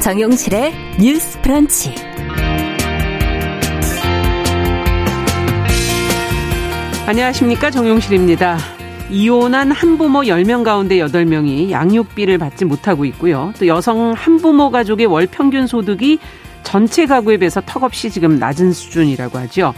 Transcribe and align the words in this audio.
정용실의 0.00 0.72
뉴스 0.98 1.38
프런치. 1.42 1.94
안녕하십니까. 7.06 7.70
정용실입니다. 7.70 8.56
이혼한 9.10 9.72
한부모 9.72 10.20
10명 10.20 10.64
가운데 10.64 10.96
8명이 10.96 11.70
양육비를 11.70 12.38
받지 12.38 12.64
못하고 12.64 13.04
있고요. 13.04 13.52
또 13.58 13.66
여성 13.66 14.12
한부모 14.16 14.70
가족의 14.70 15.04
월 15.04 15.26
평균 15.26 15.66
소득이 15.66 16.18
전체 16.62 17.04
가구에 17.04 17.36
비해서 17.36 17.60
턱없이 17.60 18.10
지금 18.10 18.38
낮은 18.38 18.72
수준이라고 18.72 19.36
하죠. 19.38 19.74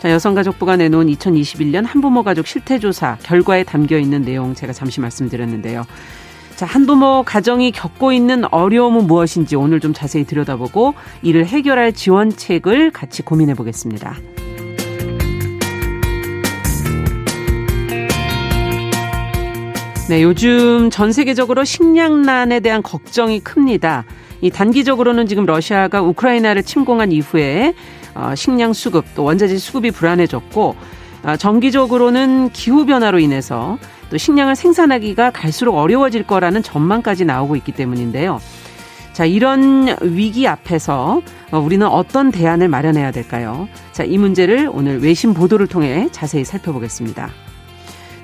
자, 0.00 0.10
여성가족부가 0.10 0.76
내놓은 0.76 1.06
2021년 1.06 1.86
한부모 1.86 2.24
가족 2.24 2.46
실태조사 2.46 3.18
결과에 3.22 3.62
담겨 3.64 3.96
있는 3.96 4.22
내용 4.22 4.54
제가 4.54 4.74
잠시 4.74 5.00
말씀드렸는데요. 5.00 5.84
자, 6.62 6.66
한부모 6.66 7.24
가정이 7.24 7.72
겪고 7.72 8.12
있는 8.12 8.44
어려움은 8.52 9.08
무엇인지 9.08 9.56
오늘 9.56 9.80
좀 9.80 9.92
자세히 9.92 10.22
들여다보고 10.22 10.94
이를 11.22 11.44
해결할 11.44 11.92
지원책을 11.92 12.92
같이 12.92 13.22
고민해 13.22 13.54
보겠습니다. 13.54 14.14
네, 20.08 20.22
요즘 20.22 20.88
전 20.90 21.10
세계적으로 21.10 21.64
식량난에 21.64 22.60
대한 22.60 22.80
걱정이 22.80 23.40
큽니다. 23.40 24.04
이 24.40 24.48
단기적으로는 24.48 25.26
지금 25.26 25.44
러시아가 25.44 26.00
우크라이나를 26.00 26.62
침공한 26.62 27.10
이후에 27.10 27.74
어, 28.14 28.36
식량 28.36 28.72
수급 28.72 29.04
또 29.16 29.24
원자재 29.24 29.56
수급이 29.56 29.90
불안해졌고 29.90 30.76
어, 31.24 31.36
정기적으로는 31.36 32.50
기후 32.50 32.86
변화로 32.86 33.18
인해서 33.18 33.78
또 34.12 34.18
식량을 34.18 34.56
생산하기가 34.56 35.30
갈수록 35.30 35.78
어려워질 35.78 36.24
거라는 36.24 36.62
전망까지 36.62 37.24
나오고 37.24 37.56
있기 37.56 37.72
때문인데요. 37.72 38.42
자, 39.14 39.24
이런 39.24 39.96
위기 40.02 40.46
앞에서 40.46 41.22
어, 41.50 41.58
우리는 41.58 41.86
어떤 41.86 42.30
대안을 42.30 42.68
마련해야 42.68 43.10
될까요? 43.10 43.68
자, 43.92 44.04
이 44.04 44.18
문제를 44.18 44.68
오늘 44.70 45.02
외신 45.02 45.32
보도를 45.32 45.66
통해 45.66 46.10
자세히 46.12 46.44
살펴보겠습니다. 46.44 47.30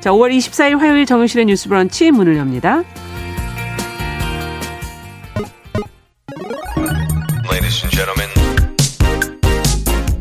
자, 0.01 0.11
5월 0.11 0.31
24일 0.37 0.79
화요일 0.79 1.07
정은실의 1.07 1.47
뉴스 1.47 1.71
브런치 1.71 2.11
문을 2.11 2.37
엽니다. 2.37 2.83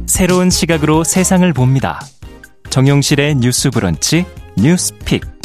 새로운 0.06 0.50
시각으로 0.50 1.04
세상을 1.04 1.52
봅니다. 1.52 2.00
정용실의 2.70 3.36
뉴스 3.36 3.70
브런치 3.70 4.26
뉴스 4.56 4.94
픽. 5.06 5.38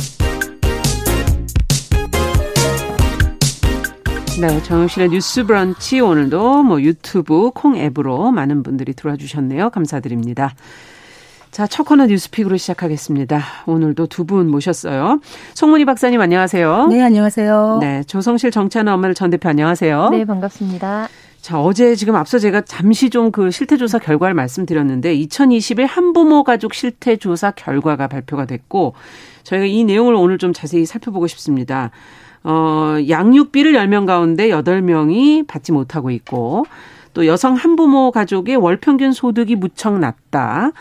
네, 4.40 4.62
정용실의 4.62 5.10
뉴스 5.10 5.44
브런치 5.44 6.00
오늘도 6.00 6.62
뭐 6.64 6.80
유튜브 6.80 7.50
콩 7.54 7.76
앱으로 7.76 8.30
많은 8.32 8.62
분들이 8.62 8.92
들어와 8.94 9.16
주셨네요. 9.16 9.70
감사드립니다. 9.70 10.54
자, 11.50 11.66
첫 11.66 11.84
코너 11.84 12.06
뉴스픽으로 12.06 12.56
시작하겠습니다. 12.56 13.40
오늘도 13.66 14.06
두 14.06 14.24
분 14.24 14.48
모셨어요. 14.50 15.20
송문희 15.54 15.84
박사님 15.84 16.20
안녕하세요. 16.20 16.86
네, 16.88 17.02
안녕하세요. 17.02 17.78
네, 17.82 18.02
조성실 18.04 18.50
정치하는 18.50 18.92
엄마들 18.94 19.14
전 19.14 19.30
대표 19.30 19.48
안녕하세요. 19.50 20.08
네, 20.10 20.24
반갑습니다. 20.24 21.08
자, 21.42 21.60
어제 21.60 21.94
지금 21.94 22.14
앞서 22.16 22.38
제가 22.38 22.62
잠시 22.62 23.10
좀 23.10 23.30
그 23.32 23.50
실태조사 23.50 23.98
결과를 23.98 24.34
말씀드렸는데 24.34 25.14
2021 25.14 25.86
한부모 25.86 26.42
가족 26.44 26.72
실태조사 26.74 27.50
결과가 27.52 28.06
발표가 28.08 28.46
됐고 28.46 28.94
저희가 29.42 29.66
이 29.66 29.84
내용을 29.84 30.14
오늘 30.14 30.38
좀 30.38 30.52
자세히 30.52 30.86
살펴보고 30.86 31.26
싶습니다. 31.26 31.90
어, 32.44 32.96
양육비를 33.08 33.72
10명 33.72 34.06
가운데 34.06 34.48
8명이 34.48 35.46
받지 35.46 35.72
못하고 35.72 36.10
있고 36.10 36.64
또 37.14 37.26
여성 37.26 37.54
한부모 37.54 38.10
가족의 38.10 38.56
월 38.56 38.76
평균 38.76 39.12
소득이 39.12 39.56
무척 39.56 39.98
낮다. 39.98 40.72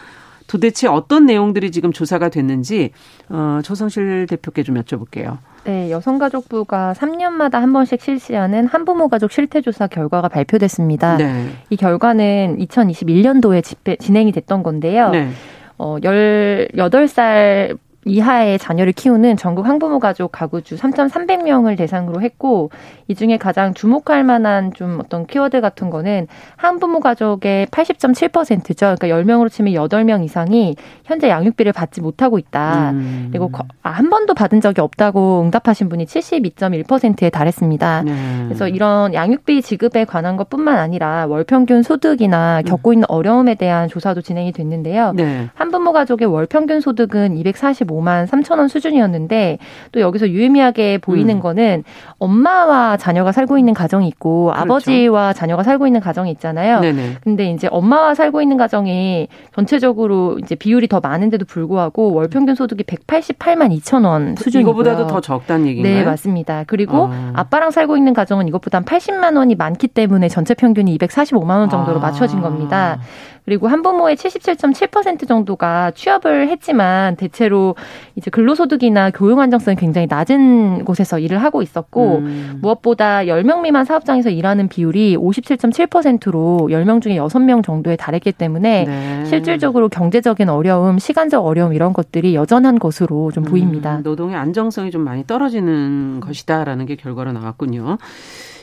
도대체 0.47 0.87
어떤 0.87 1.25
내용들이 1.25 1.71
지금 1.71 1.93
조사가 1.93 2.29
됐는지 2.29 2.91
어, 3.29 3.59
조성실 3.63 4.27
대표께 4.27 4.63
좀 4.63 4.75
여쭤볼게요. 4.75 5.37
네, 5.63 5.91
여성가족부가 5.91 6.93
3년마다 6.97 7.53
한 7.53 7.71
번씩 7.71 8.01
실시하는 8.01 8.65
한부모 8.65 9.07
가족 9.07 9.31
실태조사 9.31 9.87
결과가 9.87 10.27
발표됐습니다. 10.27 11.17
네. 11.17 11.51
이 11.69 11.75
결과는 11.75 12.57
2021년도에 12.59 13.63
집회, 13.63 13.95
진행이 13.95 14.31
됐던 14.31 14.63
건데요. 14.63 15.11
네. 15.11 15.29
어, 15.77 15.97
18살 15.99 17.77
이하의 18.05 18.57
자녀를 18.57 18.93
키우는 18.93 19.37
전국 19.37 19.67
항부모 19.67 19.99
가족 19.99 20.31
가구주 20.31 20.75
3,300명을 20.75 21.77
대상으로 21.77 22.21
했고 22.21 22.71
이 23.07 23.15
중에 23.15 23.37
가장 23.37 23.73
주목할 23.73 24.23
만한 24.23 24.73
좀 24.73 24.99
어떤 24.99 25.27
키워드 25.27 25.61
같은 25.61 25.89
거는 25.89 26.27
항부모 26.55 26.99
가족의 26.99 27.67
80.7%죠. 27.67 28.95
그러니까 28.99 29.07
10명으로 29.07 29.51
치면 29.51 29.73
8명 29.73 30.23
이상이 30.23 30.75
현재 31.03 31.29
양육비를 31.29 31.73
받지 31.73 32.01
못하고 32.01 32.39
있다. 32.39 32.91
음. 32.91 33.27
그리고 33.31 33.51
아, 33.83 33.89
한 33.89 34.09
번도 34.09 34.33
받은 34.33 34.61
적이 34.61 34.81
없다고 34.81 35.41
응답하신 35.43 35.89
분이 35.89 36.05
72.1%에 36.05 37.29
달했습니다. 37.29 38.03
네. 38.03 38.43
그래서 38.45 38.67
이런 38.67 39.13
양육비 39.13 39.61
지급에 39.61 40.05
관한 40.05 40.37
것뿐만 40.37 40.77
아니라 40.77 41.27
월 41.27 41.43
평균 41.43 41.83
소득이나 41.83 42.61
겪고 42.63 42.93
있는 42.93 43.05
어려움에 43.09 43.55
대한 43.55 43.87
조사도 43.89 44.21
진행이 44.21 44.53
됐는데요. 44.53 45.13
네. 45.15 45.49
한부모 45.53 45.91
가족의 45.91 46.27
월 46.27 46.45
평균 46.47 46.79
소득은 46.81 47.37
245 47.37 47.90
5만 47.91 48.27
3천 48.27 48.57
원 48.57 48.67
수준이었는데 48.67 49.57
또 49.91 49.99
여기서 49.99 50.29
유의미하게 50.29 50.99
보이는 50.99 51.35
음. 51.35 51.39
거는 51.39 51.83
엄마와 52.19 52.97
자녀가 52.97 53.31
살고 53.31 53.57
있는 53.57 53.73
가정이 53.73 54.07
있고 54.07 54.45
그렇죠. 54.45 54.61
아버지와 54.61 55.33
자녀가 55.33 55.63
살고 55.63 55.87
있는 55.87 55.99
가정이 55.99 56.31
있잖아요. 56.31 56.79
네네. 56.79 57.17
근데 57.21 57.51
이제 57.51 57.67
엄마와 57.71 58.15
살고 58.15 58.41
있는 58.41 58.57
가정이 58.57 59.27
전체적으로 59.55 60.39
이제 60.39 60.55
비율이 60.55 60.87
더 60.87 60.99
많은데도 60.99 61.45
불구하고 61.45 62.13
월 62.13 62.27
평균 62.27 62.55
소득이 62.55 62.83
188만 62.83 63.77
2천 63.79 64.05
원 64.05 64.35
수준이고요. 64.35 64.71
이거보다도 64.71 65.07
더 65.07 65.21
적다는 65.21 65.67
얘기인가요? 65.67 65.93
네, 65.93 66.03
맞습니다. 66.03 66.63
그리고 66.67 67.09
어. 67.09 67.31
아빠랑 67.33 67.71
살고 67.71 67.97
있는 67.97 68.13
가정은 68.13 68.47
이것보다 68.47 68.81
80만 68.81 69.37
원이 69.37 69.55
많기 69.55 69.87
때문에 69.87 70.27
전체 70.27 70.53
평균이 70.53 70.97
245만 70.97 71.59
원 71.59 71.69
정도로 71.69 71.99
아. 71.99 72.01
맞춰진 72.01 72.41
겁니다. 72.41 72.99
그리고 73.45 73.67
한부모의 73.67 74.15
77.7% 74.15 75.27
정도가 75.27 75.91
취업을 75.91 76.47
했지만 76.49 77.15
대체로 77.15 77.75
이제 78.15 78.29
근로소득이나 78.29 79.11
교육 79.11 79.39
안정성이 79.39 79.75
굉장히 79.77 80.07
낮은 80.09 80.85
곳에서 80.85 81.19
일을 81.19 81.41
하고 81.41 81.61
있었고 81.61 82.17
음. 82.17 82.59
무엇보다 82.61 83.21
10명 83.21 83.61
미만 83.61 83.85
사업장에서 83.85 84.29
일하는 84.29 84.67
비율이 84.67 85.17
57.7%로 85.17 86.69
10명 86.71 87.01
중에 87.01 87.15
6명 87.15 87.63
정도에 87.63 87.95
달했기 87.95 88.31
때문에 88.31 88.85
네. 88.85 89.25
실질적으로 89.25 89.89
경제적인 89.89 90.49
어려움, 90.49 90.99
시간적 90.99 91.45
어려움 91.45 91.73
이런 91.73 91.93
것들이 91.93 92.35
여전한 92.35 92.77
것으로 92.77 93.31
좀 93.31 93.43
보입니다. 93.43 93.97
음, 93.97 94.03
노동의 94.03 94.35
안정성이 94.35 94.91
좀 94.91 95.01
많이 95.01 95.25
떨어지는 95.25 96.19
것이다라는 96.19 96.85
게 96.85 96.95
결과로 96.95 97.31
나왔군요. 97.31 97.97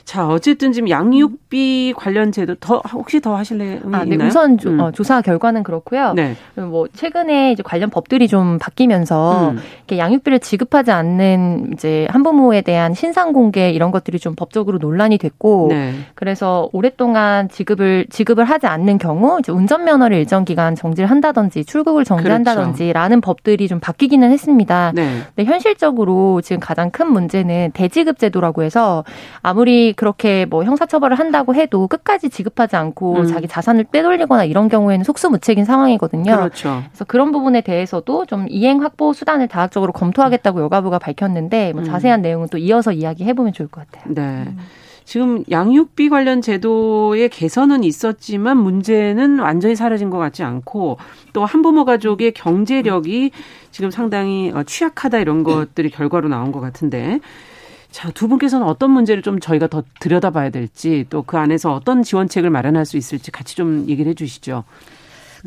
자, 0.08 0.26
어쨌든 0.26 0.72
지금 0.72 0.88
양육비 0.88 1.92
관련 1.94 2.32
제도 2.32 2.54
더 2.54 2.80
혹시 2.94 3.20
더 3.20 3.36
하실래요? 3.36 3.80
아, 3.92 4.06
네. 4.06 4.16
우선 4.24 4.56
조, 4.56 4.70
음. 4.70 4.80
어, 4.80 4.90
조사 4.90 5.20
결과는 5.20 5.62
그렇고요. 5.62 6.14
네. 6.14 6.34
뭐 6.54 6.88
최근에 6.94 7.52
이제 7.52 7.62
관련 7.62 7.90
법들이 7.90 8.26
좀 8.26 8.58
바뀌면서 8.58 9.50
음. 9.50 9.58
이렇게 9.80 9.98
양육비를 9.98 10.40
지급하지 10.40 10.92
않는 10.92 11.72
이제 11.74 12.06
한부모에 12.08 12.62
대한 12.62 12.94
신상 12.94 13.34
공개 13.34 13.68
이런 13.68 13.90
것들이 13.90 14.18
좀 14.18 14.34
법적으로 14.34 14.78
논란이 14.78 15.18
됐고 15.18 15.66
네. 15.72 15.92
그래서 16.14 16.70
오랫동안 16.72 17.50
지급을 17.50 18.06
지급을 18.08 18.46
하지 18.46 18.66
않는 18.66 18.96
경우 18.96 19.38
이제 19.40 19.52
운전 19.52 19.84
면허를 19.84 20.16
일정 20.16 20.46
기간 20.46 20.74
정지를 20.74 21.10
한다든지 21.10 21.66
출국을 21.66 22.04
정지한다든지라는 22.06 23.20
그렇죠. 23.20 23.26
법들이 23.26 23.68
좀 23.68 23.78
바뀌기는 23.78 24.30
했습니다. 24.30 24.92
네. 24.94 25.18
근데 25.36 25.44
현실적으로 25.44 26.40
지금 26.40 26.60
가장 26.60 26.90
큰 26.90 27.12
문제는 27.12 27.72
대지급 27.74 28.18
제도라고 28.18 28.62
해서 28.62 29.04
아무리 29.42 29.92
그렇게 29.98 30.44
뭐 30.44 30.62
형사처벌을 30.62 31.18
한다고 31.18 31.56
해도 31.56 31.88
끝까지 31.88 32.30
지급하지 32.30 32.76
않고 32.76 33.16
음. 33.16 33.26
자기 33.26 33.48
자산을 33.48 33.82
빼돌리거나 33.90 34.44
이런 34.44 34.68
경우에는 34.68 35.02
속수무책인 35.02 35.64
상황이거든요. 35.64 36.36
그렇죠. 36.36 36.84
그래서 36.86 37.04
그런 37.04 37.32
부분에 37.32 37.62
대해서도 37.62 38.26
좀 38.26 38.46
이행 38.48 38.80
확보 38.80 39.12
수단을 39.12 39.48
다각적으로 39.48 39.92
검토하겠다고 39.92 40.60
여가부가 40.60 41.00
밝혔는데 41.00 41.72
뭐 41.72 41.82
음. 41.82 41.84
자세한 41.84 42.22
내용은 42.22 42.46
또 42.48 42.58
이어서 42.58 42.92
이야기해 42.92 43.32
보면 43.32 43.52
좋을 43.52 43.68
것 43.68 43.90
같아요. 43.90 44.14
네. 44.14 44.44
음. 44.46 44.58
지금 45.04 45.42
양육비 45.50 46.10
관련 46.10 46.42
제도의 46.42 47.28
개선은 47.30 47.82
있었지만 47.82 48.56
문제는 48.56 49.40
완전히 49.40 49.74
사라진 49.74 50.10
것 50.10 50.18
같지 50.18 50.44
않고 50.44 50.98
또 51.32 51.44
한부모 51.44 51.84
가족의 51.84 52.32
경제력이 52.32 53.32
지금 53.72 53.90
상당히 53.90 54.52
어, 54.54 54.62
취약하다 54.62 55.18
이런 55.18 55.42
것들이 55.42 55.90
결과로 55.90 56.28
나온 56.28 56.52
것 56.52 56.60
같은데 56.60 57.18
자, 57.90 58.10
두 58.10 58.28
분께서는 58.28 58.66
어떤 58.66 58.90
문제를 58.90 59.22
좀 59.22 59.40
저희가 59.40 59.66
더 59.66 59.82
들여다봐야 60.00 60.50
될지 60.50 61.06
또 61.10 61.22
그 61.22 61.36
안에서 61.38 61.72
어떤 61.72 62.02
지원책을 62.02 62.50
마련할 62.50 62.84
수 62.86 62.96
있을지 62.96 63.30
같이 63.30 63.56
좀 63.56 63.86
얘기를 63.88 64.10
해 64.10 64.14
주시죠. 64.14 64.64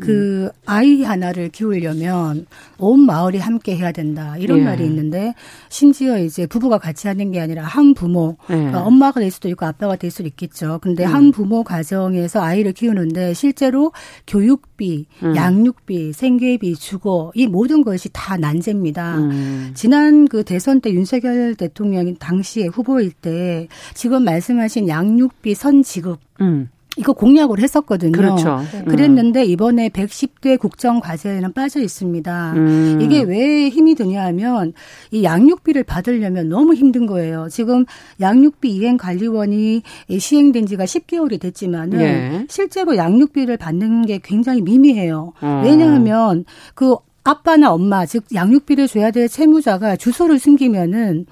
그 0.00 0.50
아이 0.66 1.02
하나를 1.02 1.48
키우려면 1.50 2.46
온 2.78 3.00
마을이 3.00 3.38
함께 3.38 3.76
해야 3.76 3.92
된다 3.92 4.36
이런 4.38 4.60
예. 4.60 4.64
말이 4.64 4.84
있는데 4.84 5.34
심지어 5.68 6.18
이제 6.18 6.46
부부가 6.46 6.78
같이 6.78 7.08
하는 7.08 7.32
게 7.32 7.40
아니라 7.40 7.64
한 7.64 7.94
부모 7.94 8.36
예. 8.50 8.54
그러니까 8.54 8.82
엄마가 8.82 9.20
될 9.20 9.30
수도 9.30 9.48
있고 9.48 9.66
아빠가 9.66 9.96
될 9.96 10.10
수도 10.10 10.28
있겠죠. 10.28 10.78
근데 10.82 11.04
음. 11.04 11.12
한 11.12 11.30
부모 11.32 11.62
가정에서 11.62 12.42
아이를 12.42 12.72
키우는데 12.72 13.34
실제로 13.34 13.92
교육비, 14.26 15.06
음. 15.22 15.36
양육비, 15.36 16.12
생계비, 16.12 16.74
주거 16.76 17.32
이 17.34 17.46
모든 17.46 17.82
것이 17.82 18.08
다 18.12 18.36
난제입니다. 18.36 19.18
음. 19.18 19.72
지난 19.74 20.26
그 20.28 20.44
대선 20.44 20.80
때 20.80 20.92
윤석열 20.92 21.54
대통령이 21.54 22.16
당시에 22.18 22.66
후보일 22.66 23.12
때 23.12 23.68
지금 23.94 24.24
말씀하신 24.24 24.88
양육비 24.88 25.54
선 25.54 25.82
지급 25.82 26.20
음. 26.40 26.68
이거 26.98 27.12
공약을 27.12 27.58
했었거든요. 27.60 28.12
그렇죠. 28.12 28.60
네. 28.72 28.84
그랬는데 28.84 29.44
이번에 29.44 29.88
110대 29.88 30.58
국정 30.58 31.00
과제에는 31.00 31.52
빠져 31.52 31.80
있습니다. 31.80 32.52
음. 32.56 32.98
이게 33.00 33.22
왜 33.22 33.68
힘이 33.70 33.94
드냐 33.94 34.22
하면 34.26 34.74
이 35.10 35.24
양육비를 35.24 35.84
받으려면 35.84 36.48
너무 36.48 36.74
힘든 36.74 37.06
거예요. 37.06 37.48
지금 37.50 37.86
양육비 38.20 38.70
이행 38.70 38.98
관리원이 38.98 39.82
시행된 40.18 40.66
지가 40.66 40.84
10개월이 40.84 41.40
됐지만은 41.40 42.00
예. 42.00 42.46
실제로 42.48 42.96
양육비를 42.96 43.56
받는 43.56 44.06
게 44.06 44.20
굉장히 44.22 44.60
미미해요. 44.60 45.32
어. 45.40 45.62
왜냐하면 45.64 46.44
그 46.74 46.96
아빠나 47.24 47.72
엄마 47.72 48.04
즉 48.04 48.24
양육비를 48.34 48.88
줘야 48.88 49.10
될 49.10 49.28
채무자가 49.28 49.96
주소를 49.96 50.38
숨기면은 50.38 51.26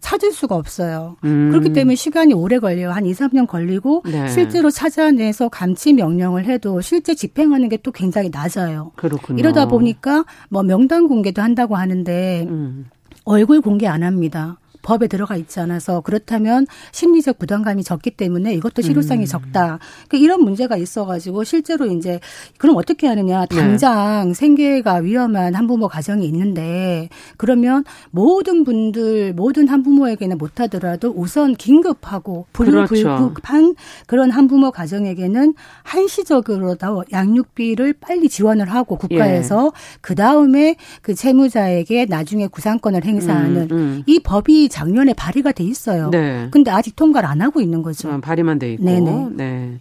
찾을 0.00 0.32
수가 0.32 0.54
없어요. 0.54 1.16
음. 1.24 1.50
그렇기 1.50 1.72
때문에 1.72 1.94
시간이 1.94 2.32
오래 2.34 2.58
걸려요. 2.58 2.92
한 2.92 3.04
2, 3.04 3.12
3년 3.12 3.46
걸리고 3.46 4.04
네. 4.06 4.28
실제로 4.28 4.70
찾아내서 4.70 5.48
감치 5.48 5.92
명령을 5.92 6.44
해도 6.46 6.80
실제 6.80 7.14
집행하는 7.14 7.68
게 7.68 7.80
또 7.82 7.92
굉장히 7.92 8.28
낮아요. 8.30 8.92
그렇군요. 8.96 9.38
이러다 9.38 9.66
보니까 9.66 10.24
뭐 10.48 10.62
명단 10.62 11.08
공개도 11.08 11.40
한다고 11.40 11.76
하는데 11.76 12.46
음. 12.48 12.90
얼굴 13.24 13.60
공개 13.60 13.86
안 13.86 14.02
합니다. 14.02 14.58
법에 14.82 15.06
들어가 15.06 15.36
있지 15.36 15.60
않아서 15.60 16.00
그렇다면 16.00 16.66
심리적 16.92 17.38
부담감이 17.38 17.84
적기 17.84 18.10
때문에 18.10 18.54
이것도 18.54 18.82
실효성이 18.82 19.24
음. 19.24 19.26
적다. 19.26 19.78
그러니까 20.08 20.18
이런 20.18 20.42
문제가 20.42 20.76
있어가지고 20.76 21.44
실제로 21.44 21.86
이제 21.86 22.20
그럼 22.58 22.76
어떻게 22.76 23.06
하느냐. 23.06 23.46
네. 23.46 23.56
당장 23.56 24.28
네. 24.28 24.34
생계가 24.34 24.96
위험한 24.96 25.54
한부모 25.54 25.88
가정이 25.88 26.24
있는데 26.26 27.08
그러면 27.36 27.84
모든 28.10 28.64
분들 28.64 29.34
모든 29.34 29.68
한부모에게는 29.68 30.38
못하더라도 30.38 31.12
우선 31.16 31.54
긴급하고 31.54 32.46
불급불급한 32.52 33.74
그렇죠. 33.74 33.74
그런 34.06 34.30
한부모 34.30 34.70
가정에게는 34.70 35.54
한시적으로도 35.82 37.04
양육비를 37.12 37.94
빨리 38.00 38.28
지원을 38.28 38.72
하고 38.72 38.96
국가에서 38.96 39.72
예. 39.74 39.98
그 40.00 40.14
다음에 40.14 40.76
그 41.02 41.14
채무자에게 41.14 42.06
나중에 42.06 42.46
구상권을 42.46 43.04
행사하는 43.04 43.62
음, 43.70 43.76
음. 43.76 44.02
이 44.06 44.20
법이 44.20 44.68
작년에 44.70 45.12
발의가 45.12 45.52
돼 45.52 45.64
있어요. 45.64 46.10
네. 46.10 46.48
근데 46.50 46.70
아직 46.70 46.96
통과를 46.96 47.28
안 47.28 47.42
하고 47.42 47.60
있는 47.60 47.82
거죠. 47.82 48.10
아, 48.10 48.18
발의만 48.18 48.58
돼 48.58 48.72
있고. 48.72 48.84
네네. 48.84 49.28
네. 49.32 49.78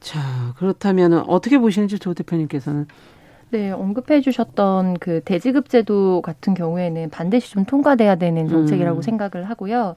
자, 0.00 0.54
그렇다면 0.56 1.12
어떻게 1.28 1.58
보시는지 1.58 1.98
조 1.98 2.14
대표님께서는 2.14 2.86
네, 3.50 3.70
언급해 3.70 4.20
주셨던 4.20 4.98
그 4.98 5.20
대지급 5.24 5.68
제도 5.68 6.22
같은 6.22 6.54
경우에는 6.54 7.10
반드시 7.10 7.50
좀 7.52 7.64
통과돼야 7.64 8.14
되는 8.14 8.48
정책이라고 8.48 9.00
음. 9.00 9.02
생각을 9.02 9.50
하고요. 9.50 9.96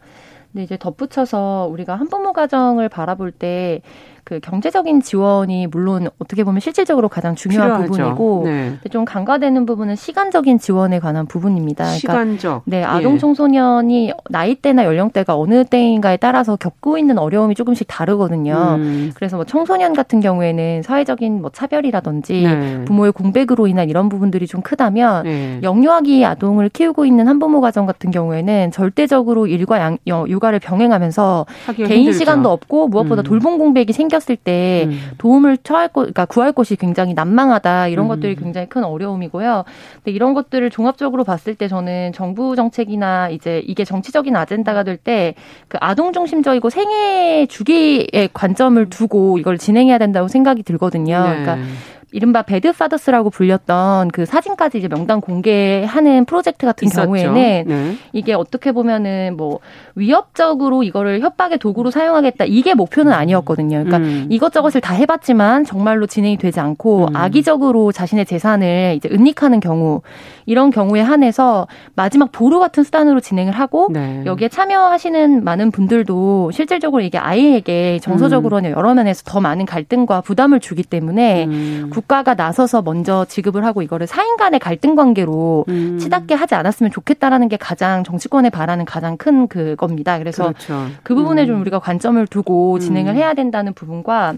근데 0.52 0.64
이제 0.64 0.78
덧붙여서 0.78 1.68
우리가 1.72 1.96
한부모 1.96 2.34
가정을 2.34 2.90
바라볼 2.90 3.32
때 3.32 3.82
그 4.24 4.40
경제적인 4.40 5.02
지원이 5.02 5.68
물론 5.68 6.08
어떻게 6.18 6.44
보면 6.44 6.62
실질적으로 6.62 7.10
가장 7.10 7.36
중요한 7.36 7.84
필요하죠. 7.84 7.92
부분이고 7.92 8.42
네. 8.46 8.78
좀 8.90 9.04
간과되는 9.04 9.66
부분은 9.66 9.96
시간적인 9.96 10.60
지원에 10.60 11.00
관한 11.00 11.26
부분입니다. 11.26 11.84
그러니까 11.84 11.98
시간적. 11.98 12.62
네, 12.66 12.84
아동 12.84 13.16
예. 13.16 13.18
청소년이 13.18 14.14
나이대나 14.30 14.86
연령대가 14.86 15.38
어느 15.38 15.66
때인가에 15.66 16.18
따라서 16.18 16.56
겪고 16.56 16.98
있는 16.98 17.18
어려움이 17.18 17.56
조금씩 17.56 17.88
다르거든요. 17.90 18.76
음. 18.78 19.12
그래서 19.16 19.36
뭐 19.36 19.46
청소년 19.46 19.94
같은 19.94 20.22
경우에는 20.22 20.84
사회적인 20.84 21.42
뭐 21.42 21.52
차별이라든지 21.52 22.44
네. 22.44 22.86
부모의 22.86 23.12
공백으로 23.12 23.68
인한 23.68 23.90
이런 23.90 24.08
부분들이 24.08 24.48
좀 24.48 24.62
크다면 24.62 25.24
네. 25.24 25.60
영유아기 25.64 26.26
아동을 26.26 26.70
키우고 26.70 27.06
있는 27.06 27.28
한부모 27.28 27.60
가정 27.60 27.86
같은 27.86 28.10
경우에는 28.12 28.72
절대적으로 28.72 29.48
일과 29.48 29.80
양, 29.80 29.98
육아를 30.08 30.60
병행하면서 30.60 31.46
개인 31.76 32.04
힘들죠. 32.04 32.20
시간도 32.20 32.50
없고 32.50 32.88
무엇보다 32.88 33.22
음. 33.22 33.24
돌봄 33.24 33.58
공백이 33.58 33.92
생 33.92 34.13
생겼을 34.14 34.36
때 34.36 34.86
음. 34.88 35.12
도움을 35.18 35.58
처할 35.58 35.88
것, 35.88 36.02
그러니까 36.02 36.26
구할 36.26 36.52
곳이 36.52 36.76
굉장히 36.76 37.14
난망하다 37.14 37.88
이런 37.88 38.06
음. 38.06 38.08
것들이 38.10 38.36
굉장히 38.36 38.68
큰 38.70 38.84
어려움이고요. 38.84 39.64
근데 39.96 40.12
이런 40.12 40.34
것들을 40.34 40.70
종합적으로 40.70 41.24
봤을 41.24 41.56
때 41.56 41.68
저는 41.68 42.14
정부 42.14 42.56
정책이나 42.56 43.30
이제 43.30 43.64
이게 43.66 43.84
정치적인 43.84 44.36
아젠다가 44.36 44.84
될 44.84 44.94
때 45.04 45.34
그 45.68 45.78
아동 45.82 46.14
중심적이고 46.14 46.70
생애 46.70 47.46
주기의 47.50 48.30
관점을 48.34 48.90
두고 48.90 49.38
이걸 49.40 49.58
진행해야 49.58 49.98
된다고 49.98 50.28
생각이 50.28 50.64
들거든요. 50.64 51.24
네. 51.24 51.30
그러니까 51.44 51.58
이른바 52.14 52.44
배드파더스라고 52.44 53.32
불렸던 53.32 54.10
그 54.10 54.26
사진까지 54.26 54.78
이제 54.78 54.88
명단 54.88 55.20
공개하는 55.20 56.26
프로젝트 56.26 56.68
같은 56.68 56.88
있었죠. 56.88 57.08
경우에는 57.08 57.64
네. 57.68 57.98
이게 58.14 58.34
어떻게 58.34 58.72
보면은 58.72 59.36
뭐 59.36 59.60
위협적으로 59.96 60.84
이거를 60.84 61.22
협박의 61.22 61.58
도구로 61.58 61.90
사용하겠다 61.90 62.46
이게 62.46 62.76
목표는 62.76 63.12
아니었거든요. 63.12 63.84
그러니까 63.84 63.98
음. 63.98 64.28
이것저것을 64.30 64.80
다 64.80 64.94
해봤지만 64.94 65.66
정말로 65.66 66.06
진행이 66.06 66.38
되지 66.38 66.60
않고 66.60 67.08
음. 67.08 67.16
악의적으로 67.16 67.92
자신의 67.92 68.26
재산을 68.26 68.94
이제 68.96 69.10
은닉하는 69.12 69.60
경우 69.60 70.02
이런 70.46 70.70
경우에 70.70 71.02
한해서 71.02 71.68
마지막 71.96 72.32
보루 72.32 72.60
같은 72.60 72.84
수단으로 72.84 73.22
진행을 73.22 73.54
하고 73.54 73.90
네. 73.92 74.22
여기에 74.26 74.50
참여하시는 74.50 75.44
많은 75.44 75.72
분들도 75.72 76.52
실질적으로 76.52 77.02
이게 77.02 77.18
아이에게 77.18 78.00
정서적으로는 78.04 78.72
음. 78.72 78.76
여러 78.78 78.94
면에서 78.94 79.24
더 79.26 79.42
많은 79.42 79.66
갈등과 79.66 80.22
부담을 80.22 80.60
주기 80.60 80.84
때문에 80.84 81.46
음. 81.46 81.90
국가가 82.04 82.34
나서서 82.34 82.82
먼저 82.82 83.26
지급을 83.26 83.66
하고 83.66 83.82
이거를 83.82 84.08
사인 84.08 84.36
간의 84.38 84.60
갈등 84.60 84.96
관계로 84.96 85.66
음. 85.70 85.98
치닫게 86.00 86.34
하지 86.36 86.56
않았으면 86.56 86.92
좋겠다라는 86.92 87.48
게 87.48 87.58
가장 87.58 88.04
정치권에 88.04 88.50
바라는 88.50 88.86
가장 88.86 89.18
큰 89.18 89.48
그겁니다. 89.48 90.18
그래서 90.20 90.48
그렇죠. 90.48 90.88
그 91.04 91.16
부분에 91.16 91.44
음. 91.44 91.48
좀 91.48 91.62
우리가 91.62 91.80
관점을 91.80 92.26
두고 92.28 92.80
진행을 92.80 93.14
음. 93.14 93.18
해야 93.18 93.34
된다는 93.34 93.74
부분과 93.74 94.36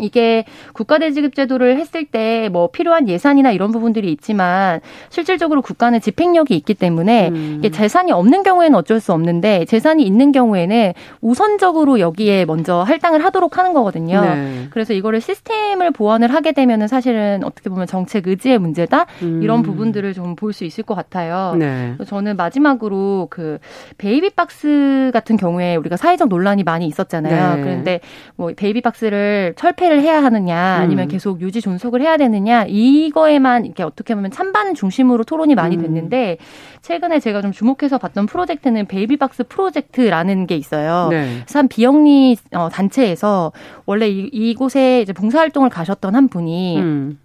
이게 0.00 0.44
국가대지급제도를 0.74 1.78
했을 1.78 2.04
때 2.04 2.36
뭐 2.52 2.68
필요한 2.68 3.08
예산이나 3.08 3.50
이런 3.50 3.72
부분들이 3.72 4.12
있지만 4.12 4.80
실질적으로 5.08 5.62
국가는 5.62 5.98
집행력이 6.00 6.54
있기 6.56 6.74
때문에 6.74 7.28
음. 7.28 7.56
이게 7.58 7.70
재산이 7.70 8.12
없는 8.12 8.42
경우에는 8.42 8.76
어쩔 8.76 9.00
수 9.00 9.12
없는데 9.12 9.64
재산이 9.64 10.04
있는 10.04 10.32
경우에는 10.32 10.92
우선적으로 11.20 11.98
여기에 11.98 12.44
먼저 12.44 12.82
할당을 12.82 13.24
하도록 13.24 13.56
하는 13.58 13.72
거거든요. 13.72 14.20
네. 14.20 14.66
그래서 14.70 14.92
이거를 14.92 15.20
시스템을 15.20 15.90
보완을 15.92 16.32
하게 16.32 16.52
되면은 16.52 16.88
사실은 16.88 17.42
어떻게 17.44 17.68
보면 17.70 17.86
정책 17.86 18.26
의지의 18.28 18.58
문제다 18.58 19.06
음. 19.22 19.40
이런 19.42 19.62
부분들을 19.62 20.12
좀 20.12 20.36
볼 20.36 20.52
수 20.52 20.64
있을 20.64 20.84
것 20.84 20.94
같아요. 20.94 21.54
네. 21.58 21.94
저는 22.06 22.36
마지막으로 22.36 23.28
그 23.30 23.58
베이비박스 23.98 25.10
같은 25.12 25.36
경우에 25.36 25.76
우리가 25.76 25.96
사회적 25.96 26.28
논란이 26.28 26.62
많이 26.64 26.86
있었잖아요. 26.86 27.56
네. 27.56 27.62
그런데 27.62 28.00
뭐 28.36 28.52
베이비박스를 28.56 29.54
철폐 29.56 29.85
철폐를 29.86 30.02
해야 30.02 30.22
하느냐 30.22 30.56
아니면 30.80 31.06
음. 31.06 31.08
계속 31.08 31.40
유지 31.40 31.60
존속을 31.60 32.02
해야 32.02 32.16
되느냐 32.16 32.64
이거에만 32.68 33.64
이렇게 33.64 33.82
어떻게 33.82 34.14
보면 34.14 34.30
찬반 34.30 34.74
중심으로 34.74 35.24
토론이 35.24 35.54
많이 35.54 35.76
음. 35.76 35.82
됐는데 35.82 36.38
최근에 36.82 37.20
제가 37.20 37.42
좀 37.42 37.52
주목해서 37.52 37.98
봤던 37.98 38.26
프로젝트는 38.26 38.86
베이비박스 38.86 39.44
프로젝트라는 39.44 40.46
게 40.46 40.56
있어요. 40.56 41.08
네. 41.10 41.42
한 41.52 41.68
비영리 41.68 42.36
어, 42.54 42.68
단체에서 42.70 43.52
원래 43.86 44.08
이, 44.08 44.28
이곳에 44.32 45.00
이제 45.02 45.12
봉사활동을 45.12 45.70
가셨던 45.70 46.14
한 46.14 46.28
분이 46.28 46.78
음. 46.78 47.18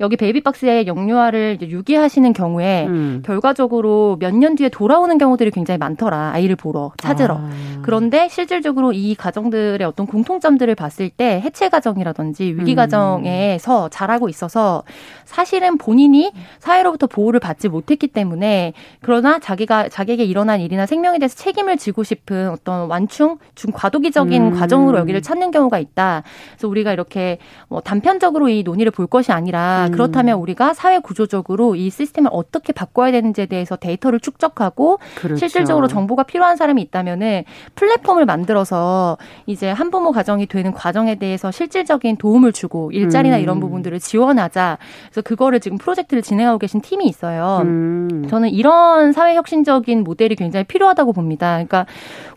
여기 0.00 0.16
베이비박스에 0.16 0.86
영유아를 0.86 1.58
유기하시는 1.62 2.32
경우에 2.32 2.86
음. 2.86 3.22
결과적으로 3.24 4.16
몇 4.18 4.30
년 4.34 4.54
뒤에 4.54 4.70
돌아오는 4.70 5.18
경우들이 5.18 5.50
굉장히 5.50 5.76
많더라. 5.78 6.30
아이를 6.32 6.56
보러 6.56 6.92
찾으러. 6.96 7.34
아. 7.34 7.50
그런데 7.82 8.28
실질적으로 8.28 8.92
이 8.92 9.14
가정들의 9.14 9.86
어떤 9.86 10.06
공통점들을 10.06 10.74
봤을 10.76 11.10
때 11.10 11.40
해체 11.44 11.68
가정이라든지 11.68 12.54
위기 12.56 12.72
음. 12.72 12.76
가정에서 12.76 13.88
자라고 13.88 14.28
있어서 14.28 14.82
사실은 15.24 15.76
본인이 15.78 16.32
사회로부터 16.58 17.06
보호를 17.06 17.40
받지 17.40 17.68
못했기 17.68 18.08
때문에 18.08 18.72
그러나 19.02 19.38
자기가 19.38 19.88
자기에게 19.88 20.24
일어난 20.24 20.60
일이나 20.60 20.86
생명에 20.86 21.18
대해서 21.18 21.36
책임을 21.36 21.76
지고 21.76 22.02
싶은 22.02 22.50
어떤 22.50 22.88
완충, 22.88 23.38
중 23.54 23.72
과도기적인 23.74 24.42
음. 24.42 24.58
과정으로 24.58 24.98
여기를 24.98 25.20
찾는 25.22 25.50
경우가 25.50 25.78
있다. 25.78 26.22
그래서 26.52 26.68
우리가 26.68 26.92
이렇게 26.92 27.38
뭐 27.68 27.80
단편적으로 27.80 28.48
이 28.48 28.62
논의를 28.62 28.90
볼 28.90 29.06
것이 29.06 29.32
아니라 29.32 29.49
아니라 29.50 29.86
음. 29.86 29.92
그렇다면 29.92 30.38
우리가 30.38 30.72
사회 30.74 30.98
구조적으로 30.98 31.74
이 31.74 31.90
시스템을 31.90 32.30
어떻게 32.32 32.72
바꿔야 32.72 33.10
되는지에 33.12 33.46
대해서 33.46 33.76
데이터를 33.76 34.20
축적하고 34.20 34.98
그렇죠. 35.16 35.36
실질적으로 35.36 35.88
정보가 35.88 36.22
필요한 36.22 36.56
사람이 36.56 36.80
있다면은 36.82 37.44
플랫폼을 37.74 38.24
만들어서 38.24 39.18
이제 39.46 39.70
한부모 39.70 40.12
가정이 40.12 40.46
되는 40.46 40.72
과정에 40.72 41.16
대해서 41.16 41.50
실질적인 41.50 42.16
도움을 42.16 42.52
주고 42.52 42.90
일자리나 42.92 43.36
음. 43.36 43.42
이런 43.42 43.60
부분들을 43.60 43.98
지원하자. 43.98 44.78
그래서 45.06 45.22
그거를 45.22 45.60
지금 45.60 45.76
프로젝트를 45.78 46.22
진행하고 46.22 46.58
계신 46.58 46.80
팀이 46.80 47.06
있어요. 47.06 47.60
음. 47.64 48.26
저는 48.30 48.50
이런 48.50 49.12
사회 49.12 49.34
혁신적인 49.34 50.04
모델이 50.04 50.36
굉장히 50.36 50.64
필요하다고 50.64 51.12
봅니다. 51.12 51.52
그러니까 51.52 51.86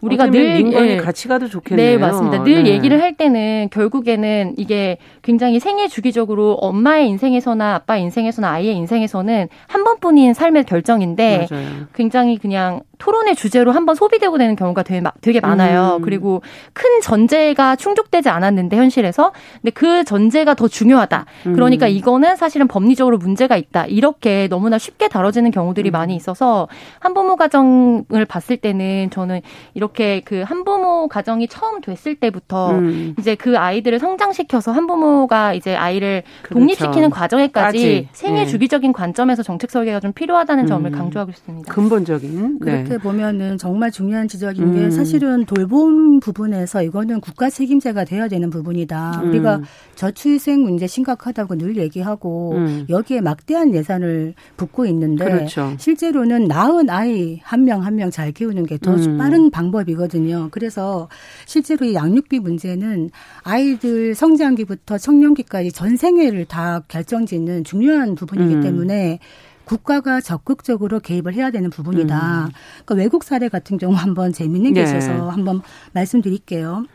우리가 0.01 0.27
늘 0.27 0.57
민간이 0.57 0.89
예, 0.89 0.97
같이 0.97 1.27
가도 1.27 1.47
좋겠네요. 1.47 1.91
네, 1.91 1.97
맞습니다. 1.97 2.43
늘 2.43 2.63
네. 2.63 2.71
얘기를 2.71 3.01
할 3.01 3.15
때는 3.15 3.69
결국에는 3.71 4.55
이게 4.57 4.97
굉장히 5.21 5.59
생애 5.59 5.87
주기적으로 5.87 6.53
엄마의 6.53 7.02
인생에서나 7.07 7.75
아빠의 7.75 8.03
인생에서나 8.03 8.49
아이의 8.51 8.75
인생에서는 8.75 9.47
한 9.67 9.83
번뿐인 9.83 10.33
삶의 10.33 10.65
결정인데 10.65 11.47
맞아요. 11.49 11.67
굉장히 11.93 12.37
그냥 12.37 12.81
토론의 13.03 13.35
주제로 13.35 13.73
한번 13.73 13.95
소비되고 13.95 14.37
되는 14.37 14.55
경우가 14.55 14.83
되게, 14.83 15.03
되게 15.19 15.41
많아요. 15.41 15.97
음. 15.97 16.01
그리고 16.03 16.41
큰 16.71 17.01
전제가 17.01 17.75
충족되지 17.75 18.29
않았는데 18.29 18.77
현실에서 18.77 19.33
근데 19.61 19.71
그 19.71 20.05
전제가 20.05 20.53
더 20.53 20.69
중요하다. 20.69 21.25
음. 21.47 21.53
그러니까 21.53 21.89
이거는 21.89 22.37
사실은 22.37 22.69
법리적으로 22.69 23.17
문제가 23.17 23.57
있다. 23.57 23.87
이렇게 23.87 24.47
너무나 24.47 24.77
쉽게 24.77 25.09
다뤄지는 25.09 25.51
경우들이 25.51 25.89
음. 25.89 25.91
많이 25.91 26.15
있어서 26.15 26.69
한부모 26.99 27.35
가정을 27.35 28.23
봤을 28.25 28.55
때는 28.55 29.09
저는 29.09 29.41
이렇게 29.73 30.21
그 30.21 30.41
한부모 30.41 31.09
가정이 31.09 31.49
처음 31.49 31.81
됐을 31.81 32.15
때부터 32.15 32.71
음. 32.71 33.15
이제 33.19 33.35
그 33.35 33.57
아이들을 33.57 33.99
성장시켜서 33.99 34.71
한부모가 34.71 35.55
이제 35.55 35.75
아이를 35.75 36.23
그렇죠. 36.43 36.57
독립시키는 36.57 37.09
과정에까지 37.09 38.07
생애 38.13 38.45
네. 38.45 38.45
주기적인 38.45 38.93
관점에서 38.93 39.43
정책 39.43 39.71
설계가 39.71 39.99
좀 39.99 40.13
필요하다는 40.13 40.67
점을 40.67 40.89
음. 40.89 40.97
강조하고 40.97 41.31
있습니다. 41.31 41.73
근본적인 41.73 42.59
네. 42.61 42.92
그렇게 42.93 42.97
보면은 43.01 43.57
정말 43.57 43.89
중요한 43.91 44.27
지적인 44.27 44.63
음. 44.63 44.73
게 44.73 44.91
사실은 44.91 45.45
돌봄 45.45 46.19
부분에서 46.19 46.83
이거는 46.83 47.21
국가 47.21 47.49
책임제가 47.49 48.05
돼야 48.05 48.27
되는 48.27 48.49
부분이다. 48.49 49.21
음. 49.23 49.29
우리가 49.29 49.61
저출생 49.95 50.61
문제 50.61 50.85
심각하다고 50.85 51.57
늘 51.57 51.77
얘기하고 51.77 52.53
음. 52.53 52.85
여기에 52.89 53.21
막대한 53.21 53.73
예산을 53.73 54.35
붓고 54.57 54.85
있는데 54.85 55.25
그렇죠. 55.25 55.73
실제로는 55.79 56.45
낳은 56.45 56.89
아이 56.89 57.39
한 57.43 57.63
명 57.63 57.81
한 57.83 57.95
명 57.95 58.11
잘 58.11 58.31
키우는 58.31 58.65
게더 58.65 58.93
음. 58.93 59.17
빠른 59.17 59.49
방법이거든요. 59.49 60.49
그래서 60.51 61.07
실제로 61.45 61.85
이 61.85 61.93
양육비 61.95 62.39
문제는 62.39 63.09
아이들 63.43 64.13
성장기부터 64.13 64.97
청년기까지 64.97 65.71
전 65.71 65.95
생애를 65.95 66.45
다 66.45 66.83
결정짓는 66.89 67.63
중요한 67.63 68.13
부분이기 68.15 68.55
음. 68.55 68.61
때문에 68.61 69.19
국가가 69.65 70.21
적극적으로 70.21 70.99
개입을 70.99 71.33
해야 71.33 71.51
되는 71.51 71.69
부분이다. 71.69 72.45
음. 72.45 72.51
그러니까 72.85 72.95
외국 72.95 73.23
사례 73.23 73.49
같은 73.49 73.77
경우 73.77 73.93
한번 73.93 74.33
재밌는 74.33 74.73
게 74.73 74.83
네. 74.83 74.89
있어서 74.89 75.29
한번 75.29 75.61
말씀드릴게요. 75.93 76.85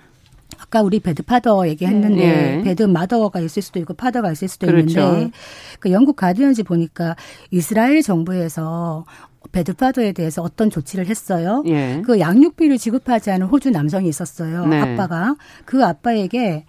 아까 0.60 0.82
우리 0.82 0.98
bad 0.98 1.22
father 1.22 1.68
얘기했는데 1.68 2.16
네. 2.16 2.62
bad 2.62 2.82
mother가 2.82 3.40
있을 3.40 3.62
수도 3.62 3.78
있고 3.80 3.94
father가 3.94 4.32
있을 4.32 4.48
수도 4.48 4.66
그렇죠. 4.66 5.00
있는데 5.00 5.30
그 5.78 5.92
영국 5.92 6.16
가디언지 6.16 6.62
보니까 6.64 7.16
이스라엘 7.50 8.02
정부에서 8.02 9.04
bad 9.52 9.70
father에 9.70 10.12
대해서 10.12 10.42
어떤 10.42 10.68
조치를 10.68 11.06
했어요. 11.06 11.62
예. 11.66 12.02
그 12.04 12.18
양육비를 12.18 12.76
지급하지 12.76 13.30
않은 13.30 13.46
호주 13.46 13.70
남성이 13.70 14.08
있었어요. 14.08 14.66
네. 14.66 14.80
아빠가 14.80 15.36
그 15.64 15.84
아빠에게 15.84 16.66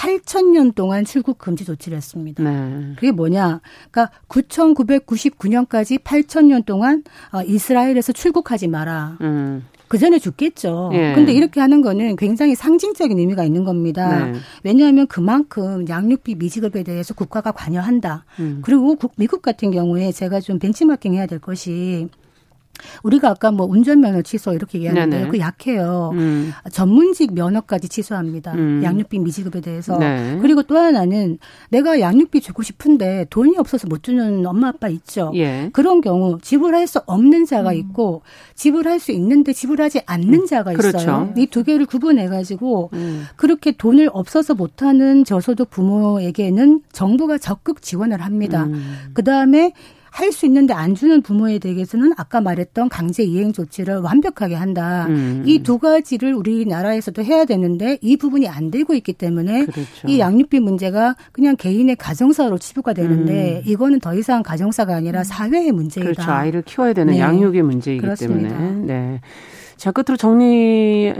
8천년 0.00 0.74
동안 0.74 1.04
출국 1.04 1.36
금지 1.36 1.66
조치를 1.66 1.96
했습니다. 1.98 2.42
네. 2.42 2.94
그게 2.94 3.12
뭐냐? 3.12 3.60
그러니까 3.90 4.16
9,999년까지 4.28 6.02
8천년 6.02 6.64
동안 6.64 7.04
어, 7.32 7.42
이스라엘에서 7.42 8.12
출국하지 8.12 8.68
마라. 8.68 9.18
음. 9.20 9.66
그 9.88 9.98
전에 9.98 10.18
죽겠죠. 10.18 10.90
예. 10.94 11.12
근데 11.14 11.32
이렇게 11.32 11.60
하는 11.60 11.82
거는 11.82 12.16
굉장히 12.16 12.54
상징적인 12.54 13.18
의미가 13.18 13.44
있는 13.44 13.64
겁니다. 13.64 14.26
네. 14.26 14.38
왜냐하면 14.62 15.06
그만큼 15.06 15.86
양육비 15.86 16.36
미지급에 16.36 16.82
대해서 16.82 17.12
국가가 17.12 17.52
관여한다. 17.52 18.24
음. 18.38 18.62
그리고 18.64 18.96
미국 19.16 19.42
같은 19.42 19.70
경우에 19.70 20.12
제가 20.12 20.40
좀 20.40 20.58
벤치마킹 20.58 21.12
해야 21.14 21.26
될 21.26 21.40
것이 21.40 22.08
우리가 23.02 23.30
아까 23.30 23.50
뭐 23.50 23.66
운전면허 23.66 24.22
취소 24.22 24.52
이렇게 24.52 24.78
얘기하는데요. 24.78 25.28
그 25.28 25.38
약해요. 25.38 26.10
음. 26.14 26.52
전문직 26.72 27.34
면허까지 27.34 27.88
취소합니다. 27.88 28.52
음. 28.54 28.80
양육비 28.82 29.18
미지급에 29.18 29.60
대해서. 29.60 29.98
네. 29.98 30.38
그리고 30.40 30.62
또 30.62 30.76
하나는 30.76 31.38
내가 31.70 32.00
양육비 32.00 32.40
주고 32.40 32.62
싶은데 32.62 33.26
돈이 33.30 33.56
없어서 33.58 33.86
못 33.88 34.02
주는 34.02 34.44
엄마 34.46 34.68
아빠 34.68 34.88
있죠. 34.88 35.32
예. 35.34 35.70
그런 35.72 36.00
경우 36.00 36.38
지불할 36.40 36.86
수 36.86 37.00
없는 37.06 37.46
자가 37.46 37.70
음. 37.70 37.76
있고 37.76 38.22
지불할 38.54 39.00
수 39.00 39.12
있는데 39.12 39.52
지불하지 39.52 40.02
않는 40.06 40.34
음. 40.34 40.46
자가 40.46 40.72
있어요. 40.72 40.92
그렇죠. 40.92 41.32
이두 41.36 41.64
개를 41.64 41.86
구분해 41.86 42.28
가지고 42.28 42.90
음. 42.92 43.26
그렇게 43.36 43.72
돈을 43.72 44.10
없어서 44.12 44.54
못하는 44.54 45.24
저소득 45.24 45.70
부모에게는 45.70 46.82
정부가 46.92 47.38
적극 47.38 47.82
지원을 47.82 48.20
합니다. 48.22 48.64
음. 48.64 49.10
그 49.14 49.24
다음에 49.24 49.72
할 50.10 50.30
수 50.32 50.46
있는데 50.46 50.72
안 50.74 50.94
주는 50.94 51.22
부모에 51.22 51.58
대해서는 51.58 52.12
아까 52.16 52.40
말했던 52.40 52.88
강제 52.88 53.22
이행 53.24 53.52
조치를 53.52 53.98
완벽하게 53.98 54.54
한다. 54.54 55.06
음. 55.08 55.42
이두 55.46 55.78
가지를 55.78 56.34
우리나라에서도 56.34 57.22
해야 57.24 57.44
되는데 57.44 57.98
이 58.00 58.16
부분이 58.16 58.48
안 58.48 58.70
되고 58.70 58.94
있기 58.94 59.12
때문에 59.14 59.64
그렇죠. 59.66 60.06
이 60.06 60.18
양육비 60.20 60.60
문제가 60.60 61.16
그냥 61.32 61.56
개인의 61.56 61.96
가정사로 61.96 62.58
치부가 62.58 62.92
되는데 62.92 63.62
음. 63.64 63.70
이거는 63.70 64.00
더 64.00 64.14
이상 64.14 64.42
가정사가 64.42 64.94
아니라 64.94 65.24
사회의 65.24 65.72
문제이다. 65.72 66.10
그렇죠. 66.12 66.30
아이를 66.30 66.62
키워야 66.62 66.92
되는 66.92 67.12
네. 67.14 67.18
양육의 67.20 67.62
문제이기 67.62 68.00
그렇습니다. 68.00 68.56
때문에. 68.56 68.86
네. 68.86 69.20
자, 69.76 69.92
끝으로 69.92 70.16
정리해 70.18 71.14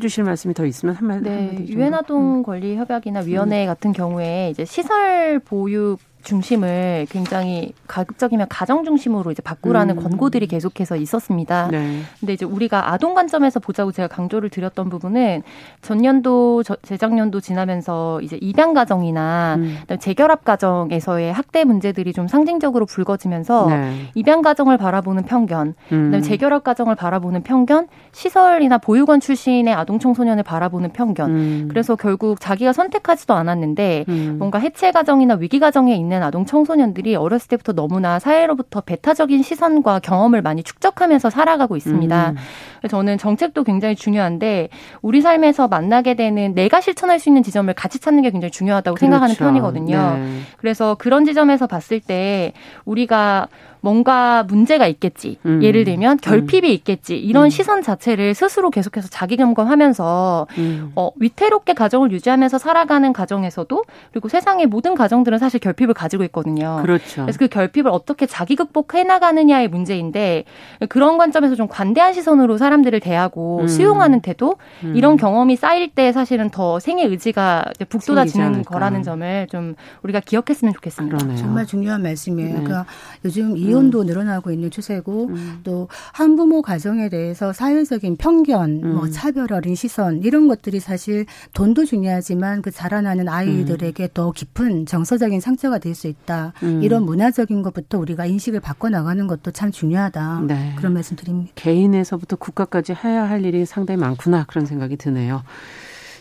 주실 0.00 0.24
말씀이 0.24 0.54
더 0.54 0.64
있으면 0.64 0.94
한 0.94 1.06
말. 1.06 1.22
네, 1.22 1.64
유엔 1.68 1.92
아동 1.92 2.42
권리 2.42 2.74
협약이나 2.76 3.20
위원회 3.20 3.64
음. 3.64 3.66
같은 3.66 3.92
경우에 3.92 4.48
이제 4.50 4.64
시설 4.64 5.38
보육 5.40 5.98
중심을 6.22 7.06
굉장히 7.10 7.72
가급적이면 7.86 8.48
가정 8.48 8.84
중심으로 8.84 9.30
이제 9.30 9.42
바꾸라는 9.42 9.98
음. 9.98 10.02
권고들이 10.02 10.46
계속해서 10.46 10.96
있었습니다. 10.96 11.68
네. 11.70 12.00
근데 12.20 12.32
이제 12.32 12.44
우리가 12.44 12.92
아동 12.92 13.14
관점에서 13.14 13.60
보자고 13.60 13.92
제가 13.92 14.08
강조를 14.08 14.50
드렸던 14.50 14.90
부분은 14.90 15.42
전년도 15.80 16.64
재작년도 16.82 17.40
지나면서 17.40 18.20
이제 18.20 18.38
입양 18.40 18.74
가정이나 18.74 19.56
음. 19.58 19.78
재결합 20.00 20.44
가정에서의 20.44 21.32
학대 21.32 21.64
문제들이 21.64 22.12
좀 22.12 22.28
상징적으로 22.28 22.84
불거지면서 22.86 23.68
네. 23.68 23.92
입양 24.14 24.42
가정을 24.42 24.76
바라보는 24.76 25.22
편견, 25.22 25.74
음. 25.92 26.04
그다음에 26.06 26.20
재결합 26.20 26.64
가정을 26.64 26.94
바라보는 26.94 27.42
편견, 27.42 27.88
시설이나 28.12 28.78
보육원 28.78 29.20
출신의 29.20 29.72
아동 29.72 29.98
청소년을 29.98 30.42
바라보는 30.42 30.92
편견. 30.92 31.30
음. 31.30 31.68
그래서 31.68 31.96
결국 31.96 32.40
자기가 32.40 32.72
선택하지도 32.72 33.34
않았는데 33.34 34.04
음. 34.08 34.36
뭔가 34.38 34.58
해체 34.58 34.90
가정이나 34.90 35.34
위기 35.34 35.58
가정에 35.58 35.94
있는 35.94 36.07
있는 36.08 36.22
아동 36.22 36.46
청소년들이 36.46 37.14
어렸을 37.14 37.48
때부터 37.48 37.72
너무나 37.72 38.18
사회로부터 38.18 38.80
배타적인 38.80 39.42
시선과 39.42 40.00
경험을 40.00 40.40
많이 40.40 40.62
축적하면서 40.62 41.28
살아가고 41.28 41.76
있습니다. 41.76 42.30
음. 42.30 42.88
저는 42.88 43.18
정책도 43.18 43.64
굉장히 43.64 43.94
중요한데 43.94 44.70
우리 45.02 45.20
삶에서 45.20 45.68
만나게 45.68 46.14
되는 46.14 46.54
내가 46.54 46.80
실천할 46.80 47.20
수 47.20 47.28
있는 47.28 47.42
지점을 47.42 47.72
같이 47.74 47.98
찾는 47.98 48.22
게 48.22 48.30
굉장히 48.30 48.50
중요하다고 48.50 48.94
그렇죠. 48.94 49.04
생각하는 49.04 49.34
편이거든요. 49.34 50.16
네. 50.18 50.40
그래서 50.56 50.94
그런 50.94 51.24
지점에서 51.26 51.66
봤을 51.66 52.00
때 52.00 52.52
우리가 52.86 53.48
뭔가 53.80 54.42
문제가 54.42 54.86
있겠지. 54.86 55.38
음. 55.46 55.62
예를 55.62 55.84
들면 55.84 56.12
음. 56.12 56.18
결핍이 56.18 56.68
음. 56.68 56.74
있겠지. 56.74 57.16
이런 57.16 57.44
음. 57.44 57.50
시선 57.50 57.82
자체를 57.82 58.34
스스로 58.34 58.70
계속해서 58.70 59.08
자기 59.08 59.36
점검하면서 59.36 60.46
음. 60.58 60.92
어, 60.96 61.10
위태롭게 61.16 61.74
가정을 61.74 62.10
유지하면서 62.12 62.58
살아가는 62.58 63.12
가정에서도 63.12 63.84
그리고 64.12 64.28
세상의 64.28 64.66
모든 64.66 64.94
가정들은 64.94 65.38
사실 65.38 65.60
결핍을 65.60 65.94
가지고 65.94 66.24
있거든요. 66.24 66.80
그렇죠. 66.82 67.22
그래서 67.22 67.38
그 67.38 67.48
결핍을 67.48 67.88
어떻게 67.88 68.26
자기 68.26 68.56
극복해 68.56 69.04
나가느냐의 69.04 69.68
문제인데 69.68 70.44
그런 70.88 71.18
관점에서 71.18 71.54
좀 71.54 71.68
관대한 71.68 72.12
시선으로 72.12 72.58
사람들을 72.58 72.98
대하고 73.00 73.60
음. 73.62 73.68
수용하는 73.68 74.20
태도 74.20 74.56
이런 74.94 75.16
경험이 75.16 75.56
쌓일 75.56 75.94
때 75.94 76.12
사실은 76.12 76.50
더 76.50 76.78
생애 76.78 77.04
의지가 77.04 77.66
북돋아지는 77.88 78.62
거라는 78.64 79.02
점을 79.02 79.46
좀 79.50 79.74
우리가 80.02 80.20
기억했으면 80.20 80.74
좋겠습니다. 80.74 81.16
그러네요. 81.16 81.36
정말 81.38 81.66
중요한 81.66 82.02
말씀이에요. 82.02 82.48
네. 82.48 82.64
그러니까 82.64 82.86
요즘 83.24 83.56
이 83.56 83.67
이혼도 83.68 84.00
음. 84.00 84.06
늘어나고 84.06 84.50
있는 84.50 84.70
추세고 84.70 85.26
음. 85.26 85.60
또 85.62 85.88
한부모 86.12 86.62
가정에 86.62 87.08
대해서 87.10 87.52
사회적인 87.52 88.16
편견, 88.16 88.80
뭐 88.80 88.90
음. 88.90 88.96
뭐 88.96 89.10
차별 89.10 89.52
어린 89.52 89.74
시선 89.74 90.22
이런 90.22 90.48
것들이 90.48 90.80
사실 90.80 91.26
돈도 91.52 91.84
중요하지만 91.84 92.62
그 92.62 92.70
자라나는 92.70 93.28
아이들에게 93.28 94.02
음. 94.02 94.08
더 94.14 94.32
깊은 94.32 94.86
정서적인 94.86 95.40
상처가 95.40 95.78
될 95.78 95.98
수 95.98 96.06
있다. 96.06 96.52
음. 96.62 96.82
이런 96.82 97.04
문화적인 97.04 97.62
것부터 97.62 97.98
우리가 97.98 98.24
인식을 98.26 98.60
바꿔 98.60 98.88
나가는 98.88 99.26
것도 99.26 99.50
참 99.50 99.70
중요하다. 99.70 100.44
네. 100.46 100.74
그런 100.76 100.94
말씀 100.94 101.16
드립니다. 101.16 101.50
개인에서부터 101.56 102.36
국가까지 102.36 102.94
해야 103.04 103.28
할 103.28 103.44
일이 103.44 103.66
상당히 103.66 104.00
많구나 104.00 104.44
그런 104.46 104.64
생각이 104.64 104.96
드네요. 104.96 105.42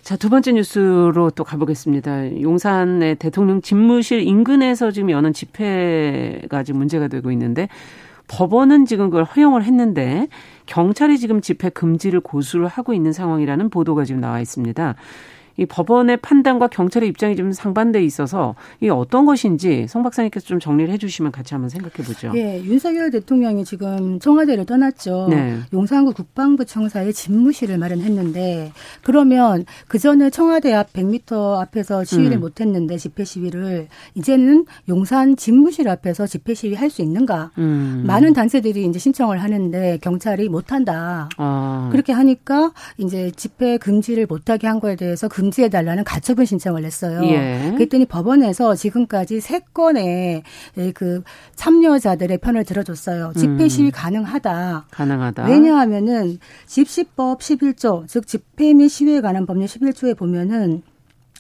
자, 0.07 0.15
두 0.15 0.29
번째 0.29 0.53
뉴스로 0.53 1.31
또 1.31 1.43
가보겠습니다. 1.43 2.41
용산의 2.41 3.15
대통령 3.15 3.61
집무실 3.61 4.21
인근에서 4.21 4.89
지금 4.89 5.09
여는 5.09 5.33
집회가 5.33 6.63
지금 6.63 6.77
문제가 6.77 7.09
되고 7.09 7.29
있는데 7.29 7.67
법원은 8.29 8.85
지금 8.85 9.09
그걸 9.09 9.25
허용을 9.25 9.65
했는데 9.65 10.29
경찰이 10.65 11.17
지금 11.17 11.41
집회 11.41 11.67
금지를 11.67 12.21
고수를 12.21 12.69
하고 12.69 12.93
있는 12.93 13.11
상황이라는 13.11 13.69
보도가 13.69 14.05
지금 14.05 14.21
나와 14.21 14.39
있습니다. 14.39 14.95
이 15.57 15.65
법원의 15.65 16.17
판단과 16.17 16.67
경찰의 16.67 17.09
입장이 17.09 17.35
좀 17.35 17.51
상반돼 17.51 18.03
있어서 18.03 18.55
이게 18.79 18.89
어떤 18.89 19.25
것인지 19.25 19.85
송 19.87 20.03
박사님께서 20.03 20.45
좀 20.45 20.59
정리를 20.59 20.91
해주시면 20.93 21.31
같이 21.31 21.53
한번 21.53 21.69
생각해 21.69 21.93
보죠. 22.05 22.31
예, 22.35 22.61
윤석열 22.63 23.11
대통령이 23.11 23.63
지금 23.63 24.19
청와대를 24.19 24.65
떠났죠. 24.65 25.27
네. 25.29 25.59
용산구 25.73 26.13
국방부 26.13 26.65
청사에 26.65 27.11
집무실을 27.11 27.77
마련했는데 27.77 28.71
그러면 29.03 29.65
그 29.87 29.99
전에 29.99 30.29
청와대 30.29 30.73
앞 30.73 30.93
100m 30.93 31.59
앞에서 31.61 32.03
시위를 32.03 32.37
음. 32.37 32.41
못했는데 32.41 32.97
집회 32.97 33.23
시위를 33.23 33.87
이제는 34.15 34.65
용산 34.89 35.35
집무실 35.35 35.89
앞에서 35.89 36.25
집회 36.27 36.53
시위 36.53 36.73
할 36.73 36.87
수 36.89 37.01
있는가? 37.01 37.51
음. 37.57 38.03
많은 38.05 38.33
단체들이 38.33 38.85
이제 38.85 38.99
신청을 38.99 39.41
하는데 39.41 39.97
경찰이 40.01 40.49
못한다. 40.49 41.29
아. 41.37 41.89
그렇게 41.91 42.13
하니까 42.13 42.71
이제 42.97 43.31
집회 43.35 43.77
금지를 43.77 44.25
못하게 44.27 44.67
한 44.67 44.79
거에 44.79 44.95
대해서 44.95 45.27
금 45.27 45.46
금지해달라는 45.47 46.03
가처분 46.03 46.45
신청을 46.45 46.83
했어요. 46.83 47.21
예. 47.23 47.73
그랬더니 47.75 48.05
법원에서 48.05 48.75
지금까지 48.75 49.39
세 49.39 49.59
건의 49.73 50.43
그 50.93 51.23
참여자들의 51.55 52.37
편을 52.39 52.63
들어줬어요. 52.65 53.33
집회 53.35 53.67
시위 53.67 53.87
음. 53.87 53.91
가능하다. 53.93 54.87
가능하다. 54.91 55.45
왜냐하면은 55.45 56.39
집시법 56.65 57.39
11조, 57.39 58.07
즉 58.07 58.27
집회 58.27 58.73
및 58.73 58.89
시위에 58.89 59.21
관한 59.21 59.45
법률 59.45 59.67
11조에 59.67 60.17
보면은 60.17 60.83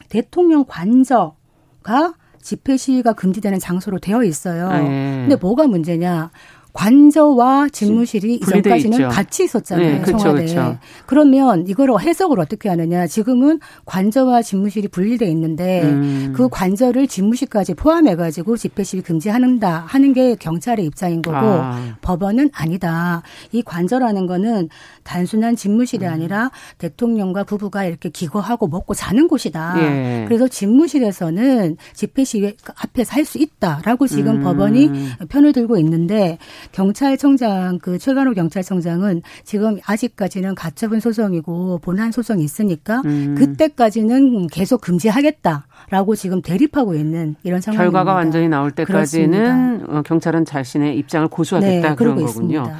대통령 0.09 0.65
관저가 0.67 2.13
집회 2.41 2.77
시위가 2.77 3.13
금지되는 3.13 3.59
장소로 3.59 3.99
되어 3.99 4.23
있어요. 4.23 4.69
아, 4.69 4.81
예. 4.81 5.25
근데 5.27 5.35
뭐가 5.35 5.67
문제냐? 5.67 6.31
관저와 6.77 7.69
집무실이 7.69 8.35
이전까지는 8.35 9.09
같이 9.09 9.45
있었잖아요. 9.45 9.97
네, 9.97 10.05
청와대. 10.05 10.45
그렇죠. 10.45 10.77
그러면 11.07 11.65
이걸 11.67 11.89
해석을 11.99 12.39
어떻게 12.39 12.69
하느냐. 12.69 13.07
지금은 13.07 13.59
관저와 13.85 14.43
집무실이 14.43 14.89
분리돼 14.89 15.25
있는데 15.31 15.81
음. 15.81 16.33
그 16.35 16.47
관저를 16.49 17.07
집무실까지 17.07 17.73
포함해 17.73 18.15
가지고 18.15 18.57
집회 18.57 18.83
시위 18.83 19.01
금지하는다 19.01 19.85
하는 19.87 20.13
게 20.13 20.35
경찰의 20.35 20.85
입장인 20.85 21.23
거고 21.23 21.37
아. 21.37 21.95
법원은 22.01 22.51
아니다. 22.53 23.23
이 23.51 23.63
관저라는 23.63 24.27
거는 24.27 24.69
단순한 25.03 25.55
집무실이 25.55 26.05
음. 26.05 26.11
아니라 26.11 26.51
대통령과 26.77 27.43
부부가 27.45 27.85
이렇게 27.85 28.09
기거하고 28.09 28.67
먹고 28.67 28.93
자는 28.93 29.27
곳이다. 29.27 29.75
예. 29.79 30.25
그래서 30.27 30.47
집무실에서는 30.47 31.77
집회 31.95 32.23
시위 32.23 32.55
앞에서 32.75 33.15
할수 33.15 33.39
있다라고 33.39 34.05
지금 34.05 34.35
음. 34.35 34.43
법원이 34.43 34.91
편을 35.29 35.53
들고 35.53 35.79
있는데 35.79 36.37
경찰청장 36.71 37.79
그 37.79 37.97
최간호 37.97 38.33
경찰청장은 38.33 39.21
지금 39.43 39.77
아직까지는 39.85 40.55
가처분 40.55 40.99
소송이고 40.99 41.79
본안 41.79 42.11
소송이 42.11 42.43
있으니까 42.43 43.01
음. 43.05 43.35
그때까지는 43.37 44.47
계속 44.47 44.81
금지하겠다라고 44.81 46.15
지금 46.15 46.41
대립하고 46.41 46.95
있는 46.95 47.35
이런 47.43 47.61
상황입니다. 47.61 47.83
결과가 47.83 48.13
완전히 48.13 48.47
나올 48.47 48.71
때까지는 48.71 49.77
그렇습니다. 49.77 49.97
어, 49.97 50.01
경찰은 50.01 50.45
자신의 50.45 50.97
입장을 50.97 51.27
고수하겠다 51.27 51.89
네, 51.89 51.95
그런 51.95 52.15
거군요. 52.15 52.61
있습니다. 52.61 52.77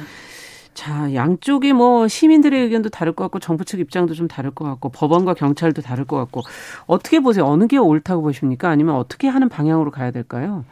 자, 0.78 1.12
양쪽이 1.12 1.72
뭐 1.72 2.06
시민들의 2.06 2.62
의견도 2.62 2.90
다를 2.90 3.12
것 3.12 3.24
같고 3.24 3.40
정부 3.40 3.64
측 3.64 3.80
입장도 3.80 4.14
좀 4.14 4.28
다를 4.28 4.52
것 4.52 4.64
같고 4.64 4.90
법원과 4.90 5.34
경찰도 5.34 5.82
다를 5.82 6.04
것 6.04 6.16
같고 6.18 6.42
어떻게 6.86 7.18
보세요? 7.18 7.46
어느 7.46 7.66
게 7.66 7.78
옳다고 7.78 8.22
보십니까? 8.22 8.68
아니면 8.70 8.94
어떻게 8.94 9.26
하는 9.26 9.48
방향으로 9.48 9.90
가야 9.90 10.12
될까요? 10.12 10.64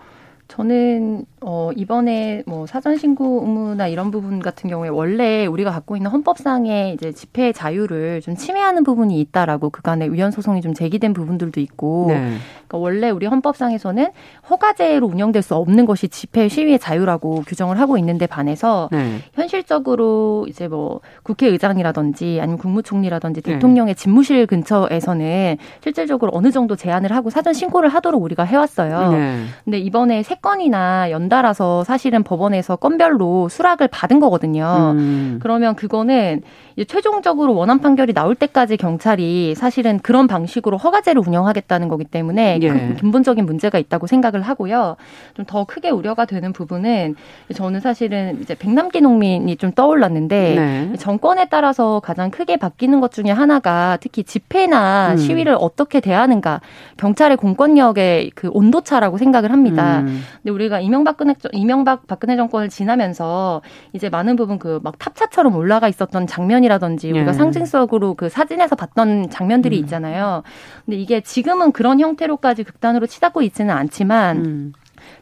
저는 0.49 1.27
어 1.41 1.71
이번에 1.75 2.45
뭐 2.47 2.67
사전 2.67 2.97
신고 2.97 3.43
의무나 3.43 3.89
이런 3.89 4.11
부분 4.11 4.41
같은 4.41 4.71
경우에 4.71 4.89
원래 4.89 5.45
우리가 5.47 5.73
갖고 5.73 5.97
있는 5.97 6.11
헌법상의 6.11 6.95
이제 6.95 7.13
집회 7.13 7.53
자유를 7.53 8.21
좀 8.21 8.37
침해하는 8.37 8.85
부분이 8.85 9.19
있다라고 9.21 9.71
그간에 9.71 10.07
위헌 10.09 10.31
소송이 10.31 10.63
좀 10.63 10.73
제기된 10.73 11.15
부분들도 11.15 11.61
있고 11.61 12.07
네. 12.09 12.37
그러니까 12.69 12.79
원래 12.79 13.11
우리 13.11 13.27
헌법상에서는 13.27 14.09
허가제로 14.49 15.07
운영될 15.09 15.43
수 15.43 15.57
없는 15.57 15.85
것이 15.85 16.09
집회 16.09 16.49
시위의 16.49 16.79
자유라고 16.79 17.43
규정을 17.47 17.81
하고 17.81 17.99
있는데 17.99 18.27
반해서 18.27 18.89
네. 18.93 19.19
현실적으로 19.35 20.47
이제 20.49 20.69
뭐 20.69 21.01
국회의장이라든지 21.25 22.39
아니면 22.41 22.59
국무총리라든지 22.59 23.43
네. 23.43 23.55
대통령의 23.55 23.97
집무실 23.97 24.47
근처에서는 24.47 25.59
실질적으로 25.83 26.31
어느 26.35 26.53
정도 26.53 26.77
제한을 26.77 27.13
하고 27.13 27.31
사전 27.31 27.53
신고를 27.53 27.89
하도록 27.89 28.23
우리가 28.23 28.45
해왔어요. 28.45 29.13
네. 29.13 29.45
근데 29.65 29.79
이번에 29.79 30.23
세 30.23 30.36
건이나 30.43 31.11
연달아서 31.11 31.85
사실은 31.85 32.23
법원에서 32.23 32.77
건별로 32.77 33.49
수락을 33.49 33.89
받은 33.89 34.21
거거든요. 34.21 34.93
음. 34.95 35.39
그러면 35.43 35.75
그거는 35.75 36.43
최종적으로 36.87 37.55
원한 37.55 37.81
판결이 37.81 38.13
나올 38.13 38.35
때까지 38.35 38.77
경찰이 38.77 39.55
사실은 39.55 39.99
그런 39.99 40.27
방식으로 40.27 40.77
허가제를 40.77 41.23
운영하겠다는 41.27 41.89
거기 41.89 42.05
때문에 42.05 42.59
예. 42.61 42.69
근본적인 43.01 43.47
문제가 43.47 43.79
있다고 43.79 44.07
생각을 44.07 44.43
하고요. 44.43 44.97
좀 45.35 45.47
더 45.47 45.65
크게 45.65 45.91
우려가 45.91 46.25
되는 46.25 46.53
부분은 46.53 47.15
저는 47.55 47.81
사실은 47.81 48.39
이제 48.43 48.55
백남기 48.55 49.01
농민이 49.01 49.57
좀 49.57 49.73
떠올랐는데 49.73 50.55
네. 50.55 50.97
정권에 50.99 51.47
따라서 51.47 52.01
가장 52.01 52.31
크게 52.31 52.57
바뀌는 52.57 53.01
것 53.01 53.13
중에 53.13 53.31
하나가 53.31 53.97
특히 54.01 54.25
집회나 54.25 55.13
음. 55.13 55.17
시위를 55.17 55.57
어떻게 55.59 56.01
대하는가 56.01 56.61
경찰의 56.97 57.37
공권력의 57.37 58.33
그 58.35 58.51
온도차라고 58.53 59.19
생각을 59.19 59.53
합니다. 59.53 60.01
음. 60.01 60.23
근데 60.43 60.51
우리가 60.51 60.81
이명박근혜 60.81 61.35
이명박 61.53 62.07
박근혜 62.07 62.37
정권을 62.37 62.69
지나면서 62.69 63.63
이제 63.93 64.09
많은 64.09 64.37
부분 64.37 64.59
그 64.59 64.81
막 64.83 64.99
탑차처럼 64.99 65.57
올라가 65.57 65.89
있었던 65.89 66.27
장면이 66.27 66.67
장면이라든지 66.67 67.11
우리가 67.11 67.29
예. 67.29 67.33
상징적으로 67.33 68.15
그 68.15 68.29
사진에서 68.29 68.77
봤던 68.77 69.31
장면들이 69.31 69.79
음. 69.79 69.85
있잖아요. 69.85 70.43
근데 70.85 70.99
이게 70.99 71.21
지금은 71.21 71.73
그런 71.73 72.01
형태로까지 72.01 72.65
극단으로 72.65 73.07
치닫고 73.07 73.43
있지는 73.43 73.75
않지만 73.75 74.37
음. 74.39 74.73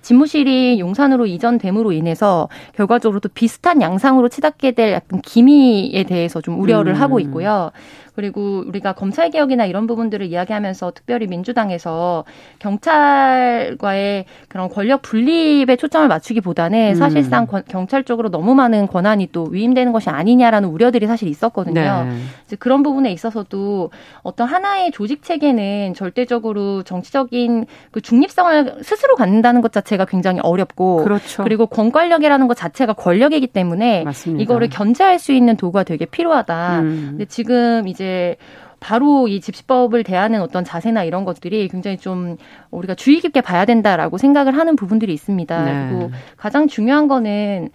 집무실이 0.02 0.78
용산으로 0.80 1.26
이전됨으로 1.26 1.92
인해서 1.92 2.48
결과적으로 2.74 3.20
또 3.20 3.28
비슷한 3.28 3.80
양상으로 3.80 4.28
치닫게 4.28 4.72
될 4.72 4.92
약간 4.92 5.20
기미에 5.20 6.04
대해서 6.04 6.40
좀 6.40 6.60
우려를 6.60 6.94
음. 6.94 7.00
하고 7.00 7.20
있고요. 7.20 7.70
그리고 8.14 8.62
우리가 8.66 8.92
검찰 8.92 9.30
개혁이나 9.30 9.64
이런 9.64 9.86
부분들을 9.86 10.26
이야기하면서 10.26 10.92
특별히 10.92 11.26
민주당에서 11.26 12.24
경찰과의 12.60 14.26
그런 14.48 14.68
권력 14.68 15.02
분립에 15.02 15.76
초점을 15.76 16.06
맞추기보다는 16.06 16.90
음. 16.90 16.94
사실상 16.94 17.46
권, 17.46 17.64
경찰 17.66 18.04
쪽으로 18.04 18.30
너무 18.30 18.54
많은 18.54 18.86
권한이 18.86 19.30
또 19.32 19.44
위임되는 19.44 19.92
것이 19.92 20.10
아니냐라는 20.10 20.68
우려들이 20.68 21.06
사실 21.06 21.28
있었거든요. 21.28 21.80
네. 21.80 22.16
이제 22.46 22.56
그런 22.56 22.84
부분에 22.84 23.10
있어서도 23.10 23.90
어떤 24.22 24.46
하나의 24.46 24.92
조직 24.92 25.24
체계는 25.24 25.94
절대적으로 25.94 26.84
정치적인 26.84 27.66
그 27.90 28.00
중립성을 28.00 28.76
스스로 28.82 29.16
갖는다는 29.16 29.60
것 29.60 29.72
자체가 29.74 30.06
굉장히 30.06 30.40
어렵고 30.42 31.04
그렇죠. 31.04 31.42
그리고 31.42 31.66
권권력이라는 31.66 32.48
것 32.48 32.56
자체가 32.56 32.94
권력이기 32.94 33.48
때문에 33.48 34.04
맞습니다. 34.04 34.42
이거를 34.42 34.68
견제할 34.70 35.18
수 35.18 35.32
있는 35.32 35.56
도구가 35.56 35.84
되게 35.84 36.06
필요하다. 36.06 36.80
음. 36.80 37.06
근데 37.10 37.24
지금 37.26 37.86
이제 37.88 38.36
바로 38.80 39.28
이 39.28 39.40
집시법을 39.40 40.04
대하는 40.04 40.42
어떤 40.42 40.62
자세나 40.62 41.04
이런 41.04 41.24
것들이 41.24 41.68
굉장히 41.68 41.96
좀 41.96 42.36
우리가 42.70 42.94
주의 42.94 43.18
깊게 43.18 43.40
봐야 43.40 43.64
된다라고 43.64 44.18
생각을 44.18 44.58
하는 44.58 44.76
부분들이 44.76 45.14
있습니다. 45.14 45.64
네. 45.64 45.88
그리고 45.88 46.10
가장 46.36 46.68
중요한 46.68 47.08
거는 47.08 47.70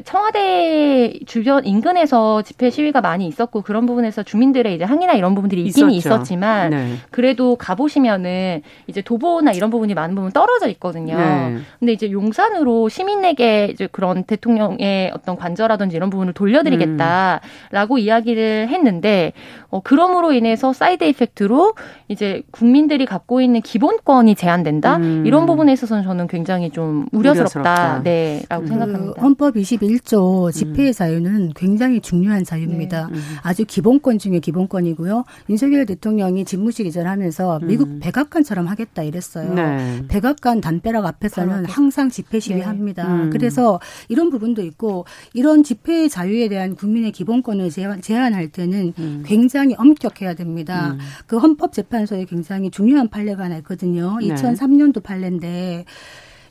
청와대 0.00 1.12
주변 1.26 1.64
인근에서 1.64 2.42
집회 2.42 2.70
시위가 2.70 3.00
많이 3.00 3.26
있었고 3.26 3.62
그런 3.62 3.86
부분에서 3.86 4.22
주민들의 4.22 4.74
이제 4.74 4.84
항의나 4.84 5.12
이런 5.12 5.34
부분들이 5.34 5.62
있었죠. 5.64 5.88
있었지만 5.90 6.70
네. 6.70 6.94
그래도 7.10 7.56
가보시면은 7.56 8.62
이제 8.86 9.02
도보나 9.02 9.52
이런 9.52 9.70
부분이 9.70 9.94
많은 9.94 10.14
부분 10.14 10.32
떨어져 10.32 10.68
있거든요. 10.70 11.16
네. 11.16 11.58
근데 11.78 11.92
이제 11.92 12.10
용산으로 12.10 12.88
시민에게 12.88 13.68
이제 13.72 13.88
그런 13.92 14.24
대통령의 14.24 15.10
어떤 15.14 15.36
관저라든지 15.36 15.96
이런 15.96 16.10
부분을 16.10 16.32
돌려드리겠다라고 16.32 17.94
음. 17.94 17.98
이야기를 17.98 18.68
했는데 18.68 19.32
어, 19.70 19.80
그럼으로 19.80 20.32
인해서 20.32 20.72
side 20.72 21.04
effect로 21.04 21.74
이제 22.08 22.42
국민들이 22.50 23.06
갖고 23.06 23.40
있는 23.40 23.60
기본권이 23.60 24.34
제한된다 24.34 24.96
음. 24.96 25.24
이런 25.26 25.46
부분에 25.46 25.72
있어서는 25.72 26.02
저는 26.02 26.26
굉장히 26.28 26.70
좀 26.70 27.06
우려스럽다, 27.12 27.60
우려스럽다. 27.60 28.00
네라고 28.02 28.62
그 28.62 28.68
생각합니다. 28.68 29.20
헌법 29.20 29.56
20 29.56 29.81
제21조 29.82 30.52
집회의 30.52 30.94
자유는 30.94 31.52
굉장히 31.54 32.00
중요한 32.00 32.44
자유입니다. 32.44 33.08
네. 33.12 33.18
아주 33.42 33.64
기본권 33.66 34.18
중에 34.18 34.38
기본권이고요. 34.38 35.24
윤석열 35.50 35.86
대통령이 35.86 36.44
집무실 36.44 36.86
이전하면서 36.86 37.60
미국 37.64 37.88
음. 37.88 38.00
백악관처럼 38.00 38.66
하겠다 38.66 39.02
이랬어요. 39.02 39.54
네. 39.54 40.02
백악관 40.08 40.60
담벼락 40.60 41.04
앞에서는 41.06 41.66
항상 41.66 42.08
집회 42.10 42.38
시위합니다. 42.38 43.08
네. 43.08 43.24
음. 43.24 43.30
그래서 43.30 43.80
이런 44.08 44.30
부분도 44.30 44.62
있고 44.62 45.04
이런 45.34 45.62
집회 45.64 46.08
자유에 46.08 46.48
대한 46.48 46.74
국민의 46.74 47.12
기본권을 47.12 47.70
제한, 47.70 48.34
할 48.34 48.48
때는 48.48 48.92
음. 48.98 49.22
굉장히 49.26 49.74
엄격해야 49.76 50.34
됩니다. 50.34 50.92
음. 50.92 50.98
그 51.26 51.38
헌법재판소에 51.38 52.26
굉장히 52.26 52.70
중요한 52.70 53.08
판례가 53.08 53.44
하나 53.44 53.56
있거든요. 53.58 54.18
2003년도 54.20 55.02
판례인데 55.02 55.84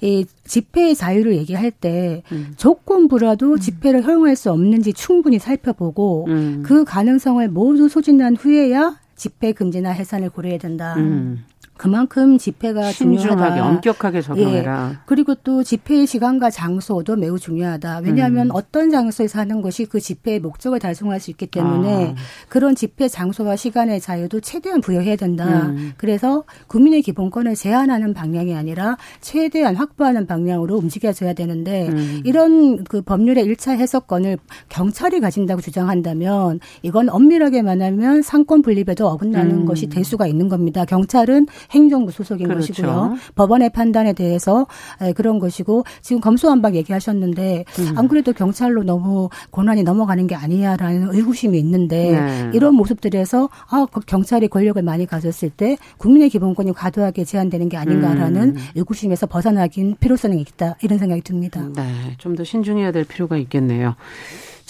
이 0.02 0.26
집회의 0.46 0.96
자유를 0.96 1.36
얘기할 1.38 1.72
때 1.72 2.24
음. 2.32 2.54
조건부라도 2.58 3.54
음. 3.54 3.60
집회를 3.60 4.06
허용할 4.06 4.36
수 4.36 4.52
없는지 4.52 4.94
충분히 4.94 5.38
살펴보고 5.38 6.26
음. 6.28 6.64
그 6.66 6.84
가능성을 6.84 7.48
모두 7.50 7.88
소진한 7.88 8.36
후에야 8.36 9.00
집회 9.16 9.52
금지나 9.52 9.92
해산을 9.92 10.32
고려해야 10.32 10.58
된다. 10.58 10.96
음. 10.98 11.44
그만큼 11.82 12.38
집회가 12.38 12.92
중요하다. 12.92 13.68
엄격하게 13.68 14.22
적용해라. 14.22 14.90
예. 14.92 14.98
그리고 15.08 15.34
또 15.34 15.64
집회의 15.64 16.06
시간과 16.06 16.52
장소도 16.52 17.16
매우 17.16 17.40
중요하다. 17.40 18.02
왜냐하면 18.04 18.48
음. 18.48 18.52
어떤 18.54 18.92
장소에서 18.92 19.40
하는 19.40 19.64
것이 19.64 19.86
그 19.86 20.00
집회의 20.00 20.40
목적을 20.40 20.78
달성할 20.78 21.20
수 21.20 21.32
있기 21.32 21.48
때문에 21.48 22.14
아. 22.16 22.16
그런 22.50 22.76
집회 22.76 23.08
장소와 23.08 23.56
시간의 23.56 24.00
자유도 24.00 24.42
최대한 24.42 24.80
부여해야 24.80 25.16
된다. 25.16 25.70
음. 25.70 25.94
그래서 25.98 26.44
국민의 26.68 27.02
기본권을 27.02 27.56
제한하는 27.56 28.14
방향이 28.14 28.54
아니라 28.54 28.96
최대한 29.20 29.76
확보하는 29.76 30.28
방향으로 30.28 30.76
움직여져야 30.78 31.34
되는데 31.34 31.88
음. 31.88 32.22
이런 32.24 32.84
그 32.84 33.02
법률의 33.02 33.44
일차 33.44 33.72
해석권을 33.72 34.38
경찰이 34.70 35.20
가진다고 35.20 35.62
주장한다면 35.62 36.60
이건 36.84 37.10
엄밀하게 37.10 37.64
말하면 37.64 38.22
상권 38.22 38.62
분립에도 38.62 39.08
어긋나는 39.08 39.62
음. 39.62 39.66
것이 39.66 39.88
될 39.88 40.04
수가 40.04 40.28
있는 40.28 40.48
겁니다. 40.48 40.86
경찰은 40.86 41.48
행정부 41.72 42.12
소속인 42.12 42.48
그렇죠. 42.48 42.68
것이고요. 42.68 43.16
법원의 43.36 43.70
판단에 43.72 44.14
대해서 44.14 44.68
그런 45.16 45.40
것이고 45.40 45.84
지금 46.02 46.22
검수완박 46.22 46.76
얘기하셨는데 46.76 47.66
음. 47.80 47.94
안 47.98 48.08
그래도 48.08 48.34
경찰로 48.34 48.84
너무 48.84 49.30
권한이 49.52 49.84
넘어가는 49.84 50.28
게 50.28 50.36
아니냐라는 50.36 51.14
의구심이 51.14 51.58
있는데 51.60 52.12
네. 52.20 52.52
이런 52.54 52.76
모습들에서 52.76 53.50
아그 53.70 54.02
경찰이 54.06 54.48
권력을 54.48 54.82
많이 54.82 55.06
가졌을 55.06 55.50
때 55.50 55.78
국민의 55.98 56.30
기본권이 56.30 56.74
과도하게 56.74 57.24
제한되는 57.26 57.70
게 57.70 57.78
아닌가라는 57.78 58.42
음. 58.42 58.58
의구심에서 58.76 59.28
벗어나긴 59.28 59.96
필요성이 60.00 60.42
있다 60.42 60.76
이런 60.82 60.98
생각이 61.00 61.22
듭니다. 61.22 61.62
네, 61.76 62.16
좀 62.18 62.36
더 62.36 62.44
신중해야 62.46 62.92
될 62.94 63.04
필요가 63.04 63.36
있겠네요. 63.38 63.96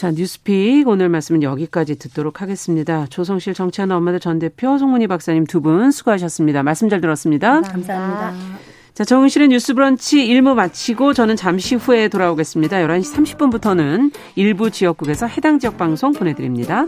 자, 0.02 0.10
뉴스픽 0.10 0.88
오늘 0.88 1.10
말씀은 1.10 1.44
여기까지 1.44 2.00
듣도록 2.00 2.42
하겠습니다. 2.42 3.06
조성실 3.12 3.54
정치하는 3.54 3.96
엄마들 3.96 4.20
전 4.20 4.40
대표 4.40 4.80
송문희 4.80 5.06
박사님 5.06 5.46
두 5.46 5.62
분 5.62 5.92
수고하셨습니다. 5.92 6.64
말씀 6.64 6.90
잘 6.90 7.02
들었습니다. 7.02 7.62
감사합니다. 7.62 8.34
자, 8.96 9.04
정은실의 9.06 9.50
뉴스 9.50 9.76
브런치 9.76 10.26
1부 10.28 10.56
마치고 10.56 11.14
저는 11.14 11.36
잠시 11.36 11.76
후에 11.76 12.08
돌아오겠습니다. 12.08 12.78
11시 12.78 13.38
30분부터는 13.38 14.12
일부 14.34 14.72
지역국에서 14.72 15.28
해당 15.28 15.60
지역 15.60 15.78
방송 15.78 16.14
보내드립니다. 16.14 16.88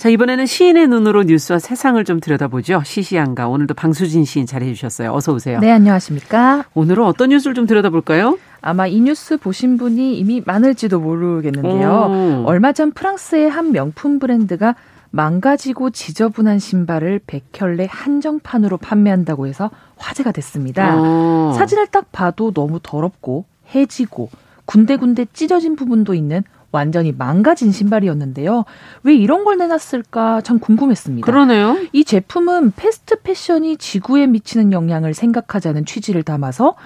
자, 0.00 0.08
이번에는 0.08 0.46
시인의 0.46 0.88
눈으로 0.88 1.24
뉴스와 1.24 1.58
세상을 1.58 2.02
좀 2.06 2.20
들여다보죠. 2.20 2.80
시시한가. 2.86 3.48
오늘도 3.48 3.74
방수진 3.74 4.24
시인 4.24 4.46
잘해 4.46 4.72
주셨어요. 4.72 5.12
어서 5.12 5.34
오세요. 5.34 5.60
네, 5.60 5.70
안녕하십니까? 5.70 6.64
오늘은 6.72 7.04
어떤 7.04 7.28
뉴스를 7.28 7.52
좀 7.52 7.66
들여다볼까요? 7.66 8.38
아마 8.62 8.86
이 8.86 8.98
뉴스 8.98 9.36
보신 9.36 9.76
분이 9.76 10.16
이미 10.16 10.42
많을지도 10.42 11.00
모르겠는데요. 11.00 11.90
오. 11.90 12.48
얼마 12.48 12.72
전 12.72 12.92
프랑스의 12.92 13.50
한 13.50 13.72
명품 13.72 14.18
브랜드가 14.18 14.74
망가지고 15.10 15.90
지저분한 15.90 16.60
신발을 16.60 17.20
백혈내 17.26 17.86
한정판으로 17.90 18.78
판매한다고 18.78 19.48
해서 19.48 19.70
화제가 19.96 20.32
됐습니다. 20.32 20.98
오. 20.98 21.52
사진을 21.52 21.88
딱 21.88 22.10
봐도 22.10 22.52
너무 22.54 22.80
더럽고 22.82 23.44
해지고 23.74 24.30
군데군데 24.64 25.26
찢어진 25.34 25.76
부분도 25.76 26.14
있는 26.14 26.42
완전히 26.72 27.12
망가진 27.12 27.72
신발이었는데요. 27.72 28.64
왜 29.02 29.14
이런 29.14 29.44
걸 29.44 29.58
내놨을까 29.58 30.40
참 30.42 30.58
궁금했습니다. 30.58 31.24
그러네요. 31.24 31.76
이 31.92 32.04
제품은 32.04 32.72
패스트 32.76 33.22
패션이 33.22 33.76
지구에 33.76 34.26
미치는 34.26 34.72
영향을 34.72 35.14
생각하자는 35.14 35.84
취지를 35.84 36.22
담아서 36.22 36.76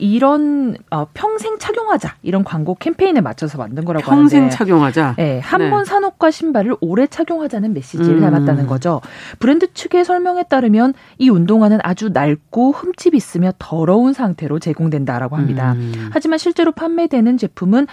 이런 0.00 0.76
어, 0.90 1.06
평생 1.14 1.58
착용하자 1.58 2.16
이런 2.22 2.42
광고 2.42 2.74
캠페인에 2.74 3.20
맞춰서 3.20 3.58
만든 3.58 3.84
거라고 3.84 4.04
평생 4.04 4.16
하는데 4.18 4.36
평생 4.36 4.50
착용하자. 4.50 5.14
네, 5.16 5.40
한번 5.40 5.84
네. 5.84 5.84
산 5.84 6.04
옷과 6.04 6.30
신발을 6.30 6.76
오래 6.80 7.06
착용하자는 7.06 7.74
메시지를 7.74 8.16
음. 8.16 8.20
담았다는 8.20 8.66
거죠. 8.66 9.00
브랜드 9.38 9.72
측의 9.72 10.04
설명에 10.04 10.44
따르면 10.44 10.94
이 11.18 11.28
운동화는 11.28 11.78
아주 11.82 12.08
낡고 12.08 12.72
흠집 12.72 13.14
있으며 13.14 13.52
더러운 13.58 14.12
상태로 14.12 14.58
제공된다라고 14.58 15.36
합니다. 15.36 15.72
음. 15.72 16.10
하지만 16.12 16.38
실제로 16.38 16.72
판매되는 16.72 17.36
제품은 17.36 17.86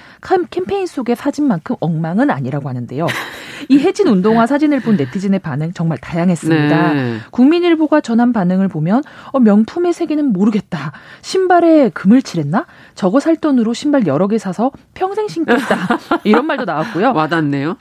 캠페인 0.50 0.88
속의 0.88 1.16
사진만큼 1.16 1.76
엉망은 1.80 2.30
아니라고 2.30 2.70
하는데요. 2.70 3.08
이 3.70 3.80
해진 3.80 4.08
운동화 4.08 4.48
사진을 4.48 4.80
본 4.80 4.96
네티즌의 4.98 5.40
반응 5.40 5.74
정말 5.74 5.98
다양했습니다. 5.98 6.94
네. 6.94 7.18
국민일보가 7.32 8.02
전한 8.02 8.32
반응을 8.34 8.68
보면 8.68 9.04
어, 9.32 9.40
명품의 9.40 9.94
세계는 9.94 10.32
모르겠다. 10.32 10.94
신발에 11.22 11.90
금을 11.98 12.22
칠했나? 12.22 12.68
저거 12.94 13.20
살 13.20 13.38
돈으로 13.38 13.74
신발 13.74 14.06
여러 14.06 14.28
개 14.28 14.38
사서 14.38 14.72
평생 14.94 15.28
신겠다. 15.28 15.98
이런 16.24 16.46
말도 16.46 16.66
나왔고요. 16.66 17.12
와닿네요. 17.12 17.78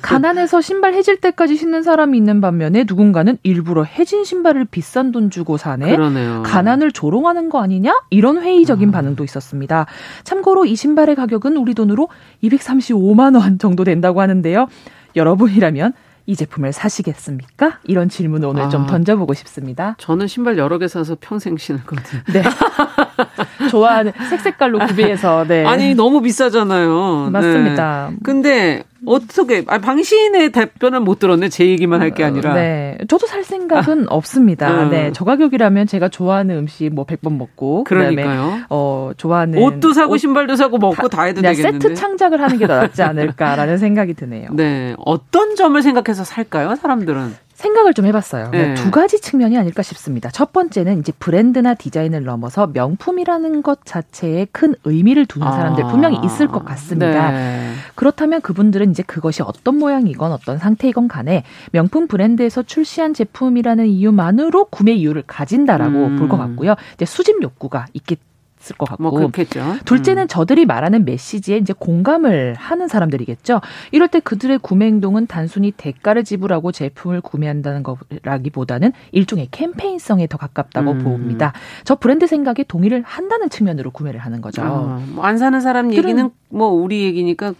가난해서 0.00 0.62
신발 0.62 0.94
해질 0.94 1.20
때까지 1.20 1.56
신는 1.56 1.82
사람이 1.82 2.16
있는 2.16 2.40
반면에 2.40 2.86
누군가는 2.88 3.36
일부러 3.42 3.84
해진 3.84 4.24
신발을 4.24 4.64
비싼 4.64 5.12
돈 5.12 5.28
주고 5.28 5.58
사네. 5.58 5.94
그러네요. 5.94 6.42
가난을 6.46 6.92
조롱하는 6.92 7.50
거 7.50 7.60
아니냐? 7.60 8.00
이런 8.08 8.40
회의적인 8.40 8.88
아. 8.88 8.92
반응도 8.92 9.24
있었습니다. 9.24 9.84
참고로 10.24 10.64
이 10.64 10.74
신발의 10.74 11.14
가격은 11.14 11.58
우리 11.58 11.74
돈으로 11.74 12.08
235만 12.42 13.38
원 13.38 13.58
정도 13.58 13.84
된다고 13.84 14.22
하는데요. 14.22 14.68
여러분이라면 15.16 15.92
이 16.30 16.36
제품을 16.36 16.72
사시겠습니까? 16.72 17.80
이런 17.84 18.08
질문을 18.08 18.48
오늘 18.48 18.62
아, 18.62 18.68
좀 18.68 18.86
던져보고 18.86 19.34
싶습니다. 19.34 19.96
저는 19.98 20.28
신발 20.28 20.58
여러 20.58 20.78
개 20.78 20.86
사서 20.86 21.16
평생 21.20 21.56
신을 21.56 21.82
거든요. 21.84 22.22
네. 22.32 22.42
좋아하는 23.70 24.12
색색깔로 24.28 24.78
구비해서. 24.86 25.44
네. 25.46 25.64
아니 25.64 25.94
너무 25.94 26.20
비싸잖아요. 26.22 27.30
맞습니다. 27.32 28.08
네. 28.10 28.16
근데 28.22 28.82
어떻게 29.06 29.64
아 29.66 29.78
방신의 29.78 30.52
답변은 30.52 31.02
못 31.04 31.18
들었네. 31.18 31.48
제 31.48 31.64
얘기만 31.66 32.00
할 32.00 32.10
게 32.10 32.22
아니라. 32.24 32.54
네. 32.54 32.98
저도 33.08 33.26
살 33.26 33.44
생각은 33.44 34.02
아. 34.02 34.06
없습니다. 34.14 34.84
음. 34.84 34.90
네. 34.90 35.10
저 35.14 35.24
가격이라면 35.24 35.86
제가 35.86 36.08
좋아하는 36.08 36.56
음식 36.58 36.90
뭐 36.92 37.06
100번 37.06 37.36
먹고 37.38 37.84
그러니까요. 37.84 38.58
어, 38.68 39.12
좋아하는 39.16 39.62
옷도 39.62 39.92
사고 39.92 40.14
옷, 40.14 40.18
신발도 40.18 40.56
사고 40.56 40.76
먹고 40.78 41.08
다, 41.08 41.16
다 41.18 41.22
해도 41.24 41.40
되겠는데. 41.40 41.88
세트 41.88 41.94
창작을 41.94 42.42
하는 42.42 42.58
게 42.58 42.66
더 42.66 42.76
낫지 42.76 43.02
않을까라는 43.02 43.78
생각이 43.78 44.14
드네요. 44.14 44.48
네. 44.52 44.94
어떤 45.04 45.56
점을 45.56 45.80
생각해서 45.82 46.24
살까요? 46.24 46.74
사람들은? 46.76 47.34
생각을 47.60 47.94
좀 47.94 48.06
해봤어요. 48.06 48.50
네. 48.50 48.74
두 48.74 48.90
가지 48.90 49.20
측면이 49.20 49.56
아닐까 49.58 49.82
싶습니다. 49.82 50.30
첫 50.30 50.52
번째는 50.52 51.00
이제 51.00 51.12
브랜드나 51.18 51.74
디자인을 51.74 52.24
넘어서 52.24 52.66
명품이라는 52.66 53.62
것 53.62 53.84
자체에 53.84 54.46
큰 54.50 54.74
의미를 54.84 55.26
두는 55.26 55.46
아. 55.46 55.52
사람들 55.52 55.84
분명히 55.84 56.18
있을 56.24 56.48
것 56.48 56.64
같습니다. 56.64 57.30
네. 57.30 57.72
그렇다면 57.94 58.40
그분들은 58.40 58.90
이제 58.90 59.02
그것이 59.02 59.42
어떤 59.42 59.76
모양이건 59.76 60.32
어떤 60.32 60.58
상태이건 60.58 61.08
간에 61.08 61.44
명품 61.72 62.08
브랜드에서 62.08 62.62
출시한 62.62 63.12
제품이라는 63.12 63.86
이유만으로 63.86 64.66
구매 64.66 64.92
이유를 64.92 65.24
가진다라고 65.26 65.98
음. 65.98 66.16
볼것 66.16 66.38
같고요. 66.38 66.76
이제 66.94 67.04
수집 67.04 67.42
욕구가 67.42 67.86
있기 67.92 68.16
있을 68.60 68.76
것 68.76 68.88
같고. 68.88 69.02
뭐 69.02 69.12
그렇겠죠. 69.12 69.76
둘째는 69.84 70.24
음. 70.24 70.28
저들이 70.28 70.66
말하는 70.66 71.04
메시지에 71.04 71.56
이제 71.58 71.72
공감을 71.76 72.54
하는 72.54 72.88
사람들이겠죠. 72.88 73.60
이럴 73.90 74.08
때 74.08 74.20
그들의 74.20 74.58
구매 74.58 74.86
행동은 74.86 75.26
단순히 75.26 75.72
대가를 75.72 76.24
지불하고 76.24 76.72
제품을 76.72 77.20
구매한다는 77.20 77.82
거라기보다는 77.82 78.92
일종의 79.12 79.48
캠페인성에 79.50 80.26
더 80.26 80.36
가깝다고 80.36 80.92
음. 80.92 81.04
봅니다. 81.04 81.52
저 81.84 81.94
브랜드 81.94 82.26
생각에 82.26 82.64
동의를 82.66 83.02
한다는 83.04 83.48
측면으로 83.48 83.90
구매를 83.90 84.20
하는 84.20 84.40
거죠. 84.40 84.62
아, 84.62 85.02
뭐안 85.14 85.38
사는 85.38 85.60
사람 85.60 85.92
얘기는 85.92 86.30
뭐 86.48 86.68
우리 86.68 87.04
얘기니까 87.04 87.54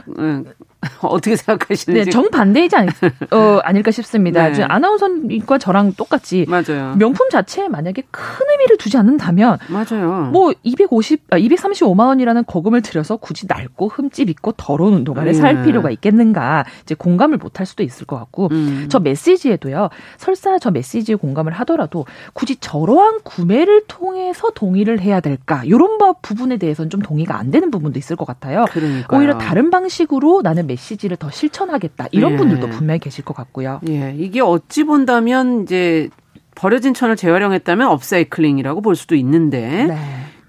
어떻게 1.03 1.37
생각하시는지. 1.37 2.05
네, 2.05 2.11
정반대이지 2.11 2.77
않, 2.77 2.89
어, 3.31 3.61
아닐까 3.63 3.91
싶습니다. 3.91 4.49
네. 4.51 4.63
아나운서님과 4.63 5.59
저랑 5.59 5.93
똑같이 5.95 6.47
맞아요. 6.49 6.95
명품 6.97 7.29
자체에 7.29 7.69
만약에 7.69 8.03
큰 8.11 8.47
의미를 8.51 8.79
두지 8.79 8.97
않는다면 8.97 9.59
맞아요. 9.69 10.31
뭐 10.33 10.53
250, 10.63 11.25
아, 11.31 11.39
235만 11.39 12.07
원이라는 12.07 12.45
거금을 12.47 12.81
들여서 12.83 13.17
굳이 13.17 13.47
낡고 13.47 13.89
흠집 13.89 14.31
있고 14.31 14.53
더러운 14.53 14.95
운동화를 14.95 15.33
네. 15.33 15.39
살 15.39 15.63
필요가 15.65 15.91
있겠는가 15.91 16.65
이제 16.83 16.95
공감을 16.95 17.39
못할 17.39 17.67
수도 17.67 17.83
있을 17.83 18.07
것 18.07 18.19
같고 18.19 18.49
음. 18.51 18.87
저 18.89 19.01
메시지에도요. 19.01 19.91
설사 20.17 20.59
저 20.59 20.71
메시지에 20.71 21.17
공감을 21.17 21.53
하더라도 21.53 22.07
굳이 22.33 22.57
저러한 22.57 23.21
구매를 23.23 23.83
통해서 23.87 24.51
동의를 24.51 25.01
해야 25.01 25.21
될까 25.21 25.63
이런 25.65 25.99
부분에 26.23 26.57
대해서는 26.57 26.89
좀 26.89 27.03
동의가 27.03 27.39
안 27.39 27.51
되는 27.51 27.71
부분도 27.71 27.99
있을 27.99 28.17
것 28.17 28.25
같아요. 28.25 28.65
그러니까요. 28.71 29.19
오히려 29.19 29.37
다른 29.37 29.71
방식으로 29.71 30.41
나는 30.43 30.67
메시지를 30.71 31.17
더 31.17 31.31
실천하겠다 31.31 32.07
이런 32.13 32.33
예. 32.33 32.37
분들도 32.37 32.69
분명히 32.71 33.01
계실 33.01 33.25
것 33.25 33.35
같고요. 33.35 33.81
예, 33.89 34.15
이게 34.17 34.41
어찌 34.41 34.85
본다면 34.85 35.63
이제 35.63 36.09
버려진 36.55 36.95
천을 36.95 37.17
재활용했다면 37.17 37.89
업사이클링이라고 37.89 38.81
볼 38.81 38.95
수도 38.97 39.15
있는데 39.17 39.87
네. 39.87 39.99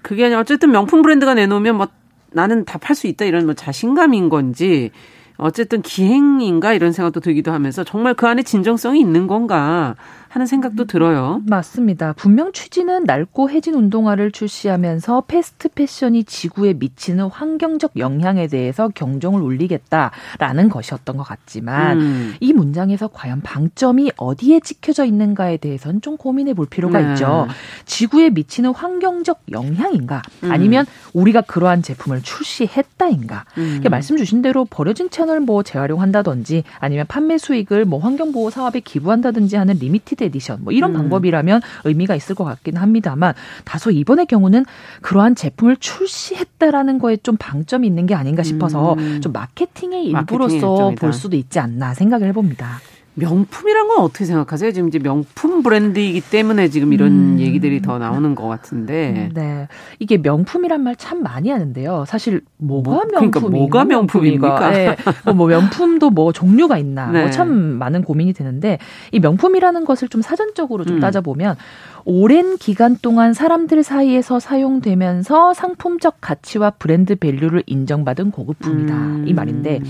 그게 0.02 0.24
아니라 0.24 0.40
어쨌든 0.40 0.70
명품 0.70 1.02
브랜드가 1.02 1.34
내놓으면 1.34 1.76
뭐 1.76 1.88
나는 2.32 2.64
다 2.64 2.78
팔 2.78 2.94
수 2.96 3.06
있다 3.06 3.24
이런 3.24 3.44
뭐 3.46 3.54
자신감인 3.54 4.28
건지 4.28 4.90
어쨌든 5.36 5.82
기행인가 5.82 6.72
이런 6.72 6.92
생각도 6.92 7.20
들기도 7.20 7.52
하면서 7.52 7.84
정말 7.84 8.14
그 8.14 8.26
안에 8.26 8.42
진정성이 8.42 9.00
있는 9.00 9.26
건가 9.26 9.96
하는 10.32 10.46
생각도 10.46 10.86
들어요. 10.86 11.42
맞습니다. 11.46 12.14
분명 12.14 12.52
취지는 12.52 13.04
낡고 13.04 13.50
해진 13.50 13.74
운동화를 13.74 14.32
출시하면서 14.32 15.24
패스트 15.28 15.68
패션이 15.68 16.24
지구에 16.24 16.72
미치는 16.72 17.26
환경적 17.26 17.98
영향에 17.98 18.46
대해서 18.46 18.88
경종을 18.88 19.42
울리겠다라는 19.42 20.70
것이었던 20.70 21.18
것 21.18 21.22
같지만 21.22 22.00
음. 22.00 22.34
이 22.40 22.54
문장에서 22.54 23.08
과연 23.08 23.42
방점이 23.42 24.12
어디에 24.16 24.60
찍혀져 24.60 25.04
있는가에 25.04 25.58
대해서는 25.58 26.00
좀 26.00 26.16
고민해 26.16 26.54
볼 26.54 26.64
필요가 26.64 27.02
네. 27.02 27.12
있죠. 27.12 27.46
지구에 27.84 28.30
미치는 28.30 28.72
환경적 28.72 29.42
영향인가 29.52 30.22
음. 30.44 30.50
아니면 30.50 30.86
우리가 31.12 31.42
그러한 31.42 31.82
제품을 31.82 32.22
출시했다인가. 32.22 33.44
음. 33.58 33.82
말씀 33.90 34.16
주신 34.16 34.40
대로 34.40 34.64
버려진 34.64 35.10
채널 35.10 35.40
뭐 35.40 35.62
재활용한다든지 35.62 36.64
아니면 36.78 37.04
판매 37.06 37.36
수익을 37.36 37.84
뭐 37.84 37.98
환경보호 37.98 38.48
사업에 38.48 38.80
기부한다든지 38.80 39.56
하는 39.56 39.74
limited 39.74 40.21
limited 40.22 40.24
edition 40.24 40.58
뭐 40.62 40.72
이런 40.72 40.92
음. 40.92 40.94
방법이라면 40.94 41.60
의미가 41.84 42.14
있을 42.14 42.34
것 42.34 42.44
같긴 42.44 42.76
합니다만 42.76 43.34
다소 43.64 43.90
이번의 43.90 44.26
경우는 44.26 44.64
그러한 45.00 45.34
제품을 45.34 45.76
출시했다라는 45.76 46.98
거에 46.98 47.16
좀 47.18 47.36
방점이 47.36 47.86
있는 47.86 48.06
게 48.06 48.14
아닌가 48.14 48.42
싶어서 48.42 48.94
음. 48.94 49.20
좀 49.20 49.32
마케팅의 49.32 50.06
일부로서 50.06 50.92
볼 50.98 51.12
수도 51.12 51.36
있지 51.36 51.58
않나 51.58 51.94
생각을 51.94 52.28
해봅니다. 52.28 52.80
명품이란 53.14 53.88
건 53.88 53.98
어떻게 53.98 54.24
생각하세요? 54.24 54.72
지금 54.72 54.88
이제 54.88 54.98
명품 54.98 55.62
브랜드이기 55.62 56.22
때문에 56.22 56.68
지금 56.68 56.92
이런 56.92 57.34
음. 57.34 57.36
얘기들이 57.38 57.82
더 57.82 57.98
나오는 57.98 58.34
것 58.34 58.48
같은데. 58.48 59.30
네. 59.34 59.68
이게 59.98 60.16
명품이란 60.16 60.80
말 60.80 60.92
참 61.02 61.22
많이 61.22 61.50
하는데요. 61.50 62.04
사실 62.06 62.42
뭐가 62.58 62.90
뭐, 62.90 63.04
명품이 63.04 63.30
그러니까 63.30 63.48
뭐가 63.48 63.84
명품입니까? 63.84 64.70
네. 64.70 64.96
뭐, 65.24 65.34
뭐 65.34 65.46
명품도 65.48 66.10
뭐 66.10 66.32
종류가 66.32 66.78
있나. 66.78 67.06
뭐 67.06 67.12
네. 67.14 67.22
뭐참 67.22 67.50
많은 67.50 68.02
고민이 68.02 68.32
되는데 68.34 68.78
이 69.10 69.18
명품이라는 69.18 69.84
것을 69.84 70.08
좀 70.08 70.22
사전적으로 70.22 70.84
좀 70.84 70.98
음. 70.98 71.00
따져보면 71.00 71.56
오랜 72.04 72.56
기간 72.56 72.96
동안 73.00 73.32
사람들 73.32 73.82
사이에서 73.82 74.40
사용되면서 74.40 75.54
상품적 75.54 76.16
가치와 76.20 76.70
브랜드 76.70 77.16
value를 77.16 77.62
인정받은 77.66 78.30
고급품이다. 78.30 78.94
음. 78.94 79.24
이 79.28 79.32
말인데 79.32 79.80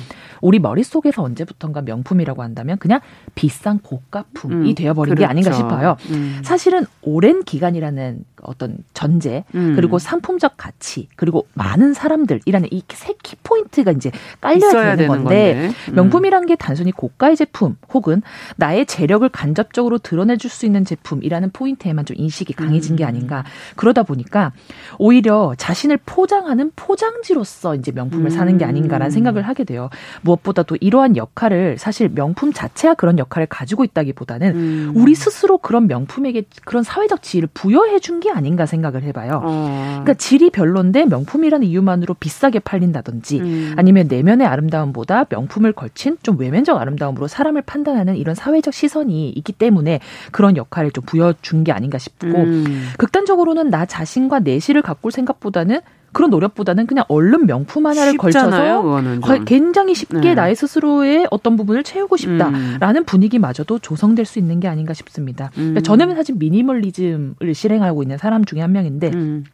우리 0.40 0.59
머릿속에서 0.59 1.22
언제부턴가 1.22 1.83
명품이라고 1.83 2.42
한다면 2.42 2.79
그냥 2.79 3.01
비싼 3.35 3.79
고가품이 3.79 4.70
음, 4.70 4.75
되어버린 4.75 5.14
그렇죠. 5.14 5.27
게 5.27 5.31
아닌가 5.31 5.53
싶어요. 5.53 5.96
음. 6.11 6.40
사실은 6.42 6.85
오랜 7.03 7.44
기간이라는 7.44 8.25
어떤 8.42 8.78
전제 8.94 9.44
음. 9.55 9.74
그리고 9.76 9.98
상품적 9.98 10.55
가치 10.57 11.09
그리고 11.16 11.46
많은 11.55 11.94
사람들이라는 11.94 12.68
이 12.70 12.83
세 12.92 13.14
키포인트가 13.22 13.90
이제 13.92 14.11
깔려야 14.40 14.96
되는 14.96 15.09
건데, 15.09 15.55
건데. 15.55 15.74
음. 15.88 15.94
명품이란 15.94 16.46
게 16.46 16.57
단순히 16.57 16.92
고가의 16.92 17.37
제품 17.37 17.76
혹은 17.92 18.22
나의 18.57 18.87
재력을 18.87 19.26
간접적으로 19.28 19.98
드러내 19.98 20.37
줄 20.37 20.50
수 20.50 20.66
있는 20.66 20.85
제품이라는 20.85 21.50
포인트에만 21.52 22.05
좀 22.05 22.16
인식이 22.18 22.52
강해진 22.52 22.94
게 22.96 23.05
음. 23.05 23.09
아닌가 23.09 23.44
그러다 23.76 24.02
보니까 24.02 24.52
오히려 24.98 25.55
자신을 25.57 25.98
포장하는 26.05 26.70
포장지로서 26.76 27.74
이제 27.76 27.90
명품을 27.92 28.31
사는 28.31 28.57
게 28.59 28.64
아닌가라는 28.64 29.07
음. 29.07 29.11
생각을 29.11 29.42
하게 29.42 29.64
돼요. 29.64 29.88
무엇보다도 30.22 30.76
이러한 30.81 31.16
역할을 31.16 31.78
사실 31.78 32.09
명품 32.14 32.52
자체가 32.52 32.94
그런 32.94 33.18
역할을 33.18 33.46
가지고 33.46 33.85
있다기보다는 33.85 34.55
음. 34.55 34.92
우리 34.94 35.14
스스로 35.14 35.59
그런 35.59 35.87
명품에게 35.87 36.44
그런 36.64 36.83
사회적 36.83 37.22
지위를 37.22 37.48
부여해 37.55 37.98
준 38.00 38.20
게 38.20 38.31
아닌가 38.32 38.66
생각을 38.66 39.02
해봐요. 39.04 39.40
어. 39.44 39.88
그러니까 40.02 40.14
질이 40.14 40.50
별론데 40.50 41.06
명품이라는 41.06 41.66
이유만으로 41.66 42.14
비싸게 42.14 42.60
팔린다든지 42.60 43.40
음. 43.40 43.74
아니면 43.76 44.08
내면의 44.08 44.46
아름다움보다 44.46 45.26
명품을 45.28 45.72
걸친 45.72 46.16
좀 46.22 46.38
외면적 46.38 46.80
아름다움으로 46.80 47.28
사람을 47.28 47.62
판단하는 47.62 48.16
이런 48.16 48.34
사회적 48.34 48.74
시선이 48.74 49.30
있기 49.30 49.52
때문에 49.52 50.00
그런 50.30 50.56
역할을 50.56 50.90
좀 50.92 51.04
부여준 51.04 51.64
게 51.64 51.72
아닌가 51.72 51.98
싶고 51.98 52.26
음. 52.26 52.88
극단적으로는 52.98 53.70
나 53.70 53.86
자신과 53.86 54.40
내실을 54.40 54.82
가꿀 54.82 55.12
생각보다는 55.12 55.80
그런 56.12 56.31
노력보다는 56.31 56.87
그냥 56.87 57.05
얼른 57.09 57.46
명품 57.46 57.87
하나를 57.87 58.12
쉽잖아요, 58.12 58.83
걸쳐서 58.83 59.44
굉장히 59.44 59.94
쉽게 59.94 60.20
네. 60.20 60.35
나의 60.35 60.55
스스로의 60.55 61.27
어떤 61.31 61.57
부분을 61.57 61.83
채우고 61.83 62.16
싶다라는 62.16 63.03
음. 63.03 63.05
분위기마저도 63.05 63.79
조성될 63.79 64.27
수 64.27 64.38
있는 64.38 64.61
게 64.61 64.68
아닌가 64.68 64.92
싶습니다. 64.94 65.51
음. 65.57 65.77
저는 65.83 66.14
사실 66.14 66.35
미니멀리즘을 66.38 67.55
실행하고 67.55 68.03
있는 68.03 68.18
사람 68.18 68.44
중에 68.44 68.61
한 68.61 68.72
명인데 68.72 69.11
음. 69.14 69.44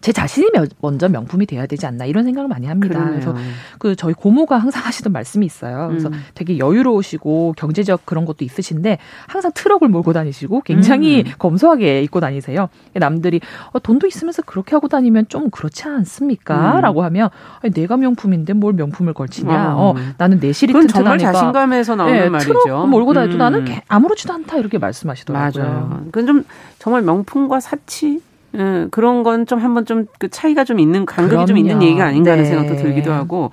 제 0.00 0.12
자신이 0.12 0.48
먼저 0.80 1.08
명품이 1.08 1.46
돼야 1.46 1.66
되지 1.66 1.86
않나 1.86 2.04
이런 2.04 2.24
생각을 2.24 2.48
많이 2.48 2.66
합니다. 2.66 2.98
그러네요. 2.98 3.20
그래서 3.20 3.36
그 3.78 3.96
저희 3.96 4.14
고모가 4.14 4.56
항상 4.58 4.84
하시던 4.84 5.12
말씀이 5.12 5.44
있어요. 5.46 5.88
그래서 5.88 6.08
음. 6.08 6.22
되게 6.34 6.58
여유로우시고 6.58 7.54
경제적 7.56 8.06
그런 8.06 8.24
것도 8.24 8.44
있으신데 8.44 8.98
항상 9.26 9.52
트럭을 9.54 9.88
몰고 9.88 10.12
다니시고 10.12 10.62
굉장히 10.62 11.24
음. 11.26 11.32
검소하게 11.38 12.02
입고 12.02 12.20
다니세요. 12.20 12.68
남들이 12.94 13.40
어, 13.72 13.78
돈도 13.78 14.06
있으면서 14.06 14.42
그렇게 14.42 14.74
하고 14.74 14.88
다니면 14.88 15.26
좀 15.28 15.50
그렇지 15.50 15.84
않습니까? 15.84 16.76
음. 16.76 16.80
라고 16.80 17.02
하면 17.04 17.30
아니, 17.60 17.72
내가 17.72 17.96
명품인데 17.96 18.52
뭘 18.52 18.74
명품을 18.74 19.14
걸치냐. 19.14 19.76
어, 19.76 19.90
어 19.90 19.94
나는 20.18 20.38
내실이 20.40 20.72
튼튼하니까. 20.72 21.02
정말 21.02 21.18
자신감에서 21.18 21.96
나오는 21.96 22.14
네, 22.14 22.28
말이죠. 22.28 22.52
트럭 22.64 22.88
몰고 22.88 23.12
다녀도 23.12 23.36
나는 23.36 23.66
음. 23.66 23.76
아무렇지도 23.88 24.32
않다 24.32 24.58
이렇게 24.58 24.78
말씀하시더라고요. 24.78 25.64
맞아요. 25.64 26.00
그건 26.06 26.26
좀 26.26 26.44
정말 26.78 27.02
명품과 27.02 27.60
사치 27.60 28.20
음, 28.54 28.88
그런 28.90 29.22
건 29.22 29.46
좀 29.46 29.58
한번 29.60 29.84
좀 29.84 30.06
그 30.18 30.28
차이가 30.30 30.64
좀 30.64 30.78
있는 30.80 31.04
간극이 31.06 31.30
그럼요. 31.30 31.46
좀 31.46 31.56
있는 31.58 31.82
얘기가 31.82 32.04
아닌가 32.06 32.32
하는 32.32 32.44
네. 32.44 32.48
생각도 32.50 32.76
들기도 32.76 33.12
하고 33.12 33.50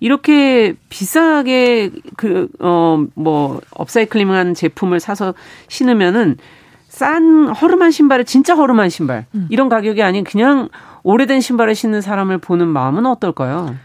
이렇게 0.00 0.74
비싸게 0.88 1.90
그 2.16 2.48
어 2.60 3.04
뭐 3.14 3.60
업사이클링한 3.72 4.54
제품을 4.54 4.98
사서 5.00 5.34
신으면은 5.68 6.36
싼 6.88 7.48
허름한 7.48 7.90
신발을 7.92 8.24
진짜 8.24 8.54
허름한 8.54 8.88
신발 8.88 9.26
음. 9.34 9.46
이런 9.50 9.68
가격이 9.68 10.02
아닌 10.02 10.24
그냥 10.24 10.68
오래된 11.04 11.40
신발을 11.40 11.74
신는 11.74 12.00
사람을 12.00 12.38
보는 12.38 12.66
마음은 12.66 13.06
어떨까요? 13.06 13.76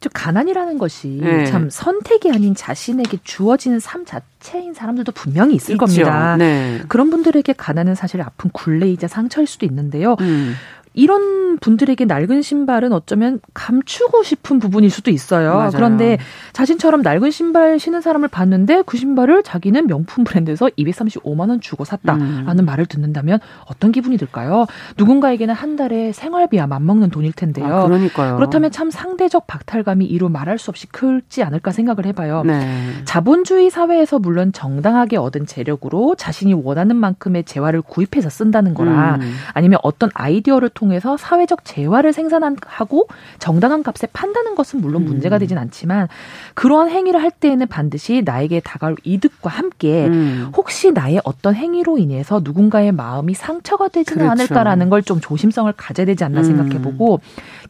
좀 0.00 0.10
가난이라는 0.12 0.78
것이 0.78 1.20
네. 1.22 1.46
참 1.46 1.70
선택이 1.70 2.30
아닌 2.30 2.54
자신에게 2.54 3.18
주어지는 3.24 3.80
삶 3.80 4.04
자체인 4.04 4.74
사람들도 4.74 5.10
분명히 5.12 5.54
있을 5.54 5.74
있죠. 5.74 5.78
겁니다. 5.86 6.36
네. 6.36 6.82
그런 6.88 7.10
분들에게 7.10 7.52
가난은 7.54 7.94
사실 7.94 8.20
아픈 8.20 8.50
굴레이자 8.50 9.08
상처일 9.08 9.46
수도 9.46 9.64
있는데요. 9.64 10.16
음. 10.20 10.54
이런 10.96 11.58
분들에게 11.58 12.06
낡은 12.06 12.42
신발은 12.42 12.92
어쩌면 12.92 13.38
감추고 13.54 14.22
싶은 14.22 14.58
부분일 14.58 14.90
수도 14.90 15.10
있어요. 15.10 15.54
맞아요. 15.54 15.70
그런데 15.72 16.18
자신처럼 16.52 17.02
낡은 17.02 17.30
신발 17.30 17.78
신는 17.78 18.00
사람을 18.00 18.28
봤는데 18.28 18.82
그 18.86 18.96
신발을 18.96 19.42
자기는 19.42 19.86
명품 19.86 20.24
브랜드에서 20.24 20.68
235만 20.78 21.50
원 21.50 21.60
주고 21.60 21.84
샀다라는 21.84 22.58
음. 22.58 22.64
말을 22.64 22.86
듣는다면 22.86 23.40
어떤 23.66 23.92
기분이 23.92 24.16
들까요? 24.16 24.66
누군가에게는 24.96 25.54
한 25.54 25.76
달에 25.76 26.12
생활비와 26.12 26.66
맞먹는 26.66 27.10
돈일 27.10 27.32
텐데요. 27.32 27.66
아, 27.66 27.84
그러니까요. 27.84 28.36
그렇다면 28.36 28.70
참 28.70 28.90
상대적 28.90 29.46
박탈감이 29.46 30.06
이루 30.06 30.30
말할 30.30 30.58
수 30.58 30.70
없이 30.70 30.86
크지 30.86 31.42
않을까 31.42 31.72
생각을 31.72 32.06
해봐요. 32.06 32.42
네. 32.44 32.90
자본주의 33.04 33.68
사회에서 33.68 34.18
물론 34.18 34.52
정당하게 34.52 35.18
얻은 35.18 35.44
재력으로 35.44 36.14
자신이 36.16 36.54
원하는 36.54 36.96
만큼의 36.96 37.44
재화를 37.44 37.82
구입해서 37.82 38.30
쓴다는 38.30 38.72
거라 38.72 39.16
음. 39.16 39.34
아니면 39.52 39.78
어떤 39.82 40.08
아이디어를 40.14 40.70
통해 40.70 40.85
통해서 40.86 41.16
사회적 41.16 41.64
재화를 41.64 42.12
생산하고 42.12 43.08
정당한 43.38 43.82
값에 43.82 44.06
판다는 44.12 44.54
것은 44.54 44.80
물론 44.80 45.02
음. 45.02 45.06
문제가 45.06 45.38
되진 45.38 45.58
않지만 45.58 46.08
그러한 46.54 46.88
행위를 46.90 47.20
할 47.22 47.30
때에는 47.30 47.66
반드시 47.66 48.22
나에게 48.24 48.60
다가올 48.60 48.96
이득과 49.02 49.50
함께 49.50 50.06
음. 50.06 50.52
혹시 50.56 50.92
나의 50.92 51.20
어떤 51.24 51.54
행위로 51.54 51.98
인해서 51.98 52.40
누군가의 52.42 52.92
마음이 52.92 53.34
상처가 53.34 53.88
되지는 53.88 54.24
그렇죠. 54.26 54.30
않을까라는 54.30 54.90
걸 54.90 55.06
좀 55.06 55.20
조심성을 55.20 55.72
가져야 55.76 56.04
되지 56.04 56.24
않나 56.24 56.40
음. 56.40 56.44
생각해보고 56.44 57.20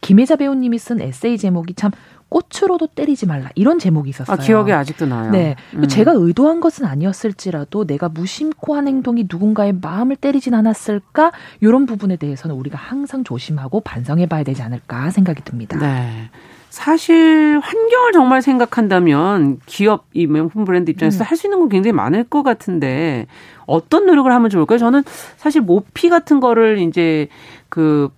김혜자 0.01 0.37
배우님이 0.37 0.79
쓴 0.79 0.99
에세이 0.99 1.37
제목이 1.37 1.75
참 1.75 1.91
꽃으로도 2.29 2.87
때리지 2.87 3.25
말라 3.25 3.49
이런 3.55 3.79
제목이 3.79 4.09
있었어요. 4.09 4.33
아, 4.33 4.37
기억에 4.37 4.73
아직도 4.73 5.05
나요. 5.05 5.31
네, 5.31 5.55
음. 5.75 5.87
제가 5.87 6.11
의도한 6.15 6.59
것은 6.59 6.85
아니었을지라도 6.85 7.85
내가 7.85 8.09
무심코 8.09 8.75
한 8.75 8.87
행동이 8.87 9.27
누군가의 9.29 9.73
마음을 9.73 10.15
때리진 10.15 10.53
않았을까 10.53 11.31
이런 11.61 11.85
부분에 11.85 12.17
대해서는 12.17 12.55
우리가 12.55 12.77
항상 12.77 13.23
조심하고 13.23 13.81
반성해봐야 13.81 14.43
되지 14.43 14.61
않을까 14.61 15.11
생각이 15.11 15.43
듭니다. 15.43 15.77
네. 15.77 16.29
사실 16.69 17.59
환경을 17.63 18.11
정말 18.11 18.41
생각한다면 18.41 19.59
기업 19.65 20.05
이 20.13 20.27
명품 20.27 20.65
브랜드 20.65 20.91
입장에서 20.91 21.23
음. 21.23 21.25
할수 21.25 21.47
있는 21.47 21.59
건 21.59 21.69
굉장히 21.69 21.93
많을 21.93 22.23
것 22.25 22.43
같은데 22.43 23.25
어떤 23.65 24.05
노력을 24.05 24.31
하면 24.31 24.49
좋을까요? 24.49 24.77
저는 24.77 25.03
사실 25.37 25.61
모피 25.61 26.09
같은 26.09 26.39
거를 26.39 26.79
이제 26.79 27.29
그 27.69 28.09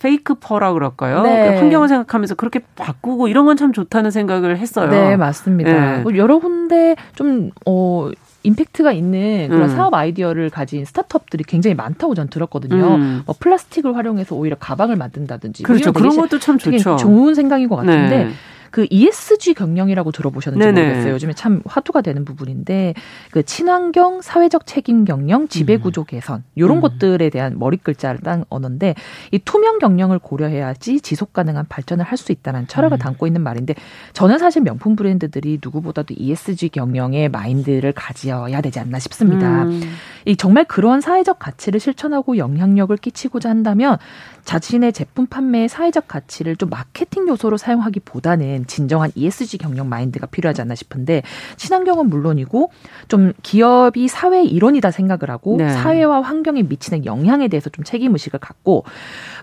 페이크 0.00 0.34
퍼라 0.34 0.72
그럴까요? 0.72 1.22
네. 1.22 1.50
그 1.50 1.56
환경을 1.58 1.88
생각하면서 1.88 2.34
그렇게 2.36 2.60
바꾸고 2.76 3.28
이런 3.28 3.44
건 3.46 3.56
참 3.56 3.72
좋다는 3.72 4.10
생각을 4.10 4.56
했어요. 4.58 4.88
네, 4.90 5.16
맞습니다. 5.16 5.96
네. 5.96 6.02
뭐 6.02 6.16
여러 6.16 6.38
군데 6.38 6.96
좀, 7.14 7.50
어, 7.66 8.10
임팩트가 8.42 8.92
있는 8.92 9.48
그런 9.50 9.64
음. 9.68 9.68
사업 9.76 9.92
아이디어를 9.92 10.48
가진 10.48 10.84
스타트업들이 10.86 11.44
굉장히 11.44 11.74
많다고 11.74 12.14
전 12.14 12.28
들었거든요. 12.28 12.94
음. 12.94 13.22
뭐 13.26 13.34
플라스틱을 13.38 13.94
활용해서 13.96 14.34
오히려 14.34 14.56
가방을 14.56 14.96
만든다든지. 14.96 15.62
그렇죠. 15.64 15.92
그런 15.92 16.16
것도 16.16 16.38
참 16.38 16.56
좋죠. 16.56 16.96
좋은 16.96 17.34
생각인 17.34 17.68
것 17.68 17.76
같은데 17.76 18.24
네. 18.24 18.30
그 18.70 18.86
ESG 18.88 19.54
경영이라고 19.54 20.12
들어보셨는지 20.12 20.64
네네. 20.64 20.86
모르겠어요. 20.86 21.14
요즘에 21.14 21.32
참 21.32 21.62
화두가 21.64 22.02
되는 22.02 22.24
부분인데 22.24 22.94
그 23.32 23.42
친환경 23.42 24.22
사회적 24.22 24.66
책임 24.66 25.04
경영, 25.04 25.48
지배 25.48 25.74
음. 25.74 25.80
구조 25.80 26.04
개선 26.04 26.44
이런 26.54 26.78
음. 26.78 26.80
것들에 26.80 27.30
대한 27.30 27.58
머리 27.58 27.76
글자를 27.76 28.20
딴 28.20 28.44
언어인데 28.48 28.94
이 29.32 29.38
투명 29.40 29.78
경영을 29.78 30.18
고려해야지 30.20 31.00
지속 31.00 31.32
가능한 31.32 31.66
발전을 31.68 32.04
할 32.04 32.20
수 32.20 32.32
있다는 32.32 32.66
철학을 32.68 32.98
음. 32.98 32.98
담고 32.98 33.26
있는 33.26 33.42
말인데 33.42 33.74
저는 34.12 34.38
사실 34.38 34.62
명품 34.62 34.94
브랜드들이 34.94 35.58
누구보다도 35.62 36.14
ESG 36.16 36.68
경영의 36.68 37.30
마인드를 37.30 37.92
가져야 37.92 38.60
되지 38.60 38.78
않나 38.78 38.98
싶습니다. 39.00 39.64
음. 39.64 39.80
이 40.26 40.36
정말 40.36 40.64
그러한 40.64 41.00
사회적 41.00 41.38
가치를 41.38 41.80
실천하고 41.80 42.36
영향력을 42.36 42.94
끼치고자 42.96 43.48
한다면 43.48 43.96
자신의 44.44 44.92
제품 44.92 45.26
판매의 45.26 45.68
사회적 45.68 46.08
가치를 46.08 46.56
좀 46.56 46.70
마케팅 46.70 47.28
요소로 47.28 47.56
사용하기보다는 47.56 48.66
진정한 48.66 49.10
ESG 49.14 49.58
경영 49.58 49.88
마인드가 49.88 50.26
필요하지 50.26 50.62
않나 50.62 50.74
싶은데 50.74 51.22
친환경은 51.56 52.08
물론이고 52.08 52.70
좀 53.08 53.32
기업이 53.42 54.08
사회의 54.08 54.46
일원이다 54.46 54.90
생각을 54.90 55.30
하고 55.30 55.56
네. 55.56 55.68
사회와 55.70 56.22
환경에 56.22 56.62
미치는 56.62 57.04
영향에 57.04 57.48
대해서 57.48 57.70
좀 57.70 57.84
책임 57.84 58.12
의식을 58.12 58.40
갖고 58.40 58.84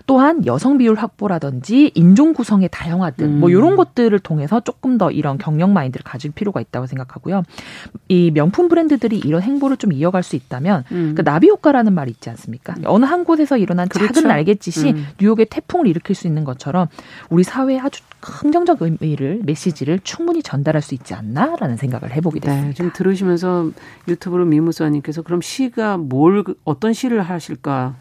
또한 0.08 0.46
여성 0.46 0.78
비율 0.78 0.94
확보라든지 0.94 1.92
인종 1.94 2.32
구성의 2.32 2.70
다양화 2.72 3.10
등뭐 3.10 3.48
음. 3.48 3.50
이런 3.50 3.76
것들을 3.76 4.18
통해서 4.20 4.58
조금 4.58 4.96
더 4.96 5.10
이런 5.10 5.36
경영 5.36 5.74
마인드를 5.74 6.02
가질 6.02 6.30
필요가 6.30 6.62
있다고 6.62 6.86
생각하고요. 6.86 7.42
이 8.08 8.30
명품 8.30 8.68
브랜드들이 8.68 9.18
이런 9.18 9.42
행보를 9.42 9.76
좀 9.76 9.92
이어갈 9.92 10.22
수 10.22 10.34
있다면 10.34 10.84
음. 10.92 11.12
그 11.14 11.22
나비 11.22 11.50
효과라는 11.50 11.92
말이 11.92 12.10
있지 12.10 12.30
않습니까? 12.30 12.74
어느 12.86 13.04
한 13.04 13.26
곳에서 13.26 13.58
일어난 13.58 13.86
그렇죠. 13.86 14.14
작은 14.14 14.28
날갯짓이 14.28 14.92
음. 14.92 15.06
뉴욕의 15.20 15.46
태풍을 15.50 15.86
일으킬 15.86 16.16
수 16.16 16.26
있는 16.26 16.44
것처럼 16.44 16.88
우리 17.28 17.44
사회에 17.44 17.78
아주 17.78 18.02
긍정적 18.20 18.80
의미를 18.80 19.42
메시지를 19.44 20.00
충분히 20.02 20.42
전달할 20.42 20.80
수 20.80 20.94
있지 20.94 21.12
않나라는 21.12 21.76
생각을 21.76 22.16
해보게 22.16 22.40
네, 22.40 22.46
됐습니다. 22.46 22.68
네, 22.68 22.74
지금 22.74 22.92
들으시면서 22.94 23.70
유튜브로 24.08 24.46
미무사님께서 24.46 25.20
그럼 25.20 25.42
시가 25.42 25.98
뭘 25.98 26.44
어떤 26.64 26.94
시를 26.94 27.20
하실까 27.20 27.96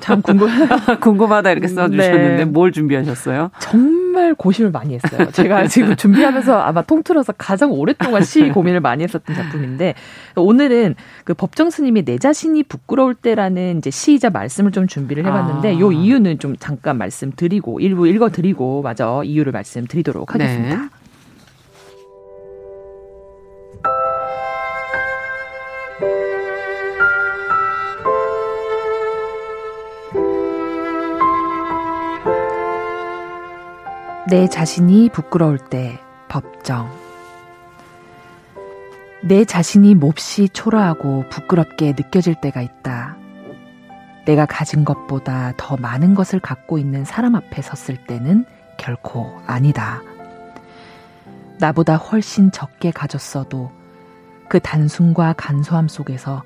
참 0.00 0.22
궁금 0.22 0.48
궁금하다 1.00 1.49
이렇게 1.52 1.68
써주셨는데 1.68 2.36
네. 2.36 2.44
뭘 2.44 2.72
준비하셨어요? 2.72 3.50
정말 3.58 4.34
고심을 4.34 4.70
많이 4.70 4.94
했어요. 4.94 5.30
제가 5.32 5.66
지금 5.68 5.96
준비하면서 5.96 6.60
아마 6.60 6.82
통틀어서 6.82 7.34
가장 7.38 7.72
오랫동안 7.72 8.22
시 8.22 8.48
고민을 8.50 8.80
많이 8.80 9.02
했었던 9.02 9.34
작품인데 9.34 9.94
오늘은 10.36 10.94
그 11.24 11.34
법정 11.34 11.70
스님이 11.70 12.04
내 12.04 12.18
자신이 12.18 12.62
부끄러울 12.64 13.14
때라는 13.14 13.78
이제 13.78 13.90
시이자 13.90 14.30
말씀을 14.30 14.72
좀 14.72 14.86
준비를 14.86 15.26
해봤는데 15.26 15.76
아. 15.76 15.78
요 15.78 15.92
이유는 15.92 16.38
좀 16.38 16.56
잠깐 16.58 16.98
말씀드리고 16.98 17.80
일부 17.80 18.06
읽어드리고 18.06 18.82
마저 18.82 19.22
이유를 19.24 19.52
말씀드리도록 19.52 20.34
하겠습니다. 20.34 20.76
네. 20.76 20.99
내 34.30 34.46
자신이 34.46 35.08
부끄러울 35.08 35.58
때 35.58 35.98
법정. 36.28 36.88
내 39.24 39.44
자신이 39.44 39.96
몹시 39.96 40.48
초라하고 40.48 41.24
부끄럽게 41.30 41.94
느껴질 41.98 42.36
때가 42.40 42.62
있다. 42.62 43.16
내가 44.26 44.46
가진 44.46 44.84
것보다 44.84 45.52
더 45.56 45.76
많은 45.76 46.14
것을 46.14 46.38
갖고 46.38 46.78
있는 46.78 47.04
사람 47.04 47.34
앞에 47.34 47.60
섰을 47.60 48.06
때는 48.06 48.44
결코 48.78 49.42
아니다. 49.48 50.00
나보다 51.58 51.96
훨씬 51.96 52.52
적게 52.52 52.92
가졌어도 52.92 53.72
그 54.48 54.60
단순과 54.60 55.32
간소함 55.32 55.88
속에서 55.88 56.44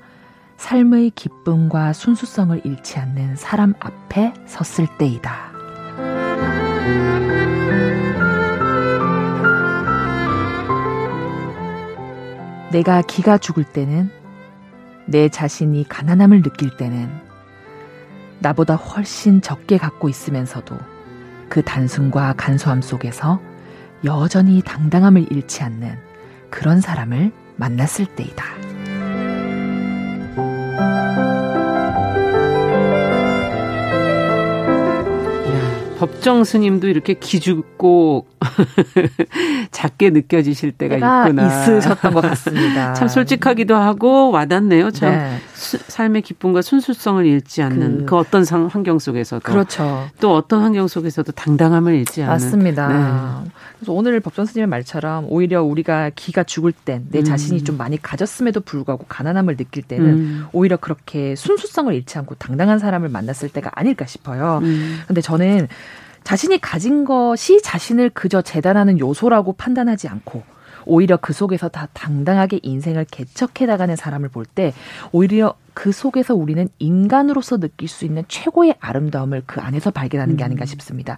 삶의 0.57 1.11
기쁨과 1.11 1.93
순수성을 1.93 2.61
잃지 2.65 2.97
않는 2.97 3.35
사람 3.35 3.75
앞에 3.79 4.33
섰을 4.47 4.87
때이다. 4.97 6.24
내가 12.75 13.01
기가 13.01 13.37
죽을 13.37 13.63
때는 13.63 14.09
내 15.05 15.29
자신이 15.29 15.87
가난함을 15.87 16.41
느낄 16.41 16.75
때는 16.75 17.09
나보다 18.39 18.75
훨씬 18.75 19.39
적게 19.39 19.77
갖고 19.77 20.09
있으면서도 20.09 20.77
그 21.47 21.61
단순과 21.61 22.33
간소함 22.33 22.81
속에서 22.81 23.39
여전히 24.03 24.61
당당함을 24.61 25.31
잃지 25.31 25.63
않는 25.63 25.97
그런 26.49 26.81
사람을 26.81 27.31
만났을 27.55 28.07
때이다. 28.07 28.43
법정 36.25 36.43
스님도 36.43 36.87
이렇게 36.87 37.13
기죽고 37.13 38.25
작게 39.69 40.09
느껴지실 40.09 40.71
때가 40.71 40.95
있구나. 40.95 41.45
있으셨던 41.45 42.15
것 42.15 42.21
같습니다. 42.21 42.93
참 42.97 43.07
솔직하기도 43.07 43.75
하고 43.75 44.31
와닿네요. 44.31 44.89
참 44.89 45.11
네. 45.11 45.37
수, 45.53 45.77
삶의 45.77 46.23
기쁨과 46.23 46.63
순수성을 46.63 47.23
잃지 47.27 47.61
않는 47.61 47.99
그, 47.99 48.05
그 48.05 48.17
어떤 48.17 48.43
상, 48.43 48.65
환경 48.65 48.97
속에서도 48.97 49.43
그렇죠. 49.43 50.07
또 50.19 50.33
어떤 50.33 50.63
환경 50.63 50.87
속에서도 50.87 51.31
당당함을 51.31 51.93
잃지 51.93 52.23
않는 52.23 52.33
맞습니다. 52.33 52.87
네. 53.43 53.51
그래서 53.77 53.93
오늘 53.93 54.19
법정 54.19 54.47
스님의 54.47 54.65
말처럼 54.65 55.27
오히려 55.29 55.61
우리가 55.61 56.09
기가 56.15 56.43
죽을 56.43 56.71
땐내 56.71 57.21
자신이 57.21 57.59
음. 57.59 57.63
좀 57.63 57.77
많이 57.77 58.01
가졌음에도 58.01 58.61
불구하고 58.61 59.05
가난함을 59.07 59.57
느낄 59.57 59.83
때는 59.83 60.05
음. 60.07 60.45
오히려 60.53 60.77
그렇게 60.77 61.35
순수성을 61.35 61.93
잃지 61.93 62.17
않고 62.17 62.33
당당한 62.39 62.79
사람을 62.79 63.09
만났을 63.09 63.49
때가 63.49 63.69
아닐까 63.75 64.07
싶어요. 64.07 64.61
음. 64.63 65.01
근데 65.05 65.21
저는 65.21 65.67
자신이 66.25 66.59
가진 66.59 67.05
것이 67.05 67.61
자신을 67.61 68.09
그저 68.09 68.41
재단하는 68.41 68.99
요소라고 68.99 69.53
판단하지 69.53 70.09
않고 70.09 70.43
오히려 70.87 71.17
그 71.17 71.33
속에서 71.33 71.69
다 71.69 71.87
당당하게 71.93 72.59
인생을 72.61 73.05
개척해 73.09 73.65
나가는 73.67 73.95
사람을 73.95 74.29
볼 74.29 74.45
때 74.45 74.73
오히려 75.11 75.53
그 75.73 75.91
속에서 75.91 76.35
우리는 76.35 76.67
인간으로서 76.79 77.57
느낄 77.57 77.87
수 77.87 78.05
있는 78.05 78.23
최고의 78.27 78.75
아름다움을 78.79 79.43
그 79.45 79.61
안에서 79.61 79.91
발견하는 79.91 80.35
게 80.35 80.43
음. 80.43 80.45
아닌가 80.45 80.65
싶습니다. 80.65 81.17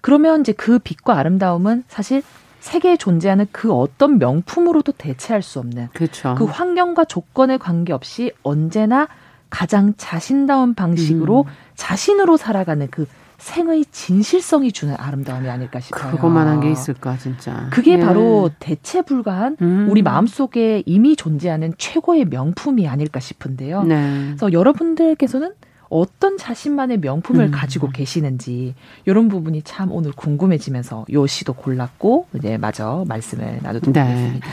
그러면 0.00 0.40
이제 0.40 0.52
그 0.52 0.78
빛과 0.78 1.16
아름다움은 1.18 1.84
사실 1.88 2.22
세계에 2.60 2.96
존재하는 2.96 3.46
그 3.52 3.72
어떤 3.72 4.18
명품으로도 4.18 4.92
대체할 4.92 5.42
수 5.42 5.58
없는 5.60 5.88
그렇죠. 5.94 6.34
그 6.36 6.44
환경과 6.44 7.04
조건에 7.06 7.56
관계없이 7.56 8.32
언제나 8.42 9.08
가장 9.50 9.94
자신다운 9.96 10.74
방식으로 10.74 11.42
음. 11.42 11.52
자신으로 11.74 12.36
살아가는 12.36 12.88
그 12.90 13.06
생의 13.42 13.84
진실성이 13.90 14.70
주는 14.70 14.94
아름다움이 14.96 15.48
아닐까 15.48 15.80
싶어요. 15.80 16.12
그것만한 16.12 16.60
게 16.60 16.70
있을까 16.70 17.16
진짜. 17.16 17.66
그게 17.72 17.94
예. 17.94 17.98
바로 17.98 18.50
대체 18.60 19.02
불가한 19.02 19.56
음. 19.60 19.88
우리 19.90 20.00
마음속에 20.00 20.84
이미 20.86 21.16
존재하는 21.16 21.74
최고의 21.76 22.26
명품이 22.26 22.86
아닐까 22.86 23.18
싶은데요. 23.18 23.82
네. 23.82 24.26
그래서 24.26 24.52
여러분들께서는 24.52 25.54
어떤 25.88 26.38
자신만의 26.38 26.98
명품을 27.00 27.46
음. 27.46 27.50
가지고 27.50 27.90
계시는지 27.90 28.76
이런 29.06 29.28
부분이 29.28 29.62
참 29.62 29.90
오늘 29.90 30.12
궁금해지면서 30.12 31.06
요 31.12 31.26
시도 31.26 31.52
골랐고 31.52 32.28
이제 32.34 32.56
마저 32.58 33.04
말씀을 33.08 33.58
나누도록 33.60 33.92
네. 33.92 34.00
하겠습니다. 34.00 34.48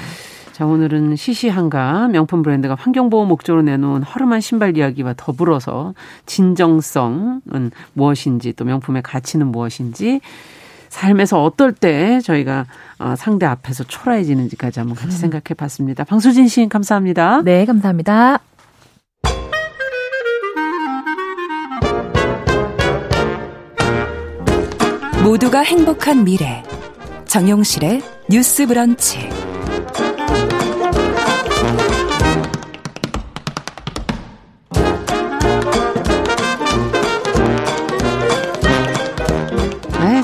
자, 0.60 0.66
오늘은 0.66 1.16
시시한가 1.16 2.10
명품 2.10 2.42
브랜드가 2.42 2.76
환경보호 2.76 3.24
목적으로 3.24 3.62
내놓은 3.62 4.04
허름한 4.04 4.42
신발 4.42 4.76
이야기와 4.76 5.14
더불어서 5.16 5.94
진정성은 6.26 7.72
무엇인지 7.94 8.52
또 8.58 8.66
명품의 8.66 9.02
가치는 9.02 9.48
무엇인지 9.48 10.20
삶에서 10.90 11.42
어떨 11.42 11.72
때 11.72 12.20
저희가 12.20 12.66
어, 13.00 13.16
상대 13.16 13.46
앞에서 13.46 13.86
초라해지는지까지 13.86 14.80
한번 14.82 14.98
같이 14.98 15.16
음. 15.16 15.20
생각해 15.22 15.56
봤습니다. 15.56 16.04
방수진 16.04 16.50
시인 16.50 16.68
감사합니다. 16.68 17.42
네, 17.44 17.66
감사합니다. 17.66 18.40
모두가 25.24 25.62
행복한 25.62 26.26
미래 26.26 26.64
정용실의 27.28 28.02
뉴스 28.30 28.68
브런치 28.68 29.49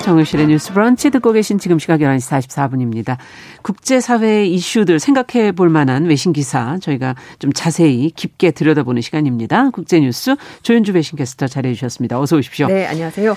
정유실의 0.05 0.47
뉴스 0.47 0.71
브런치 0.71 1.09
듣고 1.09 1.31
계신 1.31 1.57
지금 1.57 1.79
시각 1.79 2.01
11시 2.01 2.47
44분입니다. 2.47 3.17
국제사회의 3.63 4.53
이슈들 4.53 4.99
생각해 4.99 5.51
볼 5.53 5.69
만한 5.69 6.05
외신 6.05 6.31
기사 6.31 6.77
저희가 6.79 7.15
좀 7.39 7.51
자세히 7.51 8.11
깊게 8.11 8.51
들여다보는 8.51 9.01
시간입니다. 9.01 9.71
국제뉴스 9.71 10.35
조윤주 10.61 10.91
외신 10.91 11.17
캐스터 11.17 11.47
잘해 11.47 11.73
주셨습니다. 11.73 12.19
어서 12.19 12.37
오십시오. 12.37 12.67
네, 12.67 12.85
안녕하세요. 12.85 13.35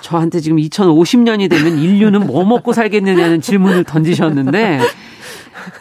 저한테 0.00 0.40
지금 0.40 0.58
2050년이 0.58 1.48
되면 1.48 1.78
인류는 1.78 2.26
뭐 2.26 2.44
먹고 2.44 2.72
살겠느냐는 2.72 3.40
질문을 3.40 3.84
던지셨는데 3.84 4.80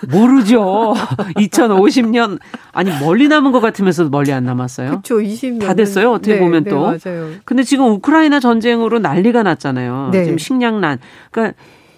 모르죠. 0.09 0.93
2050년 1.37 2.39
아니 2.71 2.91
멀리 2.99 3.27
남은 3.27 3.51
것 3.51 3.59
같으면서도 3.59 4.09
멀리 4.09 4.31
안 4.31 4.45
남았어요. 4.45 4.89
그렇죠. 4.89 5.17
20년 5.17 5.61
다 5.61 5.73
됐어요. 5.73 6.11
어떻게 6.11 6.35
네, 6.35 6.39
보면 6.39 6.63
네, 6.63 6.69
또. 6.69 6.81
맞아요. 6.81 7.31
근데 7.45 7.63
지금 7.63 7.85
우크라이나 7.91 8.39
전쟁으로 8.39 8.99
난리가 8.99 9.43
났잖아요. 9.43 10.09
네. 10.11 10.23
지금 10.23 10.37
식량난. 10.37 10.99
그러니까 11.31 11.57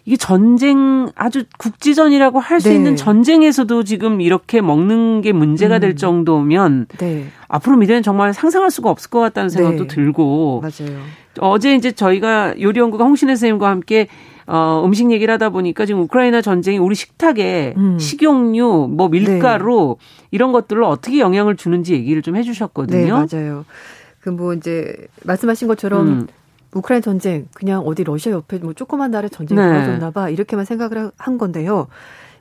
이게 0.09 0.17
전쟁 0.17 1.11
아주 1.13 1.43
국지전이라고 1.59 2.39
할수 2.39 2.69
네. 2.69 2.75
있는 2.75 2.95
전쟁에서도 2.95 3.83
지금 3.83 4.21
이렇게 4.21 4.59
먹는 4.59 5.21
게 5.21 5.33
문제가 5.33 5.75
음. 5.75 5.79
될 5.81 5.95
정도면 5.95 6.87
네. 6.97 7.27
앞으로 7.47 7.77
미래는 7.77 8.01
정말 8.01 8.33
상상할 8.33 8.71
수가 8.71 8.89
없을 8.89 9.11
것 9.11 9.19
같다는 9.19 9.49
생각도 9.49 9.83
네. 9.83 9.87
들고 9.87 10.63
맞아요. 10.63 10.97
어제 11.41 11.75
이제 11.75 11.91
저희가 11.91 12.59
요리연구가 12.59 13.03
홍신혜 13.05 13.35
선생님과 13.35 13.69
함께 13.69 14.07
어, 14.47 14.81
음식 14.83 15.11
얘기를 15.11 15.31
하다 15.31 15.51
보니까 15.51 15.85
지금 15.85 16.01
우크라이나 16.01 16.41
전쟁이 16.41 16.79
우리 16.79 16.95
식탁에 16.95 17.75
음. 17.77 17.99
식용유, 17.99 18.89
뭐 18.89 19.09
밀가루 19.09 19.97
네. 19.99 20.05
이런 20.31 20.51
것들로 20.51 20.87
어떻게 20.87 21.19
영향을 21.19 21.55
주는지 21.55 21.93
얘기를 21.93 22.23
좀 22.23 22.35
해주셨거든요. 22.35 23.25
네, 23.27 23.37
맞아요. 23.37 23.63
그 24.21 24.29
뭐 24.29 24.53
이제 24.53 24.95
말씀하신 25.23 25.67
것처럼 25.67 26.07
음. 26.07 26.27
우크라이나 26.73 27.01
전쟁 27.01 27.47
그냥 27.53 27.81
어디 27.81 28.03
러시아 28.03 28.31
옆에 28.33 28.57
뭐 28.59 28.73
조그만 28.73 29.11
나라의 29.11 29.29
전쟁이 29.29 29.59
네. 29.59 29.67
벌어졌나 29.67 30.11
봐 30.11 30.29
이렇게만 30.29 30.65
생각을 30.65 31.11
한 31.17 31.37
건데요. 31.37 31.87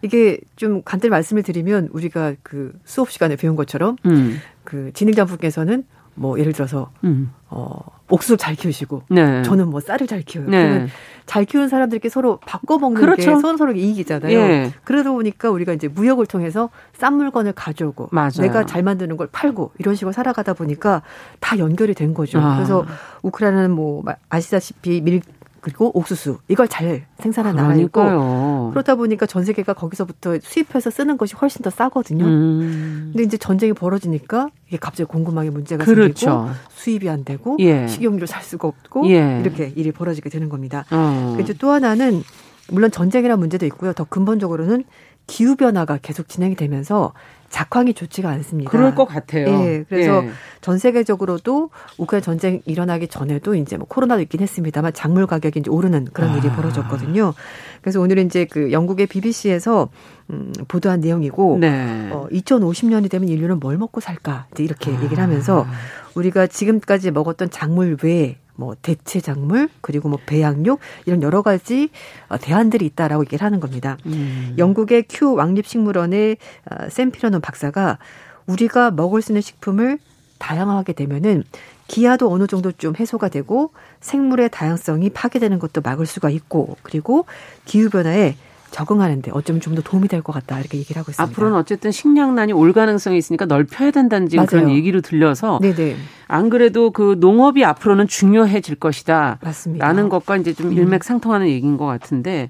이게 0.02 0.38
좀 0.56 0.82
간단히 0.84 1.10
말씀을 1.10 1.42
드리면 1.42 1.88
우리가 1.92 2.34
그 2.42 2.72
수업 2.84 3.10
시간에 3.10 3.36
배운 3.36 3.56
것처럼 3.56 3.96
음. 4.06 4.38
그 4.64 4.92
진행자 4.92 5.24
분께서는 5.24 5.84
뭐 6.14 6.38
예를 6.38 6.52
들어서 6.52 6.90
음. 7.04 7.32
어 7.48 7.80
옥수수 8.10 8.36
잘 8.36 8.54
키우시고 8.54 9.02
네. 9.10 9.42
저는 9.42 9.68
뭐 9.68 9.80
쌀을 9.80 10.06
잘 10.06 10.22
키워요. 10.22 10.48
네. 10.48 10.86
잘 11.26 11.44
키우는 11.44 11.68
사람들끼리 11.68 12.08
서로 12.08 12.38
바꿔 12.46 12.78
먹는 12.78 13.00
그렇죠. 13.00 13.34
게 13.34 13.40
서로 13.40 13.56
서로 13.58 13.72
이익이잖아요. 13.72 14.32
예. 14.32 14.72
그러다 14.84 15.12
보니까 15.12 15.50
우리가 15.50 15.74
이제 15.74 15.86
무역을 15.86 16.24
통해서 16.24 16.70
싼 16.94 17.14
물건을 17.18 17.52
가져오고 17.52 18.08
맞아요. 18.12 18.30
내가 18.40 18.64
잘 18.64 18.82
만드는 18.82 19.18
걸 19.18 19.28
팔고 19.30 19.72
이런 19.78 19.94
식으로 19.94 20.12
살아가다 20.12 20.54
보니까 20.54 21.02
다 21.38 21.58
연결이 21.58 21.92
된 21.92 22.14
거죠. 22.14 22.40
아. 22.40 22.56
그래서 22.56 22.86
우크라이나는 23.22 23.70
뭐 23.70 24.02
아시다시피 24.30 25.02
밀 25.02 25.20
그리고 25.60 25.90
옥수수 25.98 26.38
이걸 26.48 26.68
잘 26.68 27.06
생산한 27.18 27.56
나라이고 27.56 28.70
그렇다 28.70 28.94
보니까 28.94 29.26
전 29.26 29.44
세계가 29.44 29.74
거기서부터 29.74 30.38
수입해서 30.40 30.90
쓰는 30.90 31.16
것이 31.16 31.34
훨씬 31.36 31.62
더 31.62 31.70
싸거든요. 31.70 32.24
음. 32.24 33.10
근데 33.12 33.24
이제 33.24 33.36
전쟁이 33.36 33.72
벌어지니까 33.72 34.48
이게 34.68 34.76
갑자기 34.76 35.08
공급망에 35.08 35.50
문제가 35.50 35.84
그렇죠. 35.84 36.12
생기고 36.14 36.48
수입이 36.70 37.08
안 37.08 37.24
되고 37.24 37.56
예. 37.60 37.86
식용유를 37.88 38.26
살 38.26 38.42
수가 38.42 38.68
없고 38.68 39.08
예. 39.10 39.40
이렇게 39.40 39.72
일이 39.76 39.92
벌어지게 39.92 40.30
되는 40.30 40.48
겁니다. 40.48 40.84
어. 40.90 41.36
이제 41.40 41.52
또 41.54 41.70
하나는 41.70 42.22
물론 42.70 42.90
전쟁이라는 42.90 43.38
문제도 43.38 43.64
있고요. 43.66 43.92
더 43.92 44.04
근본적으로는 44.04 44.84
기후 45.26 45.56
변화가 45.56 45.98
계속 46.02 46.28
진행이 46.28 46.56
되면서 46.56 47.12
작황이 47.50 47.94
좋지가 47.94 48.28
않습니다. 48.28 48.70
그럴 48.70 48.94
것 48.94 49.06
같아요. 49.06 49.46
예. 49.46 49.84
그래서 49.88 50.24
예. 50.24 50.30
전 50.60 50.78
세계적으로도 50.78 51.70
우크라이나 51.96 52.24
전쟁 52.24 52.60
일어나기 52.66 53.08
전에도 53.08 53.54
이제 53.54 53.76
뭐 53.76 53.86
코로나도 53.86 54.22
있긴 54.22 54.40
했습니다만 54.40 54.92
작물 54.92 55.26
가격이 55.26 55.60
이제 55.60 55.70
오르는 55.70 56.08
그런 56.12 56.30
아. 56.30 56.36
일이 56.36 56.48
벌어졌거든요. 56.48 57.34
그래서 57.80 58.00
오늘은 58.00 58.26
이제 58.26 58.44
그 58.44 58.72
영국의 58.72 59.06
BBC에서 59.06 59.88
음, 60.30 60.52
보도한 60.68 61.00
내용이고 61.00 61.58
네. 61.60 62.10
어, 62.12 62.26
2050년이 62.30 63.10
되면 63.10 63.28
인류는 63.28 63.60
뭘 63.60 63.78
먹고 63.78 64.00
살까 64.00 64.46
이제 64.52 64.62
이렇게 64.62 64.90
아. 64.90 65.02
얘기를 65.02 65.22
하면서 65.22 65.66
우리가 66.14 66.46
지금까지 66.46 67.10
먹었던 67.10 67.50
작물 67.50 67.96
외에 68.02 68.36
뭐 68.58 68.74
대체 68.82 69.20
작물 69.20 69.68
그리고 69.80 70.08
뭐 70.08 70.18
배양육 70.26 70.80
이런 71.06 71.22
여러 71.22 71.42
가지 71.42 71.90
어, 72.28 72.36
대안들이 72.38 72.84
있다라고 72.86 73.22
얘기를 73.22 73.44
하는 73.44 73.60
겁니다. 73.60 73.96
음. 74.06 74.56
영국의 74.58 75.04
큐 75.08 75.34
왕립식물원의 75.34 76.36
어, 76.68 76.88
샘 76.90 77.12
피러논 77.12 77.40
박사가 77.40 77.98
우리가 78.46 78.90
먹을 78.90 79.22
수 79.22 79.30
있는 79.30 79.42
식품을 79.42 79.98
다양하게 80.38 80.92
되면은 80.94 81.44
기아도 81.86 82.32
어느 82.32 82.48
정도 82.48 82.72
좀 82.72 82.96
해소가 82.96 83.28
되고 83.28 83.70
생물의 84.00 84.50
다양성이 84.50 85.10
파괴되는 85.10 85.60
것도 85.60 85.80
막을 85.80 86.04
수가 86.04 86.28
있고 86.28 86.76
그리고 86.82 87.26
기후 87.64 87.90
변화에 87.90 88.34
적응하는데 88.70 89.30
어쩌면 89.34 89.60
좀 89.60 89.74
더 89.74 89.82
도움이 89.82 90.08
될 90.08 90.22
것 90.22 90.32
같다 90.32 90.58
이렇게 90.60 90.78
얘기를 90.78 90.98
하고 91.00 91.10
있습니다. 91.10 91.22
앞으로는 91.32 91.56
어쨌든 91.56 91.92
식량난이 91.92 92.52
올 92.52 92.72
가능성이 92.72 93.18
있으니까 93.18 93.44
넓혀야 93.44 93.90
된다는 93.90 94.28
지금 94.28 94.46
그런 94.46 94.70
얘기로 94.70 95.00
들려서 95.00 95.58
네네. 95.62 95.96
안 96.26 96.50
그래도 96.50 96.90
그 96.90 97.16
농업이 97.18 97.64
앞으로는 97.64 98.06
중요해질 98.08 98.76
것이다. 98.76 99.38
맞습니다. 99.42 99.86
라는 99.86 100.08
것과 100.08 100.36
이제 100.36 100.52
좀 100.52 100.72
일맥상통하는 100.72 101.46
음. 101.46 101.50
얘기인 101.50 101.76
것 101.76 101.86
같은데 101.86 102.48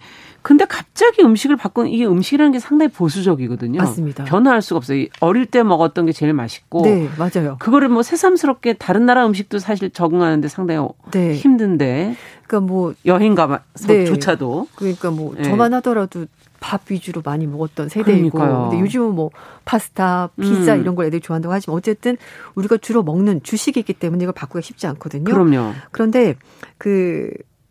근데 0.49 0.65
갑자기 0.65 1.21
음식을 1.21 1.57
바꾸는 1.57 1.91
이게 1.91 2.07
음식이라는 2.07 2.53
게 2.53 2.59
상당히 2.59 2.91
보수적이거든요. 2.91 3.81
맞습니다. 3.81 4.25
변화할 4.25 4.63
수가 4.63 4.79
없어요. 4.79 5.05
어릴 5.21 5.45
때 5.45 5.63
먹었던 5.63 6.07
게 6.07 6.13
제일 6.13 6.33
맛있고. 6.33 6.85
네, 6.85 7.07
맞아요. 7.19 7.59
그거를 7.59 7.91
뭐 7.91 8.03
새삼스럽게 8.03 8.79
다른 8.79 9.05
나라 9.05 9.27
음식도 9.27 9.59
사실 9.59 9.91
적응하는데 9.91 10.49
상당히 10.49 10.89
네. 11.11 11.35
힘든데. 11.35 12.17
그러니까 12.47 12.67
뭐 12.67 12.95
여행 13.05 13.35
가서조차도. 13.35 14.69
네. 14.71 14.75
그러니까 14.77 15.11
뭐 15.11 15.35
네. 15.37 15.43
저만 15.43 15.75
하더라도 15.75 16.25
밥 16.61 16.91
위주로 16.91 17.21
많이 17.23 17.47
먹었던 17.47 17.91
세대이고 17.91 18.31
그러니까요. 18.31 18.71
근데 18.71 18.83
요즘은 18.83 19.15
뭐 19.15 19.31
파스타, 19.67 20.31
피자 20.41 20.77
음. 20.77 20.81
이런 20.81 20.95
걸 20.95 21.05
애들이 21.05 21.21
좋아한다고 21.21 21.53
하지만 21.53 21.77
어쨌든 21.77 22.17
우리가 22.55 22.79
주로 22.79 23.03
먹는 23.03 23.43
주식이기 23.43 23.93
때문에 23.93 24.23
이걸 24.23 24.33
바꾸기가 24.33 24.63
쉽지 24.63 24.87
않거든요. 24.87 25.25
그럼요. 25.25 25.75
그런데 25.91 26.37
그 26.79 27.29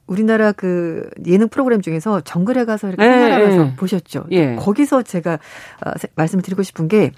우리나라 0.08 0.52
그 0.52 1.10
예능 1.26 1.50
프로그램 1.50 1.82
중에서 1.82 2.22
정글에 2.22 2.66
가서 2.66 2.88
이렇게 2.88 3.04
예, 3.06 3.12
생활하면서 3.12 3.66
예. 3.66 3.76
보셨죠. 3.76 4.26
예. 4.32 4.56
거기서 4.56 5.04
제가 5.04 5.34
어, 5.34 5.92
말씀을 6.16 6.42
드리고 6.42 6.64
싶은 6.64 6.88
게 6.88 7.12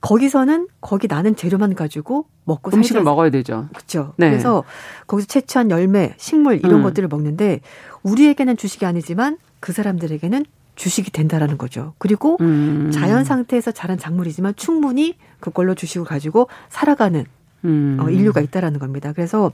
거기서는 0.00 0.68
거기 0.82 1.06
나는 1.08 1.34
재료만 1.34 1.74
가지고 1.74 2.26
먹고 2.44 2.70
음식을 2.74 2.98
살자. 2.98 3.04
먹어야 3.10 3.30
되죠. 3.30 3.68
그렇죠. 3.72 4.12
네. 4.18 4.28
그래서 4.28 4.64
거기서 5.06 5.26
채취한 5.28 5.70
열매, 5.70 6.14
식물 6.18 6.58
이런 6.58 6.80
음. 6.80 6.82
것들을 6.82 7.08
먹는데 7.08 7.60
우리에게는 8.02 8.58
주식이 8.58 8.84
아니지만 8.84 9.38
그 9.60 9.72
사람들에게는 9.72 10.44
주식이 10.76 11.10
된다라는 11.10 11.56
거죠. 11.56 11.94
그리고 11.98 12.36
음. 12.40 12.90
자연 12.92 13.24
상태에서 13.24 13.70
자란 13.70 13.96
작물이지만 13.96 14.54
충분히 14.56 15.16
그걸로 15.40 15.74
주식을 15.74 16.04
가지고 16.04 16.48
살아가는 16.68 17.24
음. 17.64 17.98
어, 18.00 18.10
인류가 18.10 18.40
있다라는 18.40 18.78
겁니다. 18.78 19.12
그래서 19.12 19.50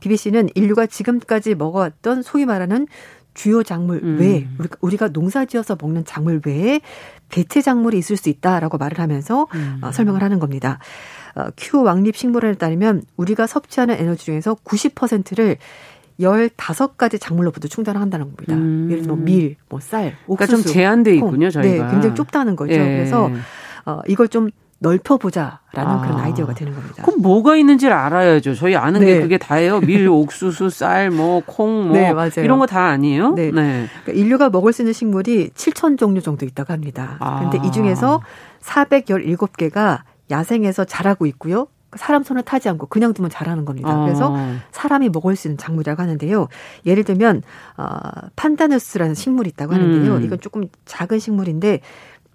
BBC는 0.00 0.50
인류가 0.54 0.86
지금까지 0.86 1.54
먹어왔던 1.54 2.22
소위 2.22 2.46
말하는 2.46 2.86
주요 3.34 3.62
작물 3.62 4.00
음. 4.02 4.18
외에 4.18 4.48
우리가 4.80 5.08
농사지어서 5.08 5.76
먹는 5.80 6.04
작물 6.04 6.40
외에 6.44 6.80
대체 7.28 7.60
작물이 7.60 7.96
있을 7.98 8.16
수 8.16 8.28
있다라고 8.28 8.78
말을 8.78 8.98
하면서 8.98 9.46
음. 9.54 9.78
어, 9.82 9.92
설명을 9.92 10.22
하는 10.22 10.40
겁니다. 10.40 10.78
어, 11.36 11.46
큐 11.56 11.82
왕립 11.82 12.16
식물원에 12.16 12.54
따르면 12.56 13.02
우리가 13.16 13.46
섭취하는 13.46 13.96
에너지 13.96 14.24
중에서 14.24 14.54
90%를 14.54 15.56
15가지 16.18 17.20
작물로부터 17.20 17.68
충전을 17.68 18.00
한다는 18.00 18.26
겁니다. 18.26 18.54
음. 18.54 18.88
예를 18.90 19.04
들어 19.04 19.14
뭐 19.14 19.24
밀, 19.24 19.54
뭐 19.68 19.78
쌀, 19.78 20.16
옥수수. 20.26 20.36
그러니까 20.36 20.46
좀 20.46 20.62
제한돼 20.62 21.14
있군요, 21.14 21.50
저희가. 21.50 21.84
네, 21.86 21.90
굉장히 21.92 22.16
좁다는 22.16 22.56
거죠. 22.56 22.72
예. 22.72 22.78
그래서 22.78 23.30
어, 23.86 24.00
이걸 24.08 24.26
좀 24.28 24.50
넓혀보자라는 24.80 25.58
아. 25.74 26.00
그런 26.02 26.20
아이디어가 26.20 26.54
되는 26.54 26.74
겁니다. 26.74 27.02
그럼 27.02 27.20
뭐가 27.20 27.56
있는지를 27.56 27.92
알아야죠. 27.92 28.54
저희 28.54 28.76
아는 28.76 29.00
네. 29.00 29.06
게 29.06 29.20
그게 29.20 29.38
다예요. 29.38 29.80
밀, 29.80 30.06
옥수수, 30.08 30.70
쌀, 30.70 31.10
뭐, 31.10 31.42
콩, 31.46 31.88
뭐. 31.88 31.96
네, 31.96 32.12
맞아요. 32.12 32.30
이런 32.38 32.58
거 32.58 32.66
다 32.66 32.84
아니에요? 32.84 33.30
네. 33.34 33.50
네. 33.50 33.86
그러니까 34.04 34.12
인류가 34.12 34.50
먹을 34.50 34.72
수 34.72 34.82
있는 34.82 34.92
식물이 34.92 35.50
7천 35.50 35.98
종류 35.98 36.20
정도 36.22 36.44
있다고 36.46 36.72
합니다. 36.72 37.16
아. 37.20 37.40
근데 37.40 37.66
이 37.66 37.72
중에서 37.72 38.20
417개가 38.62 40.00
야생에서 40.30 40.84
자라고 40.84 41.26
있고요. 41.26 41.66
사람 41.96 42.22
손을 42.22 42.42
타지 42.42 42.68
않고 42.68 42.86
그냥 42.88 43.14
두면 43.14 43.30
자라는 43.30 43.64
겁니다. 43.64 43.98
그래서 44.04 44.34
아. 44.36 44.58
사람이 44.72 45.08
먹을 45.08 45.36
수 45.36 45.48
있는 45.48 45.56
작물이라고 45.56 46.02
하는데요. 46.02 46.48
예를 46.84 47.02
들면 47.02 47.42
어 47.78 47.86
판다누스라는 48.36 49.14
식물이 49.14 49.48
있다고 49.50 49.72
하는데요. 49.72 50.16
음. 50.16 50.22
이건 50.22 50.38
조금 50.40 50.64
작은 50.84 51.18
식물인데 51.18 51.80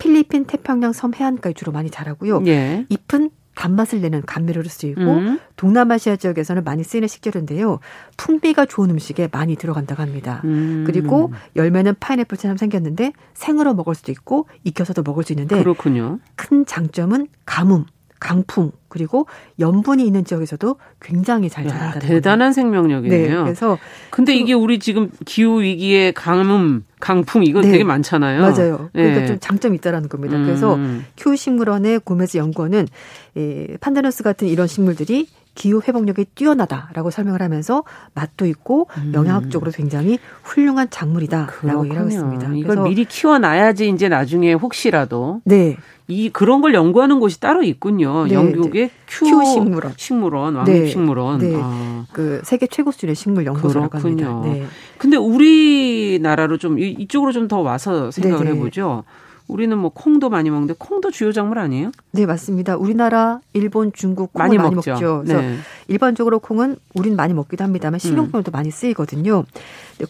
필리핀 0.03 0.43
태평양 0.43 0.91
섬 0.91 1.13
해안가에 1.15 1.53
주로 1.53 1.71
많이 1.71 1.89
자라고요. 1.89 2.43
예. 2.45 2.85
잎은 2.89 3.29
단맛을 3.55 4.01
내는 4.01 4.21
감미료로 4.25 4.67
쓰이고 4.67 5.01
음. 5.01 5.39
동남아시아 5.55 6.17
지역에서는 6.17 6.65
많이 6.65 6.83
쓰이는 6.83 7.07
식재료인데요. 7.07 7.79
풍미가 8.17 8.65
좋은 8.65 8.89
음식에 8.89 9.29
많이 9.31 9.55
들어간다고 9.55 10.01
합니다. 10.01 10.41
음. 10.43 10.83
그리고 10.85 11.31
열매는 11.55 11.95
파인애플처럼 12.01 12.57
생겼는데 12.57 13.13
생으로 13.33 13.75
먹을 13.75 13.95
수도 13.95 14.11
있고 14.11 14.47
익혀서도 14.65 15.03
먹을 15.03 15.23
수 15.23 15.31
있는데 15.31 15.57
그렇군요. 15.59 16.19
큰 16.35 16.65
장점은 16.65 17.27
가뭄, 17.45 17.85
강풍 18.23 18.71
그리고 18.87 19.27
염분이 19.59 20.05
있는 20.05 20.23
지역에서도 20.23 20.77
굉장히 21.01 21.49
잘 21.49 21.67
자란다는 21.67 22.07
야, 22.07 22.09
대단한 22.09 22.49
거죠. 22.49 22.55
생명력이네요. 22.61 23.37
네, 23.37 23.43
그래서 23.43 23.77
근데 24.11 24.33
이게 24.33 24.53
우리 24.53 24.79
지금 24.79 25.11
기후 25.25 25.61
위기에 25.61 26.13
가뭄, 26.13 26.85
강풍 27.01 27.43
이거 27.43 27.59
네, 27.59 27.71
되게 27.71 27.83
많잖아요. 27.83 28.41
맞아요. 28.41 28.89
네. 28.93 29.03
그러니까 29.03 29.27
좀 29.27 29.39
장점이 29.41 29.75
있다라는 29.77 30.07
겁니다. 30.07 30.37
음. 30.37 30.45
그래서 30.45 30.79
큐 31.17 31.35
식물원의 31.35 31.99
고메즈 32.05 32.37
연구원은 32.37 32.87
이 33.35 33.67
판다너스 33.81 34.23
같은 34.23 34.47
이런 34.47 34.67
식물들이 34.67 35.27
기후 35.55 35.81
회복력이 35.85 36.25
뛰어나다라고 36.35 37.11
설명을 37.11 37.41
하면서 37.41 37.83
맛도 38.13 38.45
있고 38.45 38.87
음. 38.97 39.11
영양학적으로 39.13 39.71
굉장히 39.71 40.17
훌륭한 40.43 40.89
작물이다라고 40.89 41.85
얘기하고 41.85 42.09
있습니다. 42.09 42.53
이걸 42.55 42.83
미리 42.83 43.05
키워놔야지 43.05 43.89
이제 43.89 44.09
나중에 44.09 44.53
혹시라도 44.53 45.41
네. 45.45 45.77
이 46.07 46.29
그런 46.29 46.61
걸 46.61 46.73
연구하는 46.73 47.19
곳이 47.19 47.39
따로 47.39 47.63
있군요. 47.63 48.25
네, 48.27 48.33
영국의 48.35 48.89
큐, 49.07 49.25
큐 49.25 49.45
식물원, 49.45 49.93
식물원, 49.95 50.55
왕립 50.55 50.73
네, 50.73 50.87
식물원. 50.87 51.39
네. 51.39 51.53
아. 51.55 52.05
그 52.11 52.41
세계 52.43 52.67
최고 52.67 52.91
수준의 52.91 53.15
식물 53.15 53.45
연구소라고 53.45 53.89
그렇군요. 53.89 54.25
합니다. 54.25 54.53
네. 54.53 54.65
근데 54.97 55.15
우리나라로 55.17 56.57
좀 56.57 56.77
이쪽으로 56.79 57.31
좀 57.31 57.47
더 57.47 57.59
와서 57.59 58.09
생각을 58.11 58.45
네네. 58.45 58.57
해보죠. 58.57 59.03
우리는 59.47 59.77
뭐 59.77 59.91
콩도 59.93 60.29
많이 60.29 60.49
먹는데 60.49 60.75
콩도 60.77 61.11
주요 61.11 61.31
작물 61.31 61.59
아니에요? 61.59 61.91
네, 62.11 62.25
맞습니다. 62.25 62.75
우리나라, 62.77 63.39
일본, 63.53 63.91
중국 63.93 64.31
많이, 64.33 64.57
많이 64.57 64.73
먹죠. 64.75 64.91
먹죠. 64.91 65.23
그래서 65.25 65.41
네. 65.41 65.57
일반적으로 65.87 66.39
콩은 66.39 66.77
우리는 66.95 67.15
많이 67.15 67.33
먹기도 67.33 67.63
합니다만 67.63 67.99
식용품으로도 67.99 68.51
음. 68.51 68.53
많이 68.53 68.71
쓰이거든요. 68.71 69.43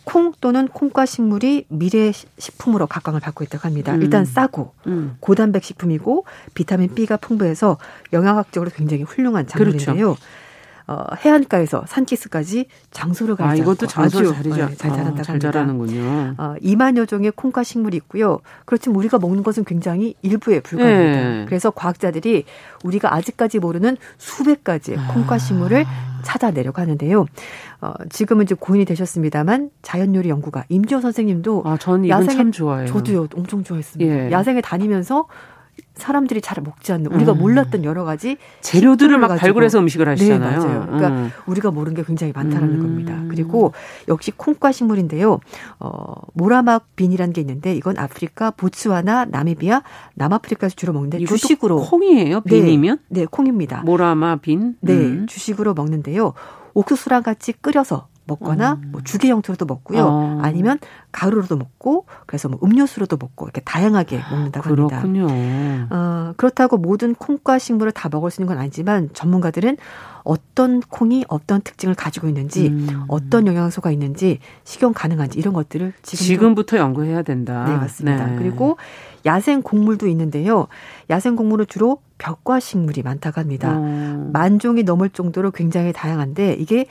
콩 0.04 0.34
또는 0.40 0.68
콩과 0.68 1.06
식물이 1.06 1.66
미래 1.70 2.12
식품으로 2.12 2.88
각광을 2.88 3.20
받고 3.20 3.44
있다고 3.44 3.68
합니다. 3.68 3.94
음. 3.96 4.02
일단 4.02 4.26
싸고 4.26 4.74
음. 4.88 5.18
고단백 5.20 5.64
식품이고 5.64 6.26
비타민 6.54 6.94
B가 6.94 7.18
풍부해서 7.18 7.78
영양학적으로 8.14 8.72
굉장히 8.74 9.04
훌륭한 9.04 9.48
작물인데요. 9.48 9.96
그렇죠. 9.96 10.18
어, 10.88 11.06
해안가에서 11.18 11.86
산키스까지 11.88 12.66
장소를 12.92 13.36
가지 13.36 13.62
아, 13.62 13.64
이것도 13.64 13.88
장소를 13.88 14.34
잘, 14.34 14.44
네, 14.44 14.76
잘 14.76 14.92
자란다고 14.92 15.20
아, 15.20 15.24
잘 15.24 15.40
자라는군요. 15.40 16.36
어, 16.38 16.56
2만 16.62 16.98
여 16.98 17.06
종의 17.06 17.32
콩과 17.36 17.64
식물이 17.64 17.96
있고요. 17.98 18.40
그렇지만 18.66 18.98
우리가 18.98 19.20
먹는 19.20 19.44
것은 19.44 19.64
굉장히 19.64 20.16
일부에 20.22 20.60
불과합니다. 20.60 21.22
네. 21.22 21.46
그래서 21.46 21.72
과학자들이 21.72 22.46
우리가 22.84 23.14
아직까지 23.16 23.60
모르는 23.60 23.98
수백 24.18 24.64
가지의 24.64 24.98
콩과 25.14 25.38
식물을 25.38 25.86
아. 25.88 26.14
찾아내려고 26.24 26.82
하는데요. 26.82 27.26
어, 27.82 27.94
지금은 28.10 28.46
이제 28.46 28.56
고인이 28.56 28.86
되셨습니다만 28.86 29.70
자연요리 29.82 30.30
연구가 30.30 30.64
임지호 30.70 31.02
선생님도 31.02 31.64
아, 31.66 31.78
전 31.78 32.06
이분 32.06 32.28
참 32.30 32.52
좋아해요. 32.52 32.88
저도요, 32.88 33.28
엄청 33.36 33.64
좋아했습니다. 33.64 34.28
예. 34.28 34.32
야생에 34.32 34.62
다니면서 34.62 35.28
사람들이 35.96 36.41
잘 36.41 36.62
먹지 36.64 36.91
않는 36.91 37.12
우리가 37.12 37.34
음. 37.34 37.39
몰랐던 37.39 37.84
여러 37.84 38.04
가지 38.04 38.38
재료들을 38.62 39.18
막 39.18 39.36
발굴해서 39.38 39.80
음식을 39.80 40.08
하시잖아요. 40.10 40.60
네, 40.60 40.66
맞아요. 40.66 40.86
그러니까 40.86 41.08
음. 41.10 41.32
우리가 41.46 41.72
모르는 41.72 41.96
게 41.96 42.04
굉장히 42.04 42.34
많다라는 42.34 42.76
음. 42.76 42.82
겁니다. 42.82 43.24
그리고 43.30 43.74
역시 44.08 44.32
콩과 44.32 44.72
식물인데요. 44.72 45.39
어, 45.80 46.14
모라막 46.34 46.96
빈이라는 46.96 47.34
게 47.34 47.41
있는데 47.41 47.76
이건 47.76 47.98
아프리카, 47.98 48.52
보츠와나, 48.52 49.26
나미비아, 49.26 49.84
남아프리카에서 50.16 50.76
주로 50.76 50.94
먹는데 50.94 51.24
주식으로 51.26 51.82
콩이에요? 51.82 52.41
빈이면? 52.41 53.00
네, 53.10 53.22
네 53.22 53.28
콩입니다. 53.30 53.84
모라마 53.84 54.38
빈? 54.38 54.76
네, 54.82 54.94
음. 54.94 55.28
주식으로 55.28 55.74
먹는데요. 55.74 56.34
옥수수랑 56.74 57.22
같이 57.22 57.54
끓여서 57.54 58.08
먹거나 58.26 58.80
음. 58.82 58.89
뭐 58.91 59.01
주게 59.03 59.30
형태로도 59.30 59.65
먹고요. 59.65 60.03
어. 60.03 60.39
아니면 60.41 60.80
가루로도 61.11 61.57
먹고 61.57 62.05
그래서 62.26 62.47
뭐 62.49 62.59
음료수로도 62.63 63.17
먹고 63.19 63.45
이렇게 63.45 63.61
다양하게 63.61 64.21
먹는다고 64.32 64.69
합니다. 64.69 65.01
그렇군요. 65.01 65.28
어, 65.89 66.34
그렇다고 66.38 66.78
모든 66.78 67.15
콩과 67.15 67.59
식물을 67.59 67.91
다 67.91 68.09
먹을 68.09 68.32
수 68.32 68.41
있는 68.41 68.53
건 68.53 68.61
아니지만 68.61 69.09
전문가들은 69.13 69.78
어떤 70.24 70.80
콩이 70.80 71.26
어떤 71.28 71.61
특징을 71.61 71.95
가지고 71.95 72.28
있는지 72.28 72.67
음. 72.67 73.03
어떤 73.09 73.45
영양소가 73.45 73.91
있는지 73.91 74.39
식용 74.63 74.93
가능한지 74.93 75.38
이런 75.38 75.53
것들을 75.53 75.93
지금 76.01 76.55
부터 76.55 76.78
연구해야 76.78 77.24
된다. 77.24 77.65
네, 77.65 77.76
맞습니다. 77.76 78.28
네. 78.28 78.36
그리고 78.38 78.78
야생 79.26 79.61
곡물도 79.61 80.07
있는데요. 80.07 80.67
야생 81.09 81.36
곡물은 81.36 81.65
주로 81.67 81.99
벽과 82.17 82.59
식물이 82.61 83.03
많다고 83.03 83.41
합니다. 83.41 83.74
어. 83.76 84.30
만 84.32 84.59
종이 84.59 84.84
넘을 84.84 85.09
정도로 85.09 85.51
굉장히 85.51 85.91
다양한데 85.91 86.53
이게 86.53 86.86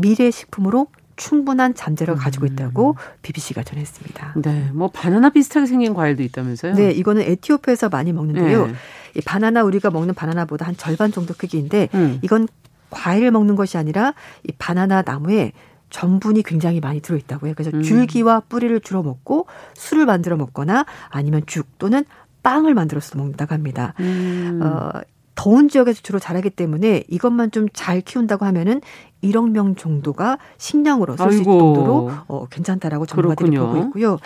미래 0.00 0.30
식품으로 0.30 0.88
충분한 1.16 1.74
잠재력을 1.74 2.22
가지고 2.22 2.46
음. 2.46 2.52
있다고 2.52 2.96
BBC가 3.22 3.64
전했습니다. 3.64 4.34
네, 4.36 4.70
뭐 4.72 4.88
바나나 4.88 5.30
비슷하게 5.30 5.66
생긴 5.66 5.92
과일도 5.92 6.22
있다면서요? 6.22 6.74
네, 6.74 6.92
이거는 6.92 7.22
에티오피아에서 7.22 7.88
많이 7.88 8.12
먹는데요. 8.12 8.68
네. 8.68 8.74
이 9.16 9.20
바나나 9.20 9.64
우리가 9.64 9.90
먹는 9.90 10.14
바나나보다 10.14 10.66
한 10.66 10.76
절반 10.76 11.10
정도 11.10 11.34
크기인데 11.34 11.88
음. 11.94 12.20
이건 12.22 12.46
과일을 12.90 13.32
먹는 13.32 13.56
것이 13.56 13.76
아니라 13.76 14.14
이 14.48 14.52
바나나 14.58 15.02
나무에 15.02 15.52
전분이 15.90 16.42
굉장히 16.42 16.80
많이 16.80 17.00
들어있다고 17.00 17.46
해요. 17.46 17.54
그래서 17.56 17.76
음. 17.76 17.82
줄기와 17.82 18.40
뿌리를 18.40 18.78
주로 18.80 19.02
먹고 19.02 19.46
술을 19.74 20.06
만들어 20.06 20.36
먹거나 20.36 20.86
아니면 21.08 21.42
죽 21.46 21.78
또는 21.78 22.04
빵을 22.42 22.74
만들어서 22.74 23.18
먹는다고 23.18 23.54
합니다. 23.54 23.94
음. 24.00 24.60
어, 24.62 24.90
더운 25.38 25.68
지역에서 25.68 26.00
주로 26.02 26.18
자라기 26.18 26.50
때문에 26.50 27.04
이것만 27.08 27.52
좀 27.52 27.68
잘 27.72 28.00
키운다고 28.00 28.44
하면은 28.46 28.80
1억 29.22 29.50
명 29.50 29.76
정도가 29.76 30.38
식량으로 30.56 31.16
쓸 31.16 31.30
수 31.30 31.42
있을 31.42 31.44
정도로 31.44 32.10
어, 32.26 32.46
괜찮다라고 32.46 33.06
전문가들이 33.06 33.50
그렇군요. 33.50 33.72
보고 33.72 33.86
있고요. 33.86 34.18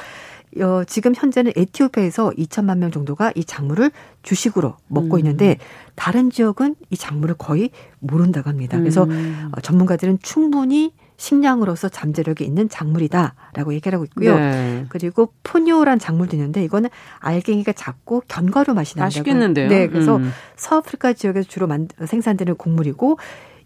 어, 0.65 0.85
지금 0.85 1.13
현재는 1.15 1.53
에티오피아에서 1.55 2.31
2천만 2.31 2.79
명 2.79 2.91
정도가 2.91 3.33
이 3.35 3.45
작물을 3.45 3.91
주식으로 4.23 4.77
먹고 4.89 5.17
음. 5.17 5.19
있는데 5.19 5.59
다른 5.97 6.31
지역은 6.31 6.77
이 6.89 6.97
작물을 6.97 7.35
거의 7.37 7.71
모른다고 7.99 8.49
합니다. 8.49 8.79
그래서 8.79 9.05
음. 9.05 9.51
어, 9.55 9.61
전문가들은 9.61 10.21
충분히 10.23 10.95
식량으로서 11.23 11.89
잠재력이 11.89 12.45
있는 12.45 12.69
작물이다라고 12.69 13.75
얘기를 13.75 13.95
하고 13.95 14.05
있고요. 14.07 14.37
네. 14.37 14.87
그리고 14.89 15.33
포뇨란 15.45 16.01
작물도 16.01 16.35
있는데 16.35 16.65
이거는 16.65 16.91
알갱이가 17.21 17.75
작고 17.75 18.25
견과류 18.27 18.75
맛이 18.75 18.97
난다고. 18.97 19.05
맛있겠는데요. 19.05 19.69
네, 19.69 19.87
그래서 19.87 20.17
음. 20.17 20.33
서아프리카 20.57 21.13
지역에서 21.13 21.47
주로 21.49 21.69
만, 21.69 21.87
생산되는 22.05 22.57
곡물이고 22.57 23.19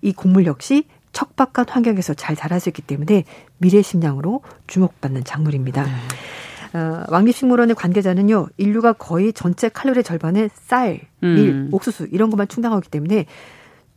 이 0.03 0.13
곡물 0.13 0.45
역시 0.45 0.85
척박한 1.13 1.67
환경에서 1.67 2.13
잘 2.13 2.37
자랄 2.37 2.61
수 2.61 2.69
있기 2.69 2.83
때문에 2.83 3.25
미래 3.57 3.81
식량으로 3.81 4.43
주목받는 4.67 5.25
작물입니다. 5.25 5.85
네. 5.85 6.79
어, 6.79 7.05
왕립식물원의 7.09 7.75
관계자는요, 7.75 8.49
인류가 8.59 8.93
거의 8.93 9.33
전체 9.33 9.71
칼로리 9.71 10.03
절반을 10.03 10.51
쌀, 10.53 11.01
밀, 11.21 11.49
음. 11.49 11.69
옥수수 11.73 12.09
이런 12.13 12.29
것만 12.29 12.49
충당하기 12.49 12.91
때문에 12.91 13.25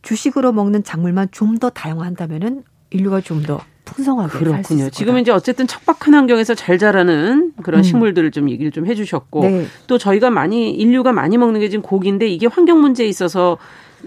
주식으로 0.00 0.52
먹는 0.52 0.82
작물만 0.82 1.28
좀 1.30 1.58
더 1.58 1.68
다양화한다면은 1.68 2.64
인류가 2.90 3.20
좀 3.20 3.42
더 3.42 3.60
풍성하게 3.90 4.38
그렇군요. 4.38 4.90
지금 4.90 5.18
이제 5.18 5.30
어쨌든 5.30 5.66
척박한 5.66 6.14
환경에서 6.14 6.54
잘 6.54 6.78
자라는 6.78 7.52
그런 7.62 7.80
음. 7.80 7.82
식물들을 7.82 8.30
좀 8.30 8.48
얘기를 8.50 8.70
좀 8.70 8.86
해주셨고 8.86 9.42
네. 9.42 9.66
또 9.86 9.98
저희가 9.98 10.30
많이 10.30 10.70
인류가 10.70 11.12
많이 11.12 11.36
먹는 11.38 11.60
게 11.60 11.68
지금 11.68 11.82
고기인데 11.82 12.28
이게 12.28 12.46
환경 12.46 12.80
문제에 12.80 13.06
있어서 13.06 13.58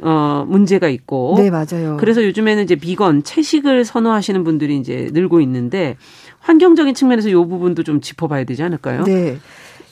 어 0.01 0.45
문제가 0.47 0.87
있고 0.87 1.35
네 1.37 1.51
맞아요. 1.51 1.97
그래서 1.99 2.23
요즘에는 2.23 2.63
이제 2.63 2.75
비건 2.75 3.23
채식을 3.23 3.85
선호하시는 3.85 4.43
분들이 4.43 4.77
이제 4.77 5.09
늘고 5.11 5.39
있는데 5.41 5.97
환경적인 6.39 6.95
측면에서 6.95 7.29
이 7.29 7.33
부분도 7.33 7.83
좀 7.83 8.01
짚어봐야 8.01 8.43
되지 8.45 8.63
않을까요? 8.63 9.03
네. 9.03 9.37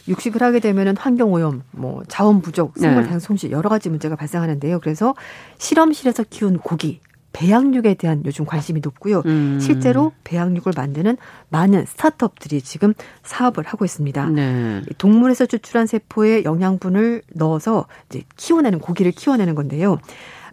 육식을 0.07 0.41
하게 0.41 0.59
되면은 0.59 0.97
환경 0.97 1.31
오염, 1.31 1.61
뭐 1.71 2.01
자원 2.07 2.41
부족, 2.41 2.73
생물 2.75 3.03
다양 3.05 3.19
손실 3.19 3.51
여러 3.51 3.69
가지 3.69 3.87
문제가 3.89 4.15
발생하는데요. 4.15 4.79
그래서 4.79 5.13
실험실에서 5.59 6.25
키운 6.29 6.57
고기, 6.57 6.99
배양육에 7.33 7.93
대한 7.93 8.21
요즘 8.25 8.45
관심이 8.45 8.81
높고요. 8.83 9.23
음. 9.25 9.59
실제로 9.61 10.11
배양육을 10.23 10.73
만드는 10.75 11.17
많은 11.49 11.85
스타트업들이 11.85 12.61
지금 12.61 12.93
사업을 13.23 13.63
하고 13.65 13.85
있습니다. 13.85 14.25
네. 14.27 14.81
동물에서 14.97 15.45
추출한 15.45 15.87
세포에 15.87 16.43
영양분을 16.43 17.21
넣어서 17.33 17.85
이제 18.09 18.23
키워내는 18.35 18.79
고기를 18.79 19.11
키워내는 19.11 19.55
건데요. 19.55 19.97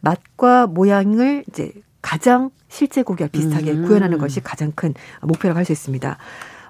맛과 0.01 0.67
모양을 0.69 1.45
이제 1.49 1.73
가장 2.01 2.51
실제 2.69 3.03
고기와 3.03 3.29
비슷하게 3.33 3.73
음. 3.73 3.85
구현하는 3.87 4.19
것이 4.19 4.41
가장 4.41 4.73
큰 4.75 4.95
목표라고 5.23 5.59
할 5.59 5.65
수 5.65 5.73
있습니다. 5.73 6.17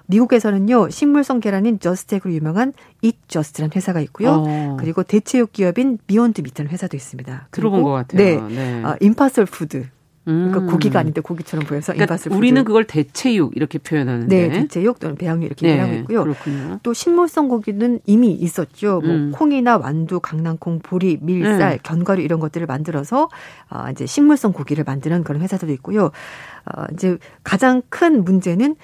미국에서는요 0.07 0.89
식물성 0.89 1.39
계란인 1.39 1.79
JUST 1.79 2.03
Egg로 2.03 2.33
유명한 2.33 2.73
Eat 3.03 3.19
Just라는 3.19 3.71
회사가 3.75 3.99
있고요. 4.01 4.43
어. 4.47 4.77
그리고 4.79 5.03
대체육 5.03 5.53
기업인 5.53 5.99
Beyond 6.07 6.41
Meat라는 6.41 6.71
회사도 6.71 6.97
있습니다. 6.97 7.49
들어본 7.51 7.83
것 7.83 7.91
같아요. 7.91 8.17
네, 8.17 8.55
네. 8.55 8.83
어, 8.83 8.95
Impossible 8.99 9.45
Foods 9.45 9.85
그러니까 10.25 10.59
음. 10.59 10.67
고기가 10.67 10.99
아닌데 10.99 11.21
고기처럼 11.21 11.65
보여서 11.65 11.93
그러니까 11.93 12.17
우리는 12.29 12.63
그걸 12.63 12.83
대체육 12.85 13.55
이렇게 13.55 13.79
표현하는데 13.79 14.47
네, 14.47 14.61
대체육 14.61 14.99
또는 14.99 15.15
배양육 15.15 15.45
이렇게 15.45 15.65
네, 15.65 15.73
얘기하고 15.73 15.93
있고요. 16.01 16.23
그렇군요. 16.23 16.79
또 16.83 16.93
식물성 16.93 17.47
고기는 17.47 17.99
이미 18.05 18.31
있었죠. 18.33 19.01
뭐 19.03 19.09
음. 19.09 19.31
콩이나 19.33 19.77
완두, 19.77 20.19
강낭콩, 20.19 20.79
보리, 20.79 21.17
밀 21.21 21.43
쌀, 21.43 21.71
네. 21.71 21.79
견과류 21.81 22.21
이런 22.21 22.39
것들을 22.39 22.67
만들어서 22.67 23.29
어, 23.69 23.85
이제 23.91 24.05
식물성 24.05 24.53
고기를 24.53 24.83
만드는 24.83 25.23
그런 25.23 25.41
회사들도 25.41 25.73
있고요. 25.75 26.05
어, 26.05 26.83
이제 26.93 27.17
가장 27.43 27.81
큰 27.89 28.23
문제는 28.23 28.75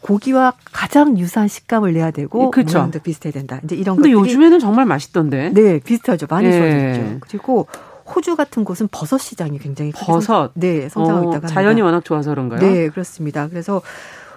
고기와 0.00 0.52
가장 0.72 1.18
유사한 1.18 1.48
식감을 1.48 1.92
내야 1.92 2.10
되고 2.10 2.50
그렇죠. 2.50 2.78
모양도 2.78 3.00
비슷해야 3.00 3.32
된다. 3.32 3.60
이제 3.64 3.74
이런 3.74 3.96
근데 3.96 4.12
것들이 4.12 4.30
요즘에는 4.30 4.58
정말 4.60 4.84
맛있던데. 4.86 5.50
네, 5.52 5.80
비슷하죠. 5.80 6.26
많이 6.30 6.48
네. 6.48 6.94
좋아졌죠. 6.94 7.16
그리고 7.20 7.66
호주 8.06 8.36
같은 8.36 8.64
곳은 8.64 8.88
버섯 8.90 9.18
시장이 9.18 9.58
굉장히 9.58 9.92
버섯 9.92 10.52
네 10.54 10.88
성장하고 10.88 11.28
어, 11.28 11.30
있다가 11.32 11.46
자연이 11.48 11.80
워낙 11.82 12.04
좋아서 12.04 12.30
그런가요? 12.30 12.60
네 12.60 12.88
그렇습니다. 12.88 13.48
그래서 13.48 13.82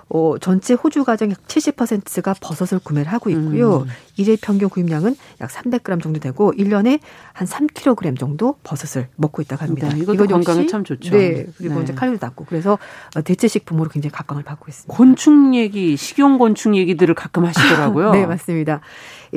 어, 0.10 0.38
전체 0.40 0.74
호주 0.74 1.04
가정의 1.04 1.36
70%가 1.48 2.34
버섯을 2.42 2.80
구매를 2.84 3.12
하고 3.12 3.30
있고요. 3.30 3.82
음. 3.82 3.88
일일 4.18 4.38
평균 4.42 4.68
구입량은 4.68 5.16
약 5.40 5.50
300g 5.50 6.02
정도 6.02 6.20
되고 6.20 6.52
1년에 6.54 7.00
한 7.32 7.48
3kg 7.48 8.18
정도 8.18 8.56
버섯을 8.64 9.08
먹고 9.16 9.44
있다고 9.44 9.64
합니다. 9.64 9.90
네, 9.90 10.00
이것도 10.00 10.26
건강에 10.26 10.66
참 10.66 10.84
좋죠. 10.84 11.16
네. 11.16 11.46
그리고 11.58 11.76
네. 11.76 11.84
이제 11.84 11.94
칼로리도 11.94 12.26
낮고 12.26 12.46
그래서 12.46 12.80
대체 13.24 13.48
식품으로 13.48 13.90
굉장히 13.90 14.12
각광을 14.12 14.44
받고 14.44 14.66
있습니다. 14.68 14.96
곤충 14.96 15.56
얘기, 15.56 15.96
식용 15.96 16.40
곤충 16.40 16.76
얘기들을 16.76 17.14
가끔 17.14 17.46
하시더라고요. 17.46 18.12
네, 18.12 18.26
맞습니다. 18.26 18.82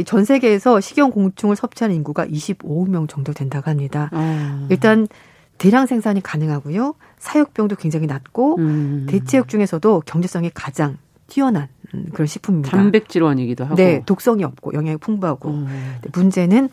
전 0.07 0.25
세계에서 0.25 0.81
식용 0.81 1.11
곤충을 1.11 1.55
섭취하는 1.55 1.95
인구가 1.95 2.27
25억 2.27 2.89
명 2.89 3.07
정도 3.07 3.35
된다고 3.35 3.70
합니다. 3.70 4.09
음. 4.14 4.68
일단 4.70 5.07
대량 5.63 5.87
생산이 5.87 6.21
가능하고요. 6.21 6.95
사육병도 7.21 7.77
굉장히 7.77 8.09
낮고 8.09 8.57
음. 8.59 9.07
대체육 9.09 9.47
중에서도 9.47 10.03
경제성이 10.07 10.51
가장 10.53 10.99
뛰어난 11.29 11.69
음, 11.95 12.07
그런 12.13 12.27
식품입니다. 12.27 12.77
단백질원이기도 12.77 13.65
하고. 13.65 13.77
네, 13.77 14.03
독성이 14.05 14.43
없고 14.43 14.75
영양이 14.75 14.97
풍부하고. 14.97 15.51
음. 15.51 15.99
문제는 16.13 16.69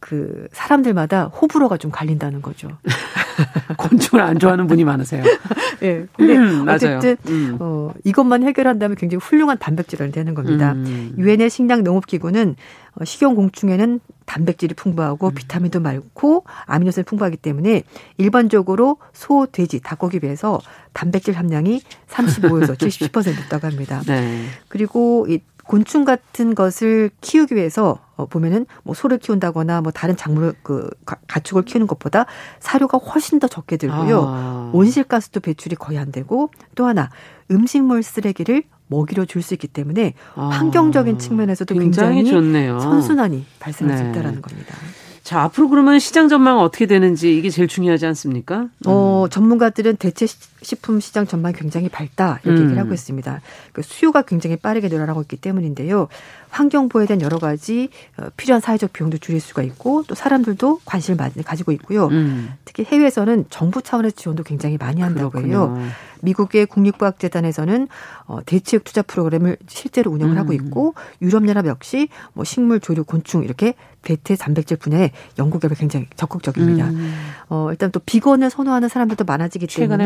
그 0.00 0.48
사람들마다 0.52 1.24
호불호가 1.26 1.76
좀 1.78 1.90
갈린다는 1.90 2.42
거죠. 2.42 2.68
곤충을 3.76 4.22
안 4.22 4.38
좋아하는 4.38 4.66
분이 4.66 4.84
많으세요. 4.84 5.22
예. 5.82 5.98
네, 5.98 6.06
근데 6.16 6.36
음, 6.36 6.68
어쨌든 6.68 7.16
음. 7.28 7.56
어 7.60 7.92
이것만 8.04 8.42
해결한다면 8.44 8.96
굉장히 8.96 9.20
훌륭한 9.22 9.58
단백질이 9.58 10.10
되는 10.12 10.34
겁니다. 10.34 10.72
음. 10.72 11.14
유엔의 11.18 11.50
식량 11.50 11.82
농업 11.84 12.06
기구는 12.06 12.56
어, 12.94 13.04
식용 13.04 13.34
곤충에는 13.34 14.00
단백질이 14.24 14.74
풍부하고 14.74 15.28
음. 15.28 15.34
비타민도 15.34 15.80
많고 15.80 16.44
아미노산이 16.66 17.04
풍부하기 17.04 17.36
때문에 17.38 17.82
일반적으로 18.16 18.98
소, 19.12 19.46
돼지, 19.50 19.80
닭고기 19.80 20.20
비해서 20.20 20.60
단백질 20.92 21.34
함량이 21.34 21.82
35에서 22.08 22.76
70% 22.76 23.36
높다고 23.36 23.66
합니다. 23.66 24.02
네. 24.06 24.44
그리고 24.68 25.26
이 25.28 25.40
곤충 25.66 26.04
같은 26.04 26.54
것을 26.54 27.10
키우기 27.20 27.54
위해서 27.56 27.98
어, 28.16 28.26
보면은 28.26 28.66
뭐 28.82 28.94
소를 28.94 29.18
키운다거나 29.18 29.80
뭐 29.82 29.92
다른 29.92 30.16
작물을 30.16 30.54
그 30.62 30.88
가축을 31.26 31.64
키우는 31.64 31.86
것보다 31.86 32.26
사료가 32.60 32.98
훨씬 32.98 33.38
더 33.38 33.48
적게 33.48 33.76
들고요. 33.76 34.24
아. 34.26 34.70
온실가스도 34.72 35.40
배출이 35.40 35.76
거의 35.76 35.98
안 35.98 36.12
되고 36.12 36.50
또 36.74 36.86
하나 36.86 37.10
음식물 37.50 38.02
쓰레기를 38.02 38.62
먹이로 38.88 39.24
줄 39.26 39.42
수 39.42 39.54
있기 39.54 39.66
때문에 39.68 40.14
아. 40.34 40.48
환경적인 40.48 41.18
측면에서도 41.18 41.74
굉장히, 41.74 42.16
굉장히 42.22 42.30
좋네요. 42.30 42.80
선순환이 42.80 43.44
발생할 43.58 43.96
네. 43.96 44.02
수 44.02 44.10
있다라는 44.10 44.40
겁니다. 44.42 44.74
자, 45.22 45.42
앞으로 45.42 45.68
그러면 45.68 45.98
시장 45.98 46.28
전망 46.28 46.60
어떻게 46.60 46.86
되는지 46.86 47.36
이게 47.36 47.50
제일 47.50 47.66
중요하지 47.66 48.06
않습니까? 48.06 48.60
음. 48.60 48.68
어, 48.86 49.26
전문가들은 49.28 49.96
대체 49.96 50.26
식품 50.66 50.98
시장 50.98 51.28
전망이 51.28 51.54
굉장히 51.54 51.88
밝다 51.88 52.40
이렇게 52.42 52.60
음. 52.60 52.64
얘기를 52.64 52.82
하고 52.82 52.92
있습니다. 52.92 53.40
그 53.72 53.82
수요가 53.82 54.22
굉장히 54.22 54.56
빠르게 54.56 54.88
늘어나고 54.88 55.22
있기 55.22 55.36
때문인데요. 55.36 56.08
환경보호에 56.50 57.06
대한 57.06 57.20
여러 57.20 57.38
가지 57.38 57.88
어, 58.18 58.26
필요한 58.36 58.60
사회적 58.60 58.92
비용도 58.92 59.18
줄일 59.18 59.40
수가 59.40 59.62
있고 59.62 60.02
또 60.08 60.16
사람들도 60.16 60.80
관심을 60.84 61.16
많이 61.16 61.34
가지고 61.44 61.70
있고요. 61.72 62.08
음. 62.08 62.52
특히 62.64 62.84
해외에서는 62.84 63.44
정부 63.48 63.80
차원의 63.80 64.12
지원도 64.12 64.42
굉장히 64.42 64.76
많이 64.76 65.02
한다고 65.02 65.40
해요. 65.40 65.78
미국의 66.22 66.66
국립과학재단에서는 66.66 67.88
어, 68.26 68.38
대체육 68.44 68.82
투자 68.82 69.02
프로그램을 69.02 69.56
실제로 69.68 70.10
운영을 70.10 70.34
음. 70.34 70.38
하고 70.38 70.52
있고 70.52 70.94
유럽연합 71.22 71.66
역시 71.66 72.08
뭐 72.32 72.44
식물, 72.44 72.80
조류, 72.80 73.04
곤충 73.04 73.44
이렇게 73.44 73.74
대퇴 74.02 74.36
단백질 74.36 74.76
분야에 74.76 75.10
연구 75.38 75.58
결과 75.58 75.74
굉장히 75.74 76.06
적극적입니다. 76.16 76.86
음. 76.86 77.12
어, 77.48 77.68
일단 77.70 77.90
또 77.90 78.00
비건을 78.00 78.50
선호하는 78.50 78.88
사람들도 78.88 79.24
많아지기 79.24 79.66
때문에 79.66 80.04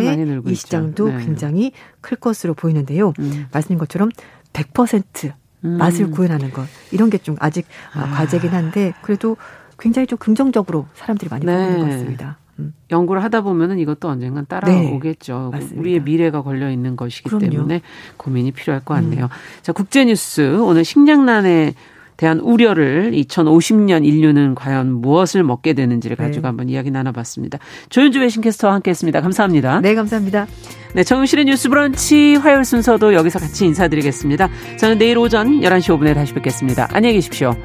이 0.50 0.54
시장도 0.54 1.08
네. 1.08 1.24
굉장히 1.24 1.72
클 2.00 2.16
것으로 2.16 2.54
보이는데요. 2.54 3.12
음. 3.18 3.46
말씀인 3.52 3.78
것처럼 3.78 4.10
100% 4.52 5.32
음. 5.64 5.76
맛을 5.78 6.10
구현하는 6.10 6.50
것 6.52 6.66
이런 6.90 7.10
게 7.10 7.18
좀 7.18 7.36
아직 7.38 7.66
아. 7.92 8.08
과제긴 8.10 8.50
한데 8.50 8.92
그래도 9.02 9.36
굉장히 9.78 10.06
좀 10.06 10.18
긍정적으로 10.18 10.86
사람들이 10.94 11.28
많이 11.30 11.44
네. 11.44 11.52
보는 11.52 11.78
것 11.80 11.84
같습니다. 11.90 12.38
음. 12.58 12.74
연구를 12.90 13.22
하다 13.24 13.40
보면은 13.42 13.78
이것도 13.78 14.08
언젠간 14.08 14.46
따라오겠죠. 14.46 15.52
네, 15.54 15.68
우리의 15.76 16.02
미래가 16.02 16.42
걸려 16.42 16.70
있는 16.70 16.96
것이기 16.96 17.28
그럼요. 17.30 17.50
때문에 17.50 17.82
고민이 18.18 18.52
필요할 18.52 18.84
것 18.84 18.94
같네요. 18.94 19.24
음. 19.24 19.28
자, 19.62 19.72
국제 19.72 20.04
뉴스 20.04 20.58
오늘 20.60 20.84
식량난에 20.84 21.74
대한 22.20 22.38
우려를 22.38 23.12
2050년 23.12 24.04
인류는 24.04 24.54
과연 24.54 24.92
무엇을 25.00 25.42
먹게 25.42 25.72
되는지를 25.72 26.18
네. 26.18 26.22
가지고 26.22 26.42
네. 26.42 26.48
한번 26.48 26.68
이야기 26.68 26.90
나눠봤습니다. 26.90 27.58
조윤주 27.88 28.20
외신캐스터와 28.20 28.74
함께했습니다. 28.74 29.22
감사합니다. 29.22 29.80
네, 29.80 29.94
감사합니다. 29.94 30.46
네, 30.94 31.02
정유실의 31.02 31.46
뉴스브런치 31.46 32.34
화요일 32.34 32.66
순서도 32.66 33.14
여기서 33.14 33.38
같이 33.38 33.64
인사드리겠습니다. 33.64 34.50
저는 34.78 34.98
내일 34.98 35.16
오전 35.16 35.60
11시 35.60 35.98
5분에 35.98 36.14
다시 36.14 36.34
뵙겠습니다. 36.34 36.88
안녕히 36.92 37.14
계십시오. 37.14 37.56